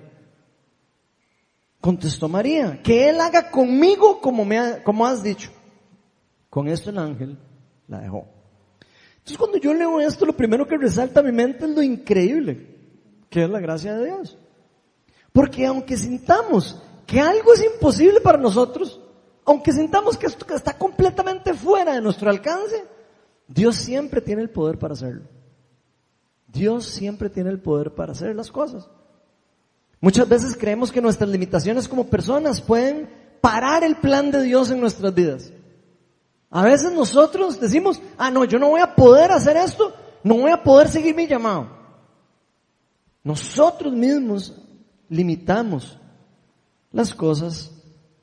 Contestó 1.79 2.27
María, 2.27 2.81
que 2.83 3.07
Él 3.07 3.21
haga 3.21 3.49
conmigo 3.49 4.19
como, 4.19 4.43
me 4.43 4.59
ha- 4.59 4.83
como 4.83 5.07
has 5.07 5.23
dicho. 5.23 5.49
Con 6.49 6.67
esto 6.67 6.89
el 6.89 6.97
ángel 6.97 7.37
la 7.87 8.01
dejó. 8.01 8.27
Entonces 9.19 9.37
cuando 9.37 9.57
yo 9.57 9.73
leo 9.73 10.01
esto, 10.01 10.25
lo 10.25 10.35
primero 10.35 10.67
que 10.67 10.75
resalta 10.77 11.21
a 11.21 11.23
mi 11.23 11.31
mente 11.31 11.63
es 11.63 11.71
lo 11.71 11.81
increíble 11.81 12.75
que 13.29 13.45
es 13.45 13.49
la 13.49 13.61
gracia 13.61 13.95
de 13.95 14.05
Dios. 14.07 14.37
Porque 15.31 15.65
aunque 15.65 15.95
sintamos 15.95 16.81
que 17.05 17.21
algo 17.21 17.53
es 17.53 17.63
imposible 17.63 18.19
para 18.19 18.37
nosotros, 18.37 18.99
aunque 19.45 19.71
sintamos 19.71 20.17
que 20.17 20.25
esto 20.25 20.45
está 20.53 20.77
completamente 20.77 21.53
fuera 21.53 21.93
de 21.93 22.01
nuestro 22.01 22.29
alcance, 22.29 22.83
Dios 23.47 23.77
siempre 23.77 24.19
tiene 24.19 24.41
el 24.41 24.49
poder 24.49 24.77
para 24.77 24.93
hacerlo. 24.93 25.36
Dios 26.47 26.85
siempre 26.85 27.29
tiene 27.29 27.49
el 27.49 27.59
poder 27.59 27.93
para 27.93 28.13
hacer 28.13 28.35
las 28.35 28.51
cosas. 28.51 28.89
Muchas 29.99 30.27
veces 30.29 30.55
creemos 30.57 30.91
que 30.91 31.01
nuestras 31.01 31.29
limitaciones 31.29 31.87
como 31.87 32.07
personas 32.07 32.61
pueden 32.61 33.09
parar 33.41 33.83
el 33.83 33.97
plan 33.97 34.31
de 34.31 34.43
Dios 34.43 34.71
en 34.71 34.79
nuestras 34.79 35.13
vidas. 35.13 35.51
A 36.49 36.63
veces 36.63 36.93
nosotros 36.93 37.59
decimos, 37.59 38.01
ah, 38.17 38.31
no, 38.31 38.45
yo 38.45 38.59
no 38.59 38.69
voy 38.69 38.81
a 38.81 38.95
poder 38.95 39.31
hacer 39.31 39.57
esto, 39.57 39.93
no 40.23 40.35
voy 40.35 40.51
a 40.51 40.63
poder 40.63 40.87
seguir 40.87 41.15
mi 41.15 41.27
llamado. 41.27 41.69
Nosotros 43.23 43.91
mismos 43.93 44.55
limitamos 45.09 45.97
las 46.91 47.13
cosas 47.13 47.71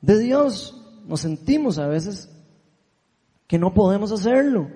de 0.01 0.17
Dios. 0.17 0.81
Nos 1.05 1.21
sentimos 1.21 1.77
a 1.77 1.87
veces 1.87 2.29
que 3.47 3.59
no 3.59 3.73
podemos 3.73 4.11
hacerlo. 4.11 4.69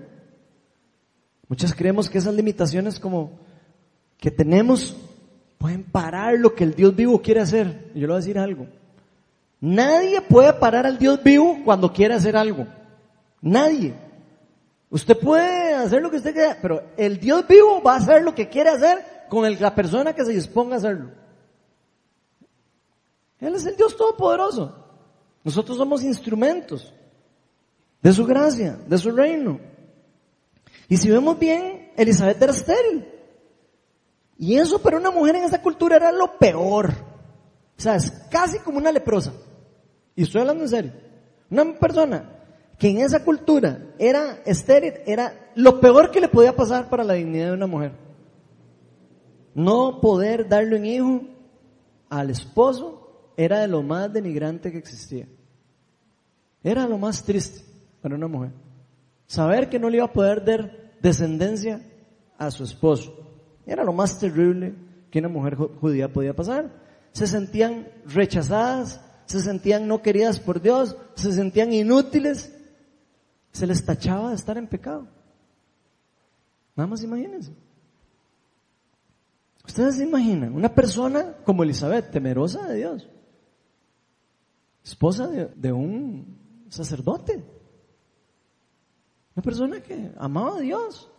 Muchas 1.49 1.73
creemos 1.73 2.09
que 2.09 2.19
esas 2.19 2.33
limitaciones 2.33 2.99
como 2.99 3.31
que 4.17 4.31
tenemos 4.31 4.95
pueden 5.57 5.83
parar 5.83 6.35
lo 6.37 6.53
que 6.53 6.63
el 6.63 6.75
Dios 6.75 6.95
vivo 6.95 7.21
quiere 7.21 7.41
hacer. 7.41 7.91
Yo 7.95 8.01
le 8.01 8.07
voy 8.07 8.15
a 8.15 8.19
decir 8.19 8.37
algo. 8.39 8.67
Nadie 9.59 10.21
puede 10.21 10.53
parar 10.53 10.85
al 10.85 10.97
Dios 10.97 11.21
vivo 11.23 11.59
cuando 11.65 11.91
quiere 11.91 12.13
hacer 12.13 12.37
algo. 12.37 12.67
Nadie. 13.41 13.93
Usted 14.91 15.17
puede 15.17 15.73
hacer 15.73 16.01
lo 16.01 16.09
que 16.09 16.17
usted 16.17 16.33
quiera, 16.33 16.57
pero 16.61 16.83
el 16.95 17.19
Dios 17.19 17.45
vivo 17.47 17.81
va 17.81 17.95
a 17.95 17.97
hacer 17.97 18.23
lo 18.23 18.33
que 18.33 18.47
quiere 18.47 18.69
hacer 18.69 19.25
con 19.27 19.59
la 19.59 19.75
persona 19.75 20.13
que 20.13 20.25
se 20.25 20.31
disponga 20.31 20.75
a 20.75 20.77
hacerlo. 20.77 21.11
Él 23.39 23.55
es 23.55 23.65
el 23.65 23.75
Dios 23.75 23.97
Todopoderoso. 23.97 24.75
Nosotros 25.43 25.77
somos 25.77 26.03
instrumentos 26.03 26.93
de 28.01 28.13
su 28.13 28.25
gracia, 28.25 28.77
de 28.87 28.97
su 28.97 29.11
reino. 29.11 29.59
Y 30.89 30.97
si 30.97 31.09
vemos 31.09 31.39
bien, 31.39 31.91
Elizabeth 31.95 32.41
era 32.41 32.51
estéril. 32.51 33.07
Y 34.37 34.55
eso 34.55 34.79
para 34.79 34.97
una 34.97 35.11
mujer 35.11 35.35
en 35.35 35.43
esa 35.43 35.61
cultura 35.61 35.97
era 35.97 36.11
lo 36.11 36.37
peor. 36.37 36.91
O 37.77 37.81
sea, 37.81 37.95
es 37.95 38.11
casi 38.29 38.59
como 38.59 38.79
una 38.79 38.91
leprosa. 38.91 39.31
Y 40.15 40.23
estoy 40.23 40.41
hablando 40.41 40.63
en 40.63 40.69
serio. 40.69 40.91
Una 41.51 41.77
persona 41.77 42.37
que 42.77 42.89
en 42.89 43.01
esa 43.01 43.23
cultura 43.23 43.93
era 43.99 44.41
estéril, 44.45 44.93
era 45.05 45.51
lo 45.55 45.79
peor 45.79 46.09
que 46.09 46.21
le 46.21 46.29
podía 46.29 46.55
pasar 46.55 46.89
para 46.89 47.03
la 47.03 47.13
dignidad 47.13 47.47
de 47.47 47.53
una 47.53 47.67
mujer. 47.67 47.91
No 49.53 49.99
poder 50.01 50.47
darle 50.47 50.77
un 50.77 50.85
hijo 50.85 51.21
al 52.09 52.29
esposo 52.29 53.33
era 53.35 53.59
de 53.59 53.67
lo 53.67 53.83
más 53.83 54.11
denigrante 54.11 54.71
que 54.71 54.77
existía. 54.77 55.27
Era 56.63 56.87
lo 56.87 56.97
más 56.97 57.23
triste 57.23 57.61
para 58.01 58.15
una 58.15 58.27
mujer. 58.27 58.51
Saber 59.27 59.69
que 59.69 59.79
no 59.79 59.89
le 59.89 59.97
iba 59.97 60.05
a 60.05 60.13
poder 60.13 60.43
dar 60.43 60.78
descendencia 61.01 61.81
a 62.37 62.51
su 62.51 62.63
esposo. 62.63 63.13
Era 63.65 63.83
lo 63.83 63.93
más 63.93 64.19
terrible 64.19 64.73
que 65.11 65.19
una 65.19 65.29
mujer 65.29 65.55
ju- 65.57 65.75
judía 65.79 66.11
podía 66.11 66.35
pasar. 66.35 66.71
Se 67.11 67.27
sentían 67.27 67.87
rechazadas, 68.05 69.01
se 69.25 69.39
sentían 69.41 69.87
no 69.87 70.01
queridas 70.01 70.39
por 70.39 70.61
Dios, 70.61 70.95
se 71.15 71.31
sentían 71.31 71.73
inútiles. 71.73 72.55
Se 73.51 73.65
les 73.67 73.83
tachaba 73.83 74.29
de 74.29 74.35
estar 74.35 74.57
en 74.57 74.67
pecado. 74.67 75.07
Nada 76.75 76.87
más 76.87 77.03
imagínense. 77.03 77.51
Ustedes 79.65 79.97
se 79.97 80.03
imaginan 80.03 80.55
una 80.55 80.73
persona 80.73 81.35
como 81.43 81.63
Elizabeth, 81.63 82.09
temerosa 82.11 82.67
de 82.67 82.75
Dios, 82.77 83.07
esposa 84.83 85.27
de, 85.27 85.45
de 85.55 85.71
un 85.71 86.37
sacerdote, 86.69 87.43
una 89.35 89.43
persona 89.43 89.81
que 89.81 90.11
amaba 90.17 90.57
a 90.57 90.59
Dios, 90.59 91.09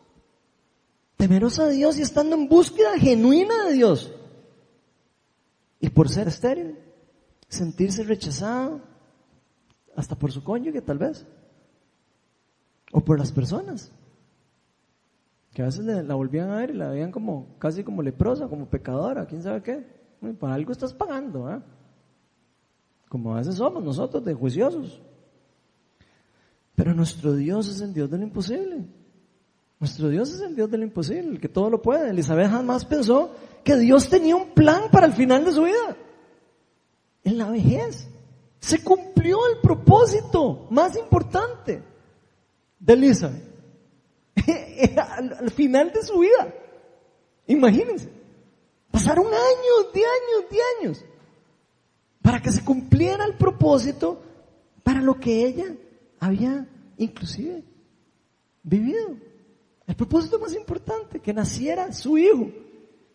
temerosa 1.16 1.66
de 1.66 1.74
Dios 1.74 1.98
y 1.98 2.02
estando 2.02 2.36
en 2.36 2.48
búsqueda 2.48 2.98
genuina 2.98 3.66
de 3.66 3.74
Dios. 3.74 4.12
Y 5.80 5.88
por 5.90 6.08
ser 6.08 6.28
estéril, 6.28 6.78
sentirse 7.48 8.02
rechazada, 8.02 8.82
hasta 9.96 10.16
por 10.16 10.32
su 10.32 10.42
cónyuge 10.42 10.82
tal 10.82 10.98
vez, 10.98 11.26
o 12.92 13.00
por 13.00 13.18
las 13.18 13.32
personas, 13.32 13.92
que 15.52 15.62
a 15.62 15.66
veces 15.66 15.84
la 15.84 16.14
volvían 16.14 16.50
a 16.50 16.56
ver 16.56 16.70
y 16.70 16.74
la 16.74 16.90
veían 16.90 17.10
como 17.10 17.58
casi 17.58 17.82
como 17.82 18.02
leprosa, 18.02 18.48
como 18.48 18.68
pecadora, 18.68 19.26
quién 19.26 19.42
sabe 19.42 19.62
qué. 19.62 20.00
Para 20.38 20.54
algo 20.54 20.72
estás 20.72 20.94
pagando, 20.94 21.46
¿ah? 21.46 21.62
Como 23.08 23.34
a 23.34 23.38
veces 23.38 23.56
somos 23.56 23.82
nosotros 23.82 24.24
de 24.24 24.34
juiciosos. 24.34 25.02
Pero 26.80 26.94
nuestro 26.94 27.34
Dios 27.34 27.68
es 27.68 27.82
el 27.82 27.92
Dios 27.92 28.10
de 28.10 28.16
lo 28.16 28.24
imposible. 28.24 28.86
Nuestro 29.78 30.08
Dios 30.08 30.32
es 30.32 30.40
el 30.40 30.56
Dios 30.56 30.70
de 30.70 30.78
lo 30.78 30.84
imposible, 30.84 31.32
el 31.32 31.38
que 31.38 31.50
todo 31.50 31.68
lo 31.68 31.82
puede. 31.82 32.08
Elizabeth 32.08 32.50
jamás 32.50 32.86
pensó 32.86 33.34
que 33.62 33.76
Dios 33.76 34.08
tenía 34.08 34.34
un 34.34 34.54
plan 34.54 34.84
para 34.90 35.04
el 35.04 35.12
final 35.12 35.44
de 35.44 35.52
su 35.52 35.64
vida. 35.64 35.94
En 37.22 37.36
la 37.36 37.50
vejez. 37.50 38.08
Se 38.60 38.82
cumplió 38.82 39.36
el 39.52 39.60
propósito 39.60 40.68
más 40.70 40.96
importante 40.96 41.82
de 42.78 42.92
Elizabeth. 42.94 43.44
al, 44.96 45.34
al 45.38 45.50
final 45.50 45.92
de 45.92 46.02
su 46.02 46.18
vida. 46.20 46.54
Imagínense. 47.46 48.08
Pasaron 48.90 49.26
años, 49.26 49.92
de 49.92 50.00
años, 50.00 50.50
de 50.50 50.58
años. 50.80 51.04
Para 52.22 52.40
que 52.40 52.50
se 52.50 52.64
cumpliera 52.64 53.26
el 53.26 53.36
propósito 53.36 54.22
para 54.82 55.02
lo 55.02 55.20
que 55.20 55.44
ella 55.44 55.74
había 56.20 56.68
inclusive 56.98 57.64
vivido. 58.62 59.16
El 59.86 59.96
propósito 59.96 60.38
más 60.38 60.54
importante, 60.54 61.18
que 61.18 61.32
naciera 61.34 61.92
su 61.92 62.16
hijo, 62.16 62.50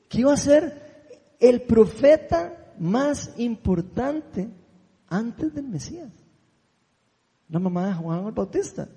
que 0.10 0.20
iba 0.20 0.34
a 0.34 0.38
ser 0.38 1.16
el 1.40 1.62
profeta 1.62 2.74
más 2.78 3.34
importante 3.38 4.50
antes 5.08 5.54
del 5.54 5.68
Mesías. 5.70 6.12
La 7.48 7.60
mamá 7.60 7.88
de 7.88 7.94
Juan 7.94 8.26
el 8.26 8.32
Bautista. 8.34 8.90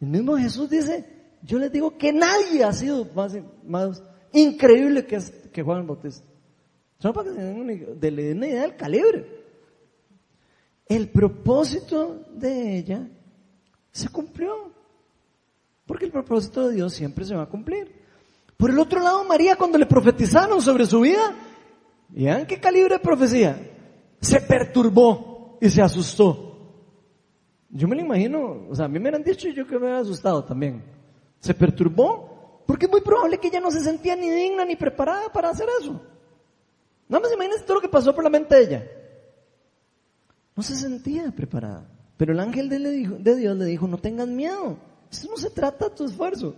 El 0.00 0.08
mismo 0.08 0.36
Jesús 0.36 0.68
dice, 0.70 1.04
yo 1.42 1.58
les 1.58 1.72
digo 1.72 1.96
que 1.96 2.12
nadie 2.12 2.62
ha 2.62 2.72
sido 2.72 3.06
más, 3.14 3.36
más 3.66 4.02
increíble 4.32 5.06
que, 5.06 5.16
es- 5.16 5.30
que 5.52 5.62
Juan 5.62 5.80
el 5.80 5.86
Bautista. 5.86 6.24
Solo 7.00 7.14
para 7.14 7.30
que 7.30 7.36
se 7.36 7.42
den 7.42 7.60
una, 7.60 7.72
de- 7.72 8.32
una 8.34 8.46
idea 8.46 8.62
del 8.62 8.76
calibre. 8.76 9.26
El 10.86 11.08
propósito 11.10 12.26
de 12.34 12.78
ella 12.78 13.08
se 13.98 14.08
cumplió. 14.08 14.72
Porque 15.86 16.04
el 16.04 16.10
propósito 16.10 16.68
de 16.68 16.76
Dios 16.76 16.92
siempre 16.92 17.24
se 17.24 17.34
va 17.34 17.42
a 17.42 17.48
cumplir. 17.48 17.92
Por 18.56 18.70
el 18.70 18.78
otro 18.78 19.00
lado, 19.00 19.24
María, 19.24 19.56
cuando 19.56 19.78
le 19.78 19.86
profetizaron 19.86 20.60
sobre 20.60 20.84
su 20.86 21.00
vida, 21.00 21.34
vean 22.08 22.46
qué 22.46 22.60
calibre 22.60 22.94
de 22.94 23.00
profecía, 23.00 23.58
se 24.20 24.40
perturbó 24.40 25.58
y 25.60 25.70
se 25.70 25.80
asustó. 25.80 26.44
Yo 27.70 27.86
me 27.86 27.96
lo 27.96 28.02
imagino, 28.02 28.66
o 28.68 28.74
sea, 28.74 28.86
a 28.86 28.88
mí 28.88 28.98
me 28.98 29.10
han 29.10 29.22
dicho 29.22 29.48
yo 29.48 29.66
que 29.66 29.78
me 29.78 29.88
había 29.88 30.00
asustado 30.00 30.44
también. 30.44 30.82
Se 31.38 31.54
perturbó 31.54 32.62
porque 32.66 32.86
es 32.86 32.90
muy 32.90 33.00
probable 33.00 33.38
que 33.38 33.48
ella 33.48 33.60
no 33.60 33.70
se 33.70 33.80
sentía 33.80 34.16
ni 34.16 34.28
digna 34.30 34.64
ni 34.64 34.76
preparada 34.76 35.32
para 35.32 35.50
hacer 35.50 35.68
eso. 35.80 36.00
Nada 37.08 37.22
más 37.22 37.32
imagínense 37.32 37.64
todo 37.64 37.76
lo 37.76 37.80
que 37.80 37.88
pasó 37.88 38.14
por 38.14 38.24
la 38.24 38.30
mente 38.30 38.54
de 38.54 38.62
ella. 38.62 38.86
No 40.54 40.62
se 40.62 40.74
sentía 40.74 41.30
preparada. 41.30 41.88
Pero 42.18 42.32
el 42.32 42.40
ángel 42.40 42.68
de, 42.68 43.36
Dios 43.36 43.56
le 43.56 43.64
dijo, 43.64 43.86
no 43.86 43.96
tengas 43.96 44.26
miedo. 44.26 44.76
Esto 45.10 45.28
no 45.30 45.36
se 45.36 45.50
trata 45.50 45.88
de 45.88 45.94
tu 45.94 46.04
esfuerzo. 46.04 46.54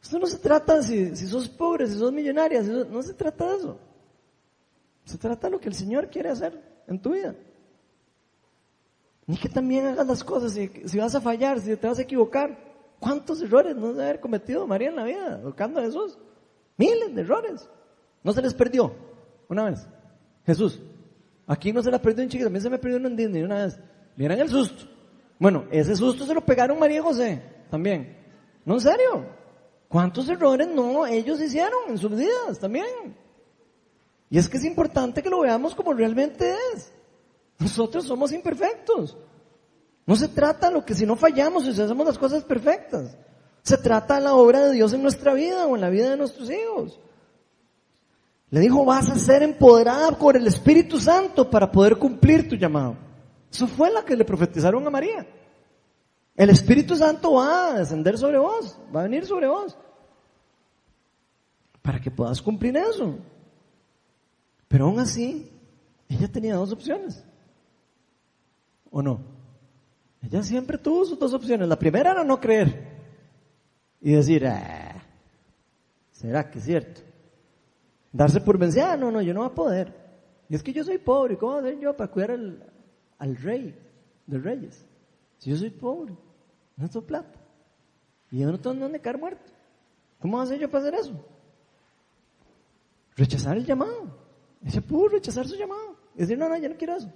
Esto 0.00 0.18
no 0.18 0.26
se 0.26 0.38
trata 0.38 0.76
de 0.76 1.16
si, 1.16 1.26
sos 1.26 1.48
pobre, 1.48 1.88
si 1.88 1.98
sos 1.98 2.12
millonaria, 2.12 2.62
no 2.62 3.02
se 3.02 3.14
trata 3.14 3.48
de 3.48 3.56
eso. 3.56 3.78
Se 5.04 5.16
trata 5.16 5.46
de 5.46 5.52
lo 5.52 5.60
que 5.60 5.68
el 5.68 5.74
Señor 5.74 6.10
quiere 6.10 6.28
hacer 6.28 6.62
en 6.86 7.00
tu 7.00 7.12
vida. 7.12 7.34
Ni 9.26 9.38
que 9.38 9.48
también 9.48 9.86
hagas 9.86 10.06
las 10.06 10.22
cosas, 10.22 10.52
si, 10.52 10.98
vas 10.98 11.14
a 11.14 11.20
fallar, 11.22 11.58
si 11.58 11.74
te 11.74 11.86
vas 11.86 11.98
a 11.98 12.02
equivocar. 12.02 12.70
¿Cuántos 13.00 13.40
errores 13.40 13.74
no 13.74 13.88
debe 13.88 14.02
haber 14.04 14.20
cometido 14.20 14.66
María 14.66 14.90
en 14.90 14.96
la 14.96 15.04
vida, 15.04 15.40
buscando 15.42 15.80
a 15.80 15.84
Jesús? 15.84 16.18
Miles 16.76 17.14
de 17.14 17.22
errores. 17.22 17.68
No 18.22 18.32
se 18.34 18.42
les 18.42 18.52
perdió 18.52 18.94
una 19.48 19.64
vez. 19.64 19.88
Jesús. 20.44 20.78
Aquí 21.46 21.72
no 21.72 21.82
se 21.82 21.90
la 21.90 22.02
perdió 22.02 22.22
en 22.22 22.28
chiquito, 22.28 22.46
también 22.46 22.62
se 22.62 22.70
me 22.70 22.78
perdió 22.78 22.98
uno 22.98 23.08
en 23.08 23.16
Disney 23.16 23.42
una 23.42 23.64
vez. 23.64 23.80
Miren 24.16 24.40
el 24.40 24.48
susto. 24.48 24.84
Bueno, 25.38 25.64
ese 25.70 25.96
susto 25.96 26.24
se 26.24 26.34
lo 26.34 26.44
pegaron 26.44 26.78
María 26.78 26.98
y 26.98 27.02
José 27.02 27.42
también. 27.70 28.16
No, 28.64 28.74
en 28.74 28.80
serio. 28.80 29.26
¿Cuántos 29.88 30.28
errores 30.28 30.68
no 30.68 31.06
ellos 31.06 31.40
hicieron 31.40 31.80
en 31.88 31.98
sus 31.98 32.16
vidas 32.16 32.58
también? 32.58 33.16
Y 34.30 34.38
es 34.38 34.48
que 34.48 34.56
es 34.56 34.64
importante 34.64 35.22
que 35.22 35.28
lo 35.28 35.40
veamos 35.40 35.74
como 35.74 35.92
realmente 35.92 36.54
es. 36.74 36.92
Nosotros 37.58 38.06
somos 38.06 38.32
imperfectos. 38.32 39.16
No 40.06 40.16
se 40.16 40.28
trata 40.28 40.68
de 40.68 40.74
lo 40.74 40.84
que 40.84 40.94
si 40.94 41.04
no 41.04 41.16
fallamos 41.16 41.66
y 41.66 41.74
si 41.74 41.82
hacemos 41.82 42.06
las 42.06 42.18
cosas 42.18 42.42
perfectas. 42.42 43.16
Se 43.62 43.76
trata 43.76 44.14
de 44.14 44.22
la 44.22 44.34
obra 44.34 44.60
de 44.60 44.72
Dios 44.72 44.92
en 44.92 45.02
nuestra 45.02 45.34
vida 45.34 45.66
o 45.66 45.74
en 45.74 45.82
la 45.82 45.90
vida 45.90 46.10
de 46.10 46.16
nuestros 46.16 46.50
hijos. 46.50 46.98
Le 48.50 48.60
dijo, 48.60 48.84
vas 48.84 49.08
a 49.08 49.18
ser 49.18 49.42
empoderada 49.42 50.12
por 50.12 50.36
el 50.36 50.46
Espíritu 50.46 50.98
Santo 50.98 51.48
para 51.50 51.70
poder 51.70 51.96
cumplir 51.96 52.48
tu 52.48 52.56
llamado. 52.56 52.96
Eso 53.52 53.66
fue 53.66 53.90
la 53.90 54.02
que 54.02 54.16
le 54.16 54.24
profetizaron 54.24 54.86
a 54.86 54.90
María. 54.90 55.26
El 56.34 56.48
Espíritu 56.48 56.96
Santo 56.96 57.34
va 57.34 57.74
a 57.74 57.78
descender 57.80 58.16
sobre 58.16 58.38
vos, 58.38 58.78
va 58.94 59.00
a 59.00 59.02
venir 59.02 59.26
sobre 59.26 59.46
vos, 59.46 59.76
para 61.82 62.00
que 62.00 62.10
puedas 62.10 62.40
cumplir 62.40 62.74
eso. 62.78 63.18
Pero 64.68 64.86
aún 64.86 64.98
así, 64.98 65.52
ella 66.08 66.28
tenía 66.28 66.54
dos 66.54 66.72
opciones. 66.72 67.22
¿O 68.90 69.02
no? 69.02 69.20
Ella 70.22 70.42
siempre 70.42 70.78
tuvo 70.78 71.04
sus 71.04 71.18
dos 71.18 71.34
opciones. 71.34 71.68
La 71.68 71.78
primera 71.78 72.12
era 72.12 72.24
no 72.24 72.40
creer 72.40 72.90
y 74.00 74.12
decir, 74.12 74.46
ah, 74.46 75.04
¿será 76.10 76.50
que 76.50 76.58
es 76.58 76.64
cierto? 76.64 77.02
Darse 78.10 78.40
por 78.40 78.56
vencida, 78.56 78.94
ah, 78.94 78.96
no, 78.96 79.10
no, 79.10 79.20
yo 79.20 79.34
no 79.34 79.40
voy 79.40 79.50
a 79.50 79.54
poder. 79.54 79.94
Y 80.48 80.54
es 80.54 80.62
que 80.62 80.72
yo 80.72 80.82
soy 80.84 80.96
pobre, 80.96 81.36
¿cómo 81.36 81.52
voy 81.52 81.64
a 81.64 81.66
hacer 81.66 81.80
yo 81.80 81.94
para 81.94 82.10
cuidar 82.10 82.30
al, 82.30 82.71
al 83.22 83.36
rey 83.36 83.72
de 84.26 84.38
reyes? 84.38 84.84
Si 85.38 85.50
yo 85.50 85.56
soy 85.56 85.70
pobre, 85.70 86.12
no 86.76 86.90
tengo 86.90 87.06
plata. 87.06 87.38
Y 88.32 88.40
yo 88.40 88.50
no 88.50 88.58
tengo 88.58 88.80
dónde 88.80 89.00
caer 89.00 89.16
muerto. 89.16 89.52
¿Cómo 90.20 90.40
hacer 90.40 90.58
yo 90.58 90.68
para 90.68 90.88
hacer 90.88 90.94
eso? 90.98 91.12
Rechazar 93.14 93.56
el 93.56 93.64
llamado. 93.64 94.18
Ella 94.64 94.80
pudo 94.80 95.08
rechazar 95.08 95.46
su 95.46 95.54
llamado. 95.54 95.96
Y 96.16 96.20
decir, 96.20 96.36
no, 96.36 96.48
no, 96.48 96.56
yo 96.58 96.68
no 96.68 96.76
quiero 96.76 96.96
eso. 96.96 97.12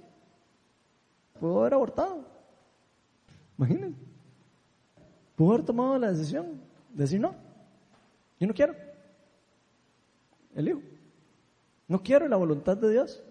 Pudo 1.40 1.60
haber 1.60 1.74
abortado. 1.74 2.24
Imagínense. 3.58 4.00
Pudo 5.34 5.54
haber 5.54 5.64
tomado 5.64 5.98
la 5.98 6.12
decisión 6.12 6.60
de 6.92 7.02
decir, 7.02 7.20
no, 7.20 7.34
yo 8.38 8.46
no 8.46 8.54
quiero. 8.54 8.76
El 10.54 10.68
hijo. 10.68 10.82
No 11.88 12.00
quiero 12.00 12.28
la 12.28 12.36
voluntad 12.36 12.76
de 12.76 12.92
Dios. 12.92 13.24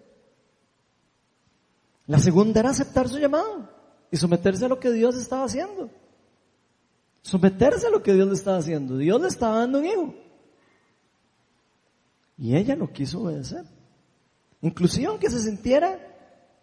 La 2.06 2.18
segunda 2.18 2.60
era 2.60 2.70
aceptar 2.70 3.08
su 3.08 3.18
llamado 3.18 3.68
y 4.10 4.16
someterse 4.16 4.64
a 4.64 4.68
lo 4.68 4.78
que 4.78 4.92
Dios 4.92 5.16
estaba 5.16 5.44
haciendo. 5.44 5.90
Someterse 7.22 7.86
a 7.86 7.90
lo 7.90 8.02
que 8.02 8.12
Dios 8.12 8.28
le 8.28 8.34
estaba 8.34 8.58
haciendo. 8.58 8.96
Dios 8.96 9.20
le 9.20 9.28
estaba 9.28 9.58
dando 9.58 9.78
un 9.78 9.84
hijo. 9.86 10.14
Y 12.38 12.54
ella 12.54 12.76
no 12.76 12.92
quiso 12.92 13.22
obedecer. 13.22 13.64
Inclusive 14.62 15.06
aunque 15.06 15.30
se 15.30 15.40
sintiera 15.40 15.98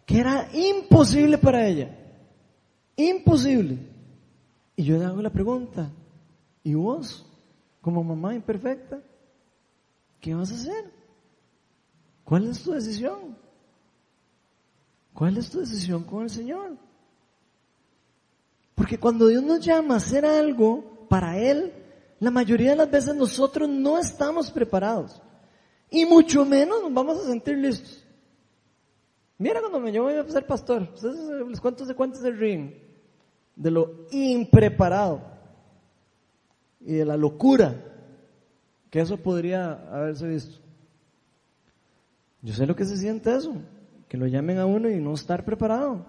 que 0.06 0.18
era 0.18 0.48
imposible 0.54 1.36
para 1.36 1.66
ella. 1.66 1.94
Imposible. 2.96 3.78
Y 4.76 4.84
yo 4.84 4.96
le 4.96 5.04
hago 5.04 5.20
la 5.20 5.30
pregunta, 5.30 5.90
¿y 6.62 6.74
vos, 6.74 7.26
como 7.80 8.02
mamá 8.02 8.34
imperfecta, 8.34 9.00
qué 10.20 10.34
vas 10.34 10.50
a 10.50 10.54
hacer? 10.54 10.90
¿Cuál 12.24 12.48
es 12.48 12.62
tu 12.62 12.72
decisión? 12.72 13.36
¿Cuál 15.14 15.36
es 15.36 15.48
tu 15.48 15.60
decisión 15.60 16.02
con 16.02 16.24
el 16.24 16.30
Señor? 16.30 16.76
Porque 18.74 18.98
cuando 18.98 19.28
Dios 19.28 19.44
nos 19.44 19.64
llama 19.64 19.94
a 19.94 19.98
hacer 19.98 20.26
algo 20.26 21.06
para 21.08 21.38
Él, 21.38 21.72
la 22.18 22.32
mayoría 22.32 22.70
de 22.70 22.76
las 22.76 22.90
veces 22.90 23.14
nosotros 23.14 23.68
no 23.68 23.96
estamos 23.98 24.50
preparados. 24.50 25.22
Y 25.88 26.04
mucho 26.04 26.44
menos 26.44 26.82
nos 26.82 26.92
vamos 26.92 27.20
a 27.20 27.28
sentir 27.28 27.56
listos. 27.56 28.04
Mira 29.38 29.60
cuando 29.60 29.78
me 29.78 29.96
voy 29.98 30.14
a 30.14 30.28
ser 30.28 30.46
pastor, 30.46 30.88
ustedes 30.94 31.16
les 31.48 31.88
de 31.88 31.94
cuentos 31.94 32.22
del 32.22 32.36
ring, 32.36 32.72
de 33.54 33.70
lo 33.70 34.06
impreparado 34.10 35.22
y 36.80 36.94
de 36.94 37.04
la 37.04 37.16
locura 37.16 37.74
que 38.90 39.00
eso 39.00 39.16
podría 39.16 39.72
haberse 39.92 40.26
visto. 40.26 40.60
Yo 42.42 42.52
sé 42.52 42.66
lo 42.66 42.76
que 42.76 42.84
se 42.84 42.96
siente 42.96 43.34
eso, 43.34 43.54
que 44.14 44.18
lo 44.18 44.28
llamen 44.28 44.58
a 44.58 44.64
uno 44.64 44.88
y 44.88 45.00
no 45.00 45.12
estar 45.12 45.44
preparado. 45.44 46.06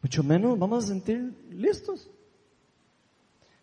Mucho 0.00 0.22
menos 0.22 0.56
vamos 0.56 0.84
a 0.84 0.86
sentir 0.86 1.36
listos. 1.50 2.08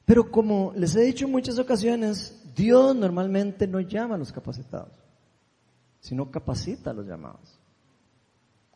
Pero 0.04 0.30
como 0.30 0.74
les 0.76 0.94
he 0.98 1.04
dicho 1.04 1.24
en 1.24 1.32
muchas 1.32 1.58
ocasiones, 1.60 2.44
Dios 2.54 2.94
normalmente 2.94 3.66
no 3.68 3.80
llama 3.80 4.16
a 4.16 4.18
los 4.18 4.34
capacitados, 4.34 4.92
sino 6.02 6.30
capacita 6.30 6.90
a 6.90 6.94
los 6.94 7.08
llamados. 7.08 7.58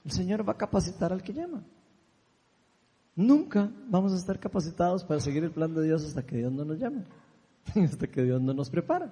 El 0.05 0.11
Señor 0.11 0.47
va 0.47 0.53
a 0.53 0.57
capacitar 0.57 1.11
al 1.11 1.21
que 1.21 1.33
llama. 1.33 1.61
Nunca 3.13 3.69
vamos 3.89 4.13
a 4.13 4.15
estar 4.15 4.39
capacitados 4.39 5.03
para 5.03 5.19
seguir 5.19 5.43
el 5.43 5.51
plan 5.51 5.73
de 5.73 5.83
Dios 5.83 6.05
hasta 6.05 6.25
que 6.25 6.37
Dios 6.37 6.53
no 6.53 6.63
nos 6.63 6.79
llame, 6.79 7.03
hasta 7.83 8.07
que 8.07 8.23
Dios 8.23 8.41
no 8.41 8.53
nos 8.53 8.69
prepara. 8.69 9.11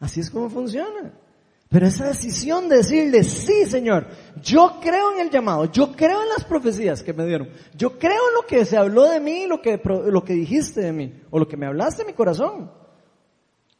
Así 0.00 0.20
es 0.20 0.30
como 0.30 0.48
funciona. 0.48 1.25
Pero 1.68 1.86
esa 1.86 2.06
decisión 2.06 2.68
de 2.68 2.76
decirle, 2.76 3.24
sí 3.24 3.64
Señor, 3.66 4.06
yo 4.40 4.78
creo 4.80 5.12
en 5.12 5.20
el 5.20 5.30
llamado, 5.30 5.64
yo 5.66 5.92
creo 5.92 6.22
en 6.22 6.28
las 6.28 6.44
profecías 6.44 7.02
que 7.02 7.12
me 7.12 7.26
dieron, 7.26 7.48
yo 7.74 7.98
creo 7.98 8.28
en 8.28 8.34
lo 8.34 8.46
que 8.46 8.64
se 8.64 8.76
habló 8.76 9.04
de 9.04 9.18
mí, 9.18 9.46
lo 9.46 9.60
que, 9.60 9.80
lo 9.84 10.24
que 10.24 10.34
dijiste 10.34 10.80
de 10.80 10.92
mí, 10.92 11.22
o 11.30 11.38
lo 11.38 11.48
que 11.48 11.56
me 11.56 11.66
hablaste 11.66 12.02
de 12.02 12.08
mi 12.08 12.14
corazón. 12.14 12.70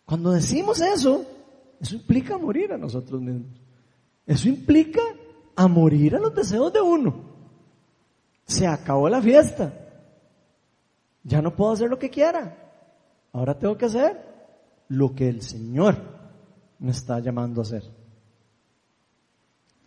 Cuando 0.05 0.33
decimos 0.33 0.81
eso, 0.81 1.25
eso 1.81 1.95
implica 1.95 2.37
morir 2.39 2.73
a 2.73 2.79
nosotros 2.79 3.21
mismos. 3.21 3.61
Eso 4.27 4.49
implica 4.49 5.01
a 5.55 5.69
morir 5.69 6.17
a 6.17 6.19
los 6.21 6.35
deseos 6.35 6.73
de 6.73 6.81
uno. 6.81 7.15
Se 8.45 8.67
acabó 8.67 9.09
la 9.09 9.23
fiesta. 9.23 9.73
Ya 11.23 11.41
no 11.41 11.55
puedo 11.55 11.73
hacer 11.73 11.89
lo 11.89 11.99
que 11.99 12.11
quiera. 12.11 12.57
Ahora 13.33 13.59
tengo 13.59 13.77
que 13.77 13.87
hacer 13.87 14.21
lo 14.89 15.15
que 15.15 15.29
el 15.29 15.43
Señor 15.43 16.16
me 16.79 16.91
está 16.91 17.19
llamando 17.21 17.61
a 17.61 17.63
hacer. 17.63 17.83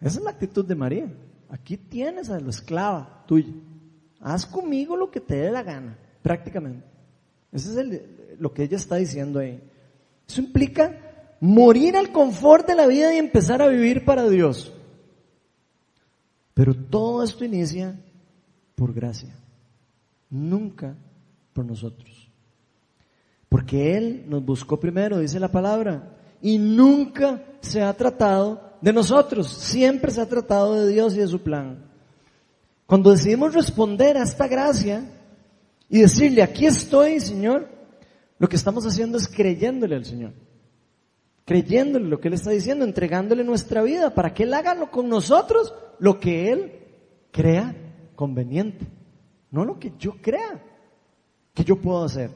Esa 0.02 0.20
es 0.20 0.24
la 0.24 0.32
actitud 0.32 0.66
de 0.66 0.76
María. 0.76 1.14
Aquí 1.50 1.78
tienes 1.78 2.30
a 2.30 2.40
la 2.40 2.50
esclava 2.50 3.24
tuya. 3.28 3.54
Haz 4.22 4.46
conmigo 4.46 4.96
lo 4.96 5.10
que 5.10 5.20
te 5.20 5.36
dé 5.38 5.52
la 5.52 5.64
gana, 5.64 5.98
prácticamente. 6.22 6.86
Eso 7.52 7.80
es 7.80 8.02
lo 8.40 8.54
que 8.54 8.64
ella 8.64 8.78
está 8.78 8.98
diciendo 8.98 9.40
ahí. 9.40 9.62
Eso 10.28 10.42
implica 10.42 11.36
morir 11.40 11.96
al 11.96 12.12
confort 12.12 12.68
de 12.68 12.76
la 12.76 12.86
vida 12.86 13.14
y 13.14 13.18
empezar 13.18 13.62
a 13.62 13.68
vivir 13.68 14.06
para 14.06 14.30
Dios. 14.30 14.74
Pero 16.54 16.74
todo 16.74 17.24
esto 17.24 17.46
inicia 17.46 18.00
por 18.76 18.94
gracia, 18.94 19.34
nunca 20.30 20.96
por 21.54 21.66
nosotros. 21.66 22.30
Porque 23.48 23.98
Él 23.98 24.26
nos 24.28 24.46
buscó 24.46 24.80
primero, 24.80 25.20
dice 25.20 25.40
la 25.40 25.52
palabra, 25.52 26.19
y 26.42 26.58
nunca 26.58 27.44
se 27.62 27.82
ha 27.82 27.94
tratado 27.94 28.62
de 28.82 28.94
nosotros, 28.94 29.48
siempre 29.48 30.12
se 30.12 30.22
ha 30.22 30.26
tratado 30.28 30.76
de 30.76 30.92
Dios 30.92 31.16
y 31.16 31.20
de 31.20 31.28
su 31.28 31.42
plan. 31.42 31.86
Cuando 32.86 33.12
decidimos 33.12 33.54
responder 33.54 34.18
a 34.18 34.24
esta 34.24 34.48
gracia 34.48 35.04
y 35.90 36.00
decirle, 36.00 36.42
aquí 36.42 36.66
estoy, 36.66 37.20
Señor, 37.20 37.68
lo 38.40 38.48
que 38.48 38.56
estamos 38.56 38.86
haciendo 38.86 39.18
es 39.18 39.28
creyéndole 39.28 39.96
al 39.96 40.06
Señor. 40.06 40.34
Creyéndole 41.46 42.08
lo 42.08 42.20
que 42.20 42.30
Él 42.30 42.36
está 42.36 42.52
diciendo, 42.52 42.86
entregándole 42.86 43.44
nuestra 43.44 43.82
vida 43.82 44.14
para 44.14 44.34
que 44.34 44.44
Él 44.44 44.54
haga 44.54 44.90
con 44.90 45.10
nosotros 45.10 45.74
lo 46.00 46.20
que 46.20 46.52
Él 46.52 46.74
crea 47.32 47.76
conveniente. 48.16 48.88
No 49.52 49.66
lo 49.66 49.80
que 49.80 49.94
yo 49.98 50.14
crea 50.22 50.64
que 51.54 51.64
yo 51.64 51.76
puedo 51.76 52.04
hacer. 52.04 52.32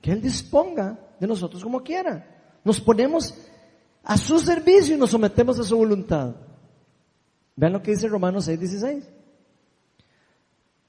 Que 0.00 0.12
Él 0.12 0.20
disponga 0.20 0.98
de 1.18 1.26
nosotros 1.26 1.62
como 1.62 1.82
quiera. 1.82 2.41
Nos 2.64 2.80
ponemos 2.80 3.34
a 4.04 4.16
su 4.16 4.38
servicio 4.38 4.94
y 4.94 4.98
nos 4.98 5.10
sometemos 5.10 5.58
a 5.58 5.64
su 5.64 5.76
voluntad. 5.76 6.34
Vean 7.56 7.72
lo 7.72 7.82
que 7.82 7.92
dice 7.92 8.08
Romanos 8.08 8.48
6:16. 8.48 9.04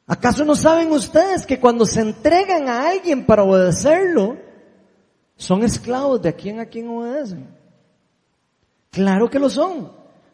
¿Acaso 0.06 0.44
no 0.44 0.56
saben 0.56 0.92
ustedes 0.92 1.46
que 1.46 1.60
cuando 1.60 1.86
se 1.86 2.02
entregan 2.02 2.68
a 2.68 2.90
alguien 2.90 3.26
para 3.26 3.44
obedecerlo, 3.44 4.38
son 5.38 5.64
esclavos 5.64 6.22
de 6.22 6.30
a 6.30 6.34
quien 6.34 6.60
a 6.60 6.66
quien 6.66 6.90
obedecen? 6.90 7.48
Claro 8.92 9.30
que 9.30 9.40
lo 9.40 9.50
son, 9.50 9.92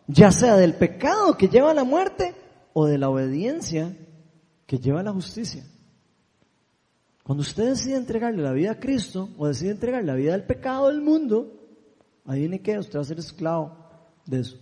ya 0.08 0.32
sea 0.32 0.58
del 0.58 0.74
pecado 0.74 1.38
que 1.38 1.48
lleva 1.48 1.72
a 1.72 1.76
la 1.76 1.84
muerte 1.84 2.36
o 2.74 2.86
de 2.88 2.98
la 2.98 3.10
obediencia 3.10 3.96
que 4.66 4.80
lleva 4.80 5.00
a 5.00 5.04
la 5.04 5.14
justicia. 5.14 5.64
Cuando 7.30 7.44
usted 7.44 7.70
decide 7.70 7.96
entregarle 7.96 8.42
la 8.42 8.54
vida 8.54 8.72
a 8.72 8.80
Cristo 8.80 9.30
o 9.38 9.46
decide 9.46 9.70
entregarle 9.70 10.08
la 10.08 10.16
vida 10.16 10.34
al 10.34 10.48
pecado 10.48 10.88
del 10.88 11.00
mundo, 11.00 11.62
adivine 12.26 12.60
que 12.60 12.80
usted 12.80 12.98
va 12.98 13.04
a 13.04 13.06
ser 13.06 13.20
esclavo 13.20 13.78
de 14.26 14.40
eso. 14.40 14.58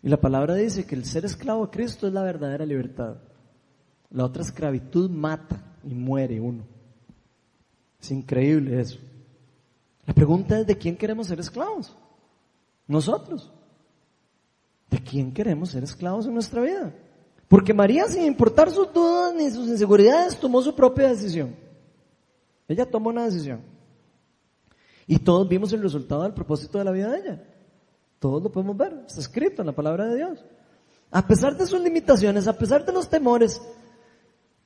Y 0.00 0.08
la 0.08 0.20
palabra 0.20 0.54
dice 0.54 0.86
que 0.86 0.94
el 0.94 1.04
ser 1.04 1.24
esclavo 1.24 1.64
a 1.64 1.70
Cristo 1.72 2.06
es 2.06 2.12
la 2.12 2.22
verdadera 2.22 2.64
libertad. 2.64 3.16
La 4.10 4.24
otra 4.26 4.44
esclavitud 4.44 5.10
mata 5.10 5.76
y 5.82 5.92
muere 5.92 6.40
uno. 6.40 6.62
Es 8.00 8.12
increíble 8.12 8.80
eso. 8.80 9.00
La 10.06 10.14
pregunta 10.14 10.60
es 10.60 10.68
de 10.68 10.78
quién 10.78 10.96
queremos 10.96 11.26
ser 11.26 11.40
esclavos. 11.40 11.96
Nosotros. 12.86 13.50
¿De 14.88 15.00
quién 15.00 15.32
queremos 15.32 15.70
ser 15.70 15.82
esclavos 15.82 16.26
en 16.26 16.34
nuestra 16.34 16.62
vida? 16.62 16.94
Porque 17.48 17.72
María, 17.72 18.06
sin 18.06 18.24
importar 18.24 18.70
sus 18.70 18.92
dudas 18.92 19.34
ni 19.34 19.50
sus 19.50 19.68
inseguridades, 19.68 20.38
tomó 20.38 20.60
su 20.62 20.74
propia 20.74 21.08
decisión. 21.08 21.54
Ella 22.66 22.90
tomó 22.90 23.10
una 23.10 23.24
decisión. 23.24 23.60
Y 25.06 25.18
todos 25.18 25.48
vimos 25.48 25.72
el 25.72 25.82
resultado 25.82 26.24
del 26.24 26.34
propósito 26.34 26.78
de 26.78 26.84
la 26.84 26.90
vida 26.90 27.10
de 27.10 27.18
ella. 27.20 27.44
Todos 28.18 28.42
lo 28.42 28.50
podemos 28.50 28.76
ver. 28.76 29.04
Está 29.06 29.20
escrito 29.20 29.62
en 29.62 29.66
la 29.66 29.74
palabra 29.74 30.06
de 30.06 30.16
Dios. 30.16 30.44
A 31.12 31.24
pesar 31.24 31.56
de 31.56 31.66
sus 31.66 31.80
limitaciones, 31.80 32.48
a 32.48 32.58
pesar 32.58 32.84
de 32.84 32.92
los 32.92 33.08
temores, 33.08 33.62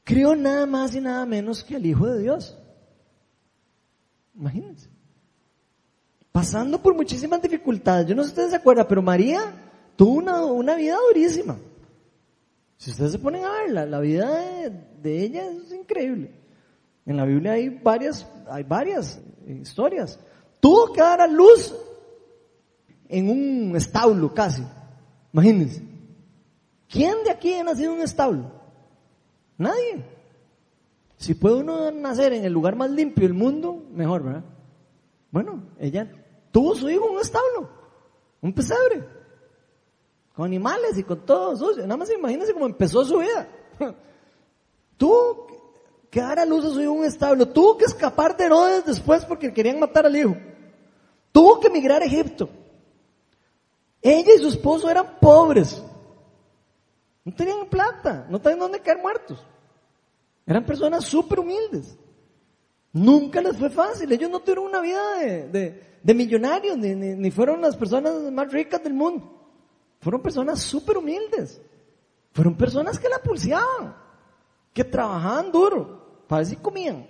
crió 0.02 0.34
nada 0.34 0.64
más 0.64 0.94
y 0.94 1.00
nada 1.00 1.26
menos 1.26 1.62
que 1.62 1.76
al 1.76 1.84
Hijo 1.84 2.06
de 2.06 2.22
Dios. 2.22 2.56
Imagínense. 4.34 4.88
Pasando 6.32 6.80
por 6.80 6.94
muchísimas 6.94 7.42
dificultades. 7.42 8.06
Yo 8.06 8.14
no 8.14 8.22
sé 8.22 8.28
si 8.28 8.32
ustedes 8.32 8.50
se 8.50 8.56
acuerdan, 8.56 8.86
pero 8.88 9.02
María 9.02 9.40
tuvo 9.96 10.14
una, 10.14 10.42
una 10.46 10.76
vida 10.76 10.96
durísima. 11.08 11.58
Si 12.80 12.92
ustedes 12.92 13.12
se 13.12 13.18
ponen 13.18 13.44
a 13.44 13.52
ver, 13.52 13.88
la, 13.88 14.00
vida 14.00 14.70
de, 15.02 15.22
ella 15.22 15.50
es 15.50 15.70
increíble. 15.70 16.32
En 17.04 17.18
la 17.18 17.26
Biblia 17.26 17.52
hay 17.52 17.68
varias, 17.68 18.26
hay 18.48 18.62
varias 18.62 19.20
historias. 19.46 20.18
Tuvo 20.60 20.90
que 20.90 21.02
dar 21.02 21.20
a 21.20 21.26
luz 21.26 21.74
en 23.06 23.28
un 23.28 23.76
establo 23.76 24.32
casi. 24.32 24.62
Imagínense. 25.30 25.82
¿Quién 26.88 27.22
de 27.22 27.30
aquí 27.30 27.52
ha 27.52 27.64
nacido 27.64 27.92
en 27.92 27.98
un 27.98 28.04
establo? 28.04 28.50
Nadie. 29.58 30.02
Si 31.18 31.34
puede 31.34 31.56
uno 31.56 31.90
nacer 31.90 32.32
en 32.32 32.46
el 32.46 32.52
lugar 32.54 32.76
más 32.76 32.90
limpio 32.90 33.24
del 33.24 33.34
mundo, 33.34 33.84
mejor, 33.92 34.22
¿verdad? 34.22 34.44
Bueno, 35.30 35.64
ella 35.78 36.10
tuvo 36.50 36.74
su 36.74 36.88
hijo 36.88 37.10
en 37.10 37.16
un 37.16 37.20
establo, 37.20 37.68
un 38.40 38.54
pesebre, 38.54 39.04
con 40.40 40.46
animales 40.46 40.96
y 40.96 41.04
con 41.04 41.26
todo 41.26 41.54
sucio. 41.54 41.82
Nada 41.82 41.98
más 41.98 42.10
imagínense 42.10 42.54
cómo 42.54 42.64
empezó 42.64 43.04
su 43.04 43.18
vida. 43.18 43.46
Tuvo 44.96 45.46
que 46.08 46.18
dar 46.18 46.38
a 46.38 46.46
luz 46.46 46.64
a 46.64 46.70
su 46.70 46.80
hijo 46.80 46.92
en 46.94 46.98
un 47.00 47.04
establo, 47.04 47.46
tuvo 47.46 47.76
que 47.76 47.84
escapar 47.84 48.34
de 48.38 48.46
Herodes 48.46 48.86
después 48.86 49.22
porque 49.26 49.52
querían 49.52 49.78
matar 49.78 50.06
al 50.06 50.16
hijo. 50.16 50.34
Tuvo 51.30 51.60
que 51.60 51.68
emigrar 51.68 52.00
a 52.00 52.06
Egipto. 52.06 52.48
Ella 54.00 54.32
y 54.34 54.38
su 54.38 54.48
esposo 54.48 54.88
eran 54.88 55.18
pobres. 55.20 55.84
No 57.22 57.34
tenían 57.34 57.68
plata, 57.68 58.26
no 58.30 58.40
tenían 58.40 58.60
dónde 58.60 58.80
caer 58.80 58.96
muertos. 58.96 59.44
Eran 60.46 60.64
personas 60.64 61.04
súper 61.04 61.38
humildes. 61.38 61.98
Nunca 62.94 63.42
les 63.42 63.58
fue 63.58 63.68
fácil. 63.68 64.10
Ellos 64.10 64.30
no 64.30 64.40
tuvieron 64.40 64.64
una 64.64 64.80
vida 64.80 65.02
de, 65.52 66.14
millonarios, 66.14 66.78
ni, 66.78 66.94
ni, 66.94 67.30
fueron 67.30 67.60
las 67.60 67.76
personas 67.76 68.14
más 68.32 68.50
ricas 68.50 68.82
del 68.82 68.94
mundo. 68.94 69.39
Fueron 70.00 70.20
personas 70.20 70.60
súper 70.60 70.98
humildes. 70.98 71.60
Fueron 72.32 72.56
personas 72.56 72.98
que 72.98 73.08
la 73.08 73.18
pulseaban, 73.18 73.94
que 74.72 74.84
trabajaban 74.84 75.50
duro, 75.50 76.24
para 76.28 76.40
ver 76.40 76.46
si 76.46 76.56
comían. 76.56 77.06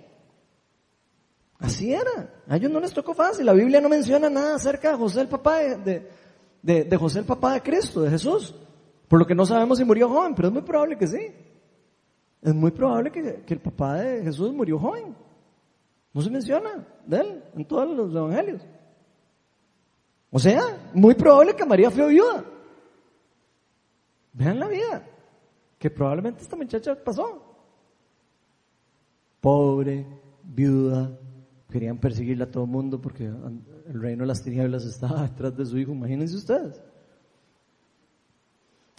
Así 1.59 1.93
era. 1.93 2.43
A 2.47 2.57
ellos 2.57 2.71
no 2.71 2.79
les 2.79 2.93
tocó 2.93 3.13
fácil. 3.13 3.45
La 3.45 3.53
Biblia 3.53 3.79
no 3.81 3.89
menciona 3.89 4.29
nada 4.29 4.55
acerca 4.55 4.91
de 4.91 4.97
José, 4.97 5.21
el 5.21 5.27
papá 5.27 5.59
de, 5.59 6.09
de 6.61 6.97
José, 6.97 7.19
el 7.19 7.25
papá 7.25 7.53
de 7.53 7.61
Cristo, 7.61 8.01
de 8.01 8.09
Jesús. 8.09 8.55
Por 9.07 9.19
lo 9.19 9.27
que 9.27 9.35
no 9.35 9.45
sabemos 9.45 9.77
si 9.77 9.83
murió 9.83 10.07
joven, 10.07 10.33
pero 10.33 10.47
es 10.47 10.53
muy 10.53 10.63
probable 10.63 10.97
que 10.97 11.05
sí. 11.05 11.19
Es 12.41 12.55
muy 12.55 12.71
probable 12.71 13.11
que, 13.11 13.43
el 13.45 13.59
papá 13.59 13.95
de 13.95 14.23
Jesús 14.23 14.51
murió 14.53 14.79
joven. 14.79 15.15
No 16.13 16.21
se 16.21 16.29
menciona 16.29 16.87
de 17.05 17.19
él 17.19 17.43
en 17.55 17.65
todos 17.65 17.95
los 17.95 18.15
evangelios. 18.15 18.61
O 20.31 20.39
sea, 20.39 20.89
muy 20.93 21.13
probable 21.13 21.55
que 21.55 21.65
María 21.65 21.91
fue 21.91 22.07
viuda. 22.07 22.43
Vean 24.33 24.59
la 24.59 24.67
vida, 24.67 25.07
que 25.77 25.89
probablemente 25.89 26.41
esta 26.41 26.55
muchacha 26.55 26.95
pasó. 27.03 27.43
Pobre, 29.41 30.05
viuda, 30.43 31.17
querían 31.69 31.97
perseguirla 31.97 32.45
a 32.45 32.51
todo 32.51 32.63
el 32.65 32.69
mundo 32.69 33.01
porque 33.01 33.25
el 33.25 34.01
reino 34.01 34.23
de 34.23 34.27
las 34.27 34.43
tinieblas 34.43 34.85
estaba 34.85 35.23
detrás 35.29 35.55
de 35.55 35.65
su 35.65 35.77
hijo, 35.77 35.91
imagínense 35.91 36.35
ustedes. 36.35 36.81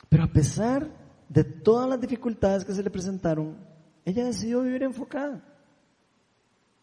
Pero 0.09 0.25
a 0.25 0.33
pesar 0.33 0.91
de 1.29 1.45
todas 1.45 1.89
las 1.89 2.01
dificultades 2.01 2.65
que 2.65 2.75
se 2.75 2.83
le 2.83 2.91
presentaron, 2.91 3.57
ella 4.05 4.25
decidió 4.25 4.61
vivir 4.61 4.83
enfocada 4.83 5.43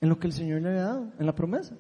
en 0.02 0.10
lo 0.10 0.18
que 0.18 0.28
el 0.28 0.34
Señor 0.34 0.62
le 0.62 0.70
había 0.70 0.84
dado, 0.84 1.12
en 1.20 1.26
la 1.26 1.36
promesa. 1.36 1.76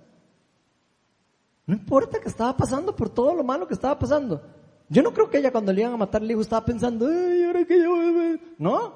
No 1.66 1.74
importa 1.74 2.20
que 2.20 2.28
estaba 2.28 2.56
pasando 2.56 2.96
por 2.96 3.10
todo 3.10 3.34
lo 3.34 3.44
malo 3.44 3.68
que 3.68 3.74
estaba 3.74 3.98
pasando. 3.98 4.44
Yo 4.90 5.04
no 5.04 5.14
creo 5.14 5.30
que 5.30 5.38
ella 5.38 5.52
cuando 5.52 5.72
le 5.72 5.82
iban 5.82 5.94
a 5.94 5.98
matar 5.98 6.22
al 6.22 6.32
hijo 6.32 6.42
estaba 6.42 6.66
pensando, 6.66 7.08
ay, 7.08 7.44
ahora 7.44 7.64
que 7.64 7.78
yo... 7.82 7.96
No, 8.58 8.94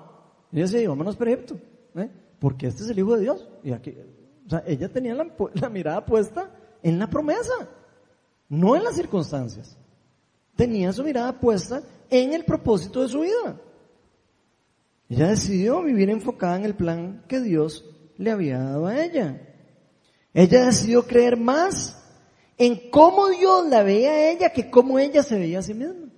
ella 0.51 0.63
decía, 0.63 0.89
vámonos 0.89 1.15
para 1.15 1.31
Egipto, 1.31 1.55
¿eh? 1.95 2.09
porque 2.39 2.67
este 2.67 2.83
es 2.83 2.89
el 2.89 2.99
hijo 2.99 3.15
de 3.15 3.21
Dios. 3.21 3.47
Y 3.63 3.71
aquí, 3.71 3.95
o 4.45 4.49
sea, 4.49 4.63
ella 4.65 4.89
tenía 4.89 5.13
la, 5.13 5.27
la 5.53 5.69
mirada 5.69 6.03
puesta 6.03 6.49
en 6.81 6.97
la 6.97 7.07
promesa, 7.07 7.53
no 8.49 8.75
en 8.75 8.83
las 8.83 8.95
circunstancias. 8.95 9.77
Tenía 10.55 10.91
su 10.91 11.03
mirada 11.03 11.39
puesta 11.39 11.83
en 12.09 12.33
el 12.33 12.43
propósito 12.43 13.01
de 13.01 13.09
su 13.09 13.21
vida. 13.21 13.59
Ella 15.09 15.29
decidió 15.29 15.83
vivir 15.83 16.09
enfocada 16.09 16.57
en 16.57 16.65
el 16.65 16.75
plan 16.75 17.23
que 17.27 17.39
Dios 17.39 17.85
le 18.17 18.31
había 18.31 18.59
dado 18.59 18.87
a 18.87 19.03
ella. 19.03 19.41
Ella 20.33 20.65
decidió 20.65 21.05
creer 21.05 21.37
más 21.37 22.02
en 22.57 22.89
cómo 22.89 23.29
Dios 23.29 23.67
la 23.67 23.83
veía 23.83 24.11
a 24.11 24.31
ella 24.31 24.53
que 24.53 24.69
cómo 24.69 24.99
ella 24.99 25.23
se 25.23 25.37
veía 25.37 25.59
a 25.59 25.63
sí 25.63 25.73
misma. 25.73 26.09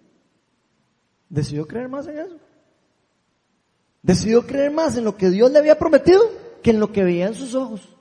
Decidió 1.30 1.68
creer 1.68 1.90
más 1.90 2.08
en 2.08 2.20
eso. 2.20 2.38
Decidió 4.02 4.46
creer 4.46 4.72
más 4.72 4.98
en 4.98 5.04
lo 5.04 5.18
que 5.18 5.30
Dios 5.30 5.52
le 5.52 5.60
había 5.60 5.80
prometido 5.80 6.22
que 6.62 6.72
en 6.72 6.80
lo 6.80 6.92
que 6.92 7.04
veía 7.04 7.28
en 7.28 7.34
sus 7.34 7.56
ojos 7.56 7.96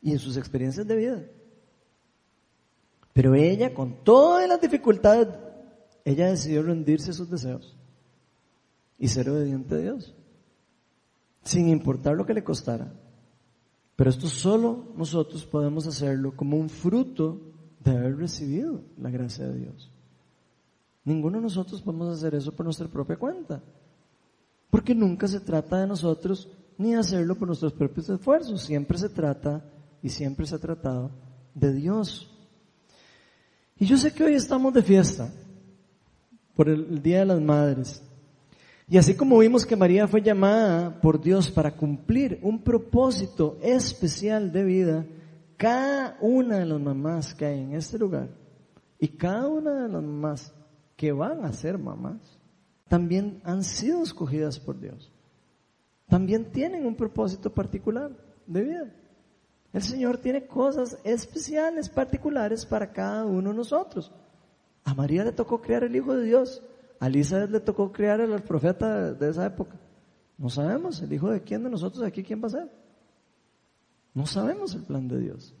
y 0.00 0.12
en 0.12 0.18
sus 0.18 0.36
experiencias 0.36 0.86
de 0.86 0.96
vida. 0.96 1.24
Pero 3.12 3.34
ella, 3.34 3.74
con 3.74 4.04
todas 4.04 4.48
las 4.48 4.60
dificultades, 4.60 5.28
ella 6.04 6.30
decidió 6.30 6.62
rendirse 6.62 7.10
a 7.10 7.14
sus 7.14 7.30
deseos 7.30 7.76
y 8.98 9.08
ser 9.08 9.28
obediente 9.28 9.74
a 9.74 9.78
Dios, 9.78 10.14
sin 11.44 11.68
importar 11.68 12.16
lo 12.16 12.24
que 12.24 12.34
le 12.34 12.44
costara. 12.44 12.92
Pero 14.02 14.10
esto 14.10 14.26
solo 14.26 14.86
nosotros 14.96 15.46
podemos 15.46 15.86
hacerlo 15.86 16.34
como 16.34 16.56
un 16.56 16.68
fruto 16.68 17.40
de 17.78 17.92
haber 17.92 18.16
recibido 18.16 18.80
la 19.00 19.10
gracia 19.10 19.46
de 19.46 19.60
Dios. 19.60 19.92
Ninguno 21.04 21.36
de 21.36 21.44
nosotros 21.44 21.80
podemos 21.80 22.18
hacer 22.18 22.34
eso 22.34 22.50
por 22.50 22.64
nuestra 22.64 22.88
propia 22.88 23.14
cuenta, 23.14 23.62
porque 24.70 24.92
nunca 24.92 25.28
se 25.28 25.38
trata 25.38 25.78
de 25.78 25.86
nosotros 25.86 26.48
ni 26.78 26.96
hacerlo 26.96 27.36
por 27.36 27.46
nuestros 27.46 27.74
propios 27.74 28.08
esfuerzos, 28.08 28.62
siempre 28.62 28.98
se 28.98 29.08
trata 29.08 29.64
y 30.02 30.08
siempre 30.08 30.46
se 30.46 30.56
ha 30.56 30.58
tratado 30.58 31.12
de 31.54 31.72
Dios. 31.72 32.28
Y 33.78 33.86
yo 33.86 33.96
sé 33.96 34.12
que 34.12 34.24
hoy 34.24 34.34
estamos 34.34 34.74
de 34.74 34.82
fiesta 34.82 35.32
por 36.56 36.68
el, 36.68 37.00
Día 37.00 37.20
de 37.20 37.26
las 37.26 37.40
Madres. 37.40 38.02
Y 38.92 38.98
así 38.98 39.14
como 39.14 39.38
vimos 39.38 39.64
que 39.64 39.74
María 39.74 40.06
fue 40.06 40.20
llamada 40.20 41.00
por 41.00 41.18
Dios 41.18 41.50
para 41.50 41.74
cumplir 41.74 42.38
un 42.42 42.62
propósito 42.62 43.56
especial 43.62 44.52
de 44.52 44.64
vida, 44.64 45.06
cada 45.56 46.18
una 46.20 46.58
de 46.58 46.66
las 46.66 46.78
mamás 46.78 47.32
que 47.32 47.46
hay 47.46 47.60
en 47.60 47.72
este 47.72 47.96
lugar 47.96 48.28
y 48.98 49.08
cada 49.08 49.48
una 49.48 49.84
de 49.84 49.88
las 49.88 50.02
mamás 50.02 50.54
que 50.94 51.10
van 51.10 51.42
a 51.42 51.54
ser 51.54 51.78
mamás 51.78 52.20
también 52.86 53.40
han 53.44 53.64
sido 53.64 54.02
escogidas 54.02 54.60
por 54.60 54.78
Dios. 54.78 55.10
También 56.06 56.52
tienen 56.52 56.84
un 56.84 56.94
propósito 56.94 57.48
particular 57.48 58.10
de 58.46 58.62
vida. 58.62 58.94
El 59.72 59.80
Señor 59.80 60.18
tiene 60.18 60.46
cosas 60.46 60.98
especiales, 61.02 61.88
particulares 61.88 62.66
para 62.66 62.92
cada 62.92 63.24
uno 63.24 63.52
de 63.52 63.56
nosotros. 63.56 64.12
A 64.84 64.92
María 64.92 65.24
le 65.24 65.32
tocó 65.32 65.62
crear 65.62 65.82
el 65.82 65.96
Hijo 65.96 66.14
de 66.14 66.26
Dios. 66.26 66.62
A 67.02 67.08
Elizabeth 67.08 67.50
le 67.50 67.58
tocó 67.58 67.90
crear 67.90 68.20
el 68.20 68.40
profeta 68.44 69.12
de 69.12 69.28
esa 69.28 69.44
época. 69.44 69.74
No 70.38 70.48
sabemos 70.48 71.02
el 71.02 71.12
Hijo 71.12 71.32
de 71.32 71.42
quién 71.42 71.64
de 71.64 71.68
nosotros 71.68 72.04
aquí 72.04 72.22
quién 72.22 72.40
va 72.40 72.46
a 72.46 72.50
ser. 72.50 72.70
No 74.14 74.24
sabemos 74.24 74.72
el 74.76 74.84
plan 74.84 75.08
de 75.08 75.18
Dios. 75.18 75.52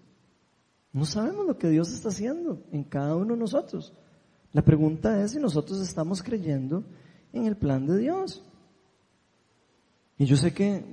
No 0.92 1.04
sabemos 1.04 1.44
lo 1.44 1.58
que 1.58 1.68
Dios 1.68 1.90
está 1.90 2.10
haciendo 2.10 2.62
en 2.70 2.84
cada 2.84 3.16
uno 3.16 3.34
de 3.34 3.40
nosotros. 3.40 3.92
La 4.52 4.62
pregunta 4.62 5.20
es 5.20 5.32
si 5.32 5.40
nosotros 5.40 5.80
estamos 5.80 6.22
creyendo 6.22 6.84
en 7.32 7.46
el 7.46 7.56
plan 7.56 7.88
de 7.88 7.98
Dios. 7.98 8.44
Y 10.18 10.26
yo 10.26 10.36
sé 10.36 10.54
que 10.54 10.84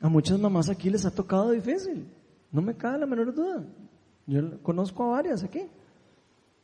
a 0.00 0.08
muchas 0.08 0.38
mamás 0.38 0.68
aquí 0.68 0.90
les 0.90 1.06
ha 1.06 1.10
tocado 1.10 1.50
difícil. 1.50 2.06
No 2.52 2.62
me 2.62 2.76
cabe 2.76 3.00
la 3.00 3.06
menor 3.06 3.34
duda. 3.34 3.64
Yo 4.28 4.62
conozco 4.62 5.02
a 5.06 5.16
varias 5.16 5.42
aquí. 5.42 5.62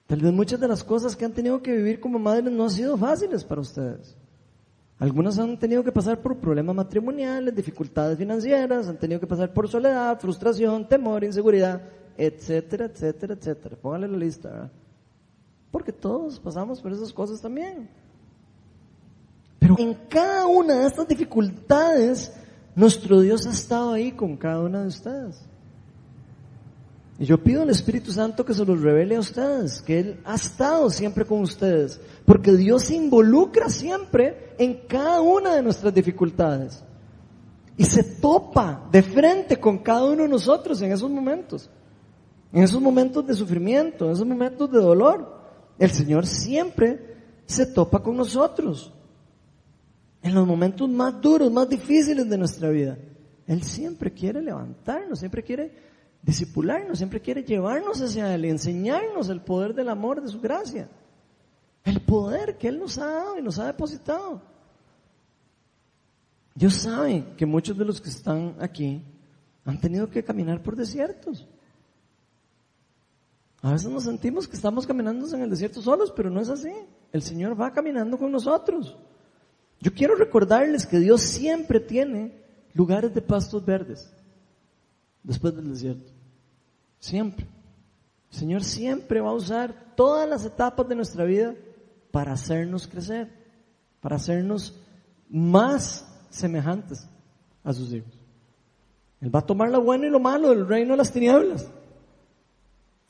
Tal 0.07 0.21
vez 0.21 0.33
muchas 0.33 0.61
de 0.61 0.69
las 0.69 0.85
cosas 0.85 1.17
que 1.17 1.25
han 1.25 1.33
tenido 1.33 1.63
que 1.63 1.75
vivir 1.75 1.99
como 1.99 2.19
madres 2.19 2.53
no 2.53 2.65
han 2.65 2.71
sido 2.71 2.97
fáciles 2.97 3.43
para 3.43 3.61
ustedes. 3.61 4.17
Algunas 4.99 5.39
han 5.39 5.59
tenido 5.59 5.83
que 5.83 5.91
pasar 5.91 6.21
por 6.21 6.37
problemas 6.37 6.77
matrimoniales, 6.77 7.55
dificultades 7.55 8.17
financieras, 8.17 8.87
han 8.87 8.99
tenido 8.99 9.19
que 9.19 9.27
pasar 9.27 9.53
por 9.53 9.69
soledad, 9.69 10.19
frustración, 10.21 10.87
temor, 10.87 11.25
inseguridad, 11.25 11.83
etcétera, 12.17 12.87
etcétera, 12.87 13.35
etcétera. 13.35 13.77
Póngale 13.81 14.07
la 14.07 14.17
lista, 14.17 14.51
¿verdad? 14.51 14.73
Porque 15.71 15.93
todos 15.93 16.39
pasamos 16.39 16.81
por 16.81 16.93
esas 16.93 17.13
cosas 17.13 17.41
también. 17.41 17.89
Pero 19.59 19.77
en 19.79 19.95
cada 20.09 20.47
una 20.47 20.81
de 20.81 20.87
estas 20.87 21.09
dificultades, 21.09 22.33
nuestro 22.77 23.21
Dios 23.21 23.47
ha 23.47 23.51
estado 23.51 23.93
ahí 23.93 24.13
con 24.13 24.37
cada 24.37 24.61
una 24.61 24.83
de 24.83 24.89
ustedes. 24.89 25.45
Y 27.19 27.27
yo 27.27 27.39
pido 27.43 27.63
al 27.63 27.71
Espíritu 27.71 28.11
Santo 28.11 28.45
que 28.45 28.55
se 28.55 28.65
los 28.65 28.81
revele 28.81 29.17
a 29.17 29.21
ustedes, 29.21 29.81
que 29.83 30.01
Él 30.01 30.21
ha 30.25 30.35
estado 30.35 30.91
siempre 30.91 31.25
con 31.25 31.41
ustedes, 31.41 32.01
porque 32.25 32.53
Dios 32.53 32.85
se 32.85 32.97
involucra 32.97 33.69
siempre 33.69 34.55
en 34.59 34.81
cada 34.89 35.21
una 35.21 35.55
de 35.55 35.63
nuestras 35.63 35.95
dificultades. 35.95 36.83
Y 37.77 37.85
se 37.85 38.03
topa 38.03 38.89
de 38.91 39.03
frente 39.03 39.59
con 39.59 39.79
cada 39.79 40.05
uno 40.05 40.23
de 40.23 40.29
nosotros 40.29 40.83
en 40.83 40.93
esos 40.93 41.11
momentos, 41.11 41.71
en 42.53 42.63
esos 42.65 42.81
momentos 42.81 43.25
de 43.27 43.35
sufrimiento, 43.35 44.07
en 44.07 44.13
esos 44.13 44.27
momentos 44.27 44.71
de 44.71 44.79
dolor. 44.79 45.39
El 45.79 45.91
Señor 45.91 46.27
siempre 46.27 47.15
se 47.47 47.67
topa 47.67 48.03
con 48.03 48.17
nosotros. 48.17 48.93
En 50.23 50.35
los 50.35 50.47
momentos 50.47 50.89
más 50.89 51.21
duros, 51.21 51.53
más 51.53 51.69
difíciles 51.69 52.29
de 52.29 52.39
nuestra 52.39 52.71
vida. 52.71 52.97
Él 53.47 53.63
siempre 53.63 54.13
quiere 54.13 54.41
levantarnos, 54.41 55.19
siempre 55.19 55.43
quiere 55.43 55.94
disipularnos, 56.25 56.99
siempre 56.99 57.21
quiere 57.21 57.43
llevarnos 57.43 58.01
hacia 58.01 58.35
Él 58.35 58.47
enseñarnos 58.47 59.29
el 59.29 59.43
poder 59.43 59.75
del 59.75 59.91
amor, 59.91 60.23
de 60.23 60.29
su 60.29 60.41
gracia. 60.41 60.89
El 61.85 62.01
poder 62.01 62.57
que 62.57 62.69
Él 62.69 62.79
nos 62.79 62.97
ha 62.99 63.07
dado 63.07 63.39
y 63.39 63.43
nos 63.43 63.59
ha 63.59 63.67
depositado. 63.67 64.41
Dios 66.55 66.75
sabe 66.75 67.35
que 67.37 67.45
muchos 67.45 67.77
de 67.77 67.85
los 67.85 68.01
que 68.01 68.09
están 68.09 68.57
aquí 68.61 69.03
han 69.65 69.81
tenido 69.81 70.09
que 70.09 70.25
caminar 70.25 70.63
por 70.63 70.77
desiertos. 70.77 71.47
A 73.61 73.73
veces 73.73 73.91
nos 73.91 74.05
sentimos 74.05 74.47
que 74.49 74.57
estamos 74.57 74.87
caminando 74.87 75.27
en 75.35 75.43
el 75.43 75.51
desierto 75.51 75.83
solos, 75.83 76.13
pero 76.15 76.31
no 76.31 76.41
es 76.41 76.49
así. 76.49 76.73
El 77.13 77.23
Señor 77.23 77.61
va 77.61 77.73
caminando 77.73 78.19
con 78.19 78.31
nosotros. 78.31 78.97
Yo 79.81 79.93
quiero 79.93 80.15
recordarles 80.15 80.87
que 80.87 80.99
Dios 80.99 81.21
siempre 81.21 81.81
tiene 81.81 82.43
lugares 82.73 83.15
de 83.15 83.21
pastos 83.21 83.65
verdes 83.65 84.11
después 85.23 85.55
del 85.57 85.71
desierto. 85.71 86.14
Siempre. 87.05 87.47
El 88.31 88.39
Señor 88.39 88.65
siempre 88.65 89.21
va 89.21 89.29
a 89.29 89.35
usar 89.35 89.93
todas 89.95 90.27
las 90.27 90.47
etapas 90.47 90.89
de 90.89 90.95
nuestra 90.95 91.27
vida 91.27 91.55
para 92.11 92.33
hacernos 92.33 92.87
crecer, 92.87 93.31
para 94.01 94.17
hacernos 94.17 94.81
más 95.29 96.09
semejantes 96.31 97.07
a 97.63 97.75
sus 97.75 97.93
hijos. 97.93 98.11
Él 99.21 99.35
va 99.35 99.41
a 99.41 99.47
tomar 99.47 99.69
lo 99.69 99.83
bueno 99.83 100.07
y 100.07 100.11
lo 100.11 100.19
malo 100.19 100.49
del 100.49 100.67
reino 100.67 100.93
de 100.93 100.97
las 100.97 101.13
tinieblas. 101.13 101.71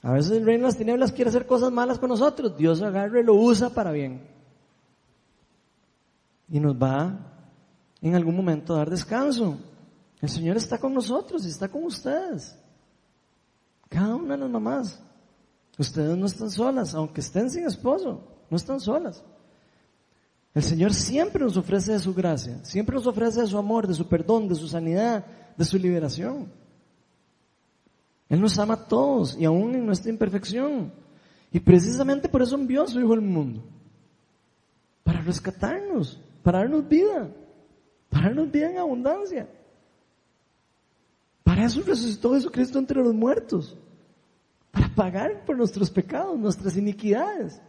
A 0.03 0.11
veces 0.11 0.33
el 0.33 0.45
reino 0.45 0.63
de 0.63 0.71
las 0.71 0.77
tinieblas 0.77 1.13
quiere 1.13 1.29
hacer 1.29 1.47
cosas 1.47 1.71
malas 1.71 2.01
con 2.01 2.09
nosotros. 2.09 2.57
Dios 2.57 2.83
agarra 2.83 3.21
y 3.21 3.23
lo 3.23 3.35
usa 3.35 3.71
para 3.71 3.93
bien. 3.93 4.27
Y 6.49 6.59
nos 6.59 6.75
va 6.75 7.17
en 8.01 8.17
algún 8.17 8.35
momento 8.35 8.75
a 8.75 8.79
dar 8.79 8.91
descanso. 8.91 9.57
El 10.21 10.29
Señor 10.29 10.57
está 10.57 10.79
con 10.79 10.93
nosotros 10.93 11.47
y 11.47 11.51
está 11.51 11.69
con 11.69 11.85
ustedes. 11.85 12.59
Cada 13.95 14.17
una 14.17 14.35
de 14.35 14.41
las 14.41 14.51
mamás. 14.51 15.01
Ustedes 15.79 16.17
no 16.17 16.27
están 16.27 16.51
solas, 16.51 16.97
aunque 16.97 17.21
estén 17.21 17.49
sin 17.49 17.65
esposo, 17.65 18.21
no 18.51 18.57
están 18.57 18.81
solas. 18.81 19.23
El 20.53 20.65
Señor 20.65 20.93
siempre 20.93 21.45
nos 21.45 21.57
ofrece 21.57 21.93
de 21.93 22.01
su 22.01 22.13
gracia, 22.13 22.59
siempre 22.65 22.97
nos 22.97 23.07
ofrece 23.07 23.43
de 23.43 23.47
su 23.47 23.57
amor, 23.57 23.87
de 23.87 23.95
su 23.95 24.09
perdón, 24.09 24.49
de 24.49 24.57
su 24.57 24.67
sanidad, 24.67 25.25
de 25.57 25.65
su 25.65 25.79
liberación. 25.79 26.49
Él 28.29 28.41
nos 28.41 28.59
ama 28.59 28.75
a 28.75 28.89
todos 28.89 29.37
y 29.39 29.45
aún 29.45 29.77
en 29.77 29.87
nuestra 29.87 30.11
imperfección. 30.11 30.93
Y 31.53 31.61
precisamente 31.61 32.29
por 32.29 32.43
eso 32.43 32.57
envió 32.57 32.83
a 32.83 32.89
su 32.89 32.99
Hijo 32.99 33.13
al 33.13 33.21
mundo. 33.21 33.63
Para 35.05 35.21
rescatarnos, 35.21 36.21
para 36.43 36.59
darnos 36.59 36.89
vida, 36.89 37.31
para 38.11 38.27
darnos 38.27 38.51
vida 38.51 38.73
en 38.73 38.79
abundancia. 38.79 39.49
Para 41.45 41.65
eso 41.65 41.81
resucitó 41.83 42.35
Jesucristo 42.35 42.81
entre 42.81 43.01
los 43.01 43.15
muertos. 43.15 43.77
Para 44.75 44.89
pagar 44.89 45.45
por 45.47 45.57
nuestros 45.57 45.89
pecados, 45.89 46.37
nuestras 46.39 46.77
iniquidades, 46.77 47.61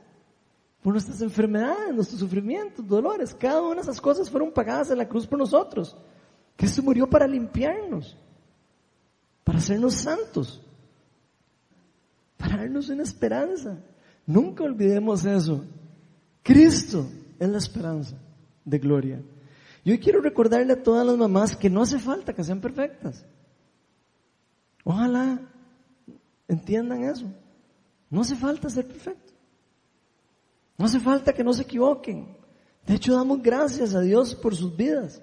por 0.81 0.91
nuestras 0.91 1.21
enfermedades, 1.21 1.93
nuestros 1.93 2.19
sufrimientos, 2.19 2.85
dolores. 2.85 3.33
Cada 3.33 3.61
una 3.61 3.75
de 3.75 3.81
esas 3.81 4.01
cosas 4.01 4.29
fueron 4.29 4.51
pagadas 4.51 4.89
en 4.89 4.97
la 4.97 5.07
cruz 5.07 5.27
por 5.27 5.37
nosotros. 5.37 5.95
Cristo 6.57 6.81
murió 6.81 7.07
para 7.07 7.27
limpiarnos, 7.27 8.17
para 9.43 9.59
hacernos 9.59 9.93
santos, 9.93 10.61
para 12.37 12.57
darnos 12.57 12.89
una 12.89 13.03
esperanza. 13.03 13.77
Nunca 14.25 14.63
olvidemos 14.63 15.25
eso. 15.25 15.63
Cristo 16.41 17.07
es 17.39 17.47
la 17.49 17.59
esperanza 17.59 18.17
de 18.63 18.79
gloria. 18.79 19.21
Y 19.83 19.91
hoy 19.91 19.99
quiero 19.99 20.21
recordarle 20.21 20.73
a 20.73 20.81
todas 20.81 21.05
las 21.05 21.15
mamás 21.15 21.55
que 21.55 21.69
no 21.69 21.83
hace 21.83 21.99
falta 21.99 22.33
que 22.33 22.43
sean 22.43 22.61
perfectas. 22.61 23.23
Ojalá 24.83 25.39
entiendan 26.47 27.03
eso. 27.03 27.25
No 28.09 28.21
hace 28.21 28.35
falta 28.35 28.69
ser 28.69 28.87
perfecto. 28.87 29.33
No 30.77 30.85
hace 30.85 30.99
falta 30.99 31.33
que 31.33 31.43
no 31.43 31.53
se 31.53 31.63
equivoquen. 31.63 32.37
De 32.85 32.95
hecho, 32.95 33.15
damos 33.15 33.41
gracias 33.41 33.95
a 33.95 34.01
Dios 34.01 34.35
por 34.35 34.55
sus 34.55 34.75
vidas. 34.75 35.21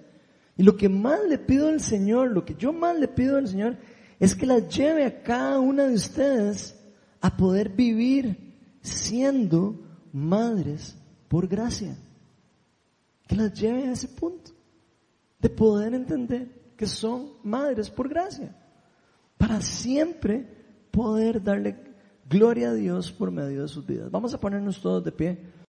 Y 0.57 0.63
lo 0.63 0.77
que 0.77 0.89
más 0.89 1.21
le 1.29 1.39
pido 1.39 1.69
al 1.69 1.81
Señor, 1.81 2.31
lo 2.31 2.45
que 2.45 2.55
yo 2.55 2.73
más 2.73 2.99
le 2.99 3.09
pido 3.09 3.37
al 3.37 3.49
Señor, 3.49 3.79
es 4.19 4.35
que 4.35 4.47
las 4.47 4.69
lleve 4.69 5.05
a 5.05 5.23
cada 5.23 5.61
una 5.61 5.87
de 5.87 5.95
ustedes 5.95 6.79
a 7.21 7.37
poder 7.37 7.71
vivir 7.71 8.79
siendo 8.81 9.81
madres 10.13 10.97
por 11.29 11.47
gracia. 11.47 11.97
Que 13.27 13.37
las 13.37 13.53
lleve 13.55 13.89
a 13.89 13.93
ese 13.93 14.09
punto 14.09 14.53
de 15.41 15.49
poder 15.49 15.95
entender 15.95 16.75
que 16.77 16.87
son 16.87 17.33
madres 17.43 17.91
por 17.91 18.09
gracia 18.09 18.55
para 19.39 19.61
siempre 19.61 20.62
poder 20.93 21.43
darle 21.43 21.77
gloria 22.29 22.71
a 22.71 22.75
Dios 22.75 23.11
por 23.11 23.31
medio 23.31 23.63
de 23.63 23.69
sus 23.69 23.85
vidas. 23.85 24.11
Vamos 24.11 24.33
a 24.35 24.39
ponernos 24.39 24.81
todos 24.81 25.03
de 25.03 25.11
pie. 25.11 25.53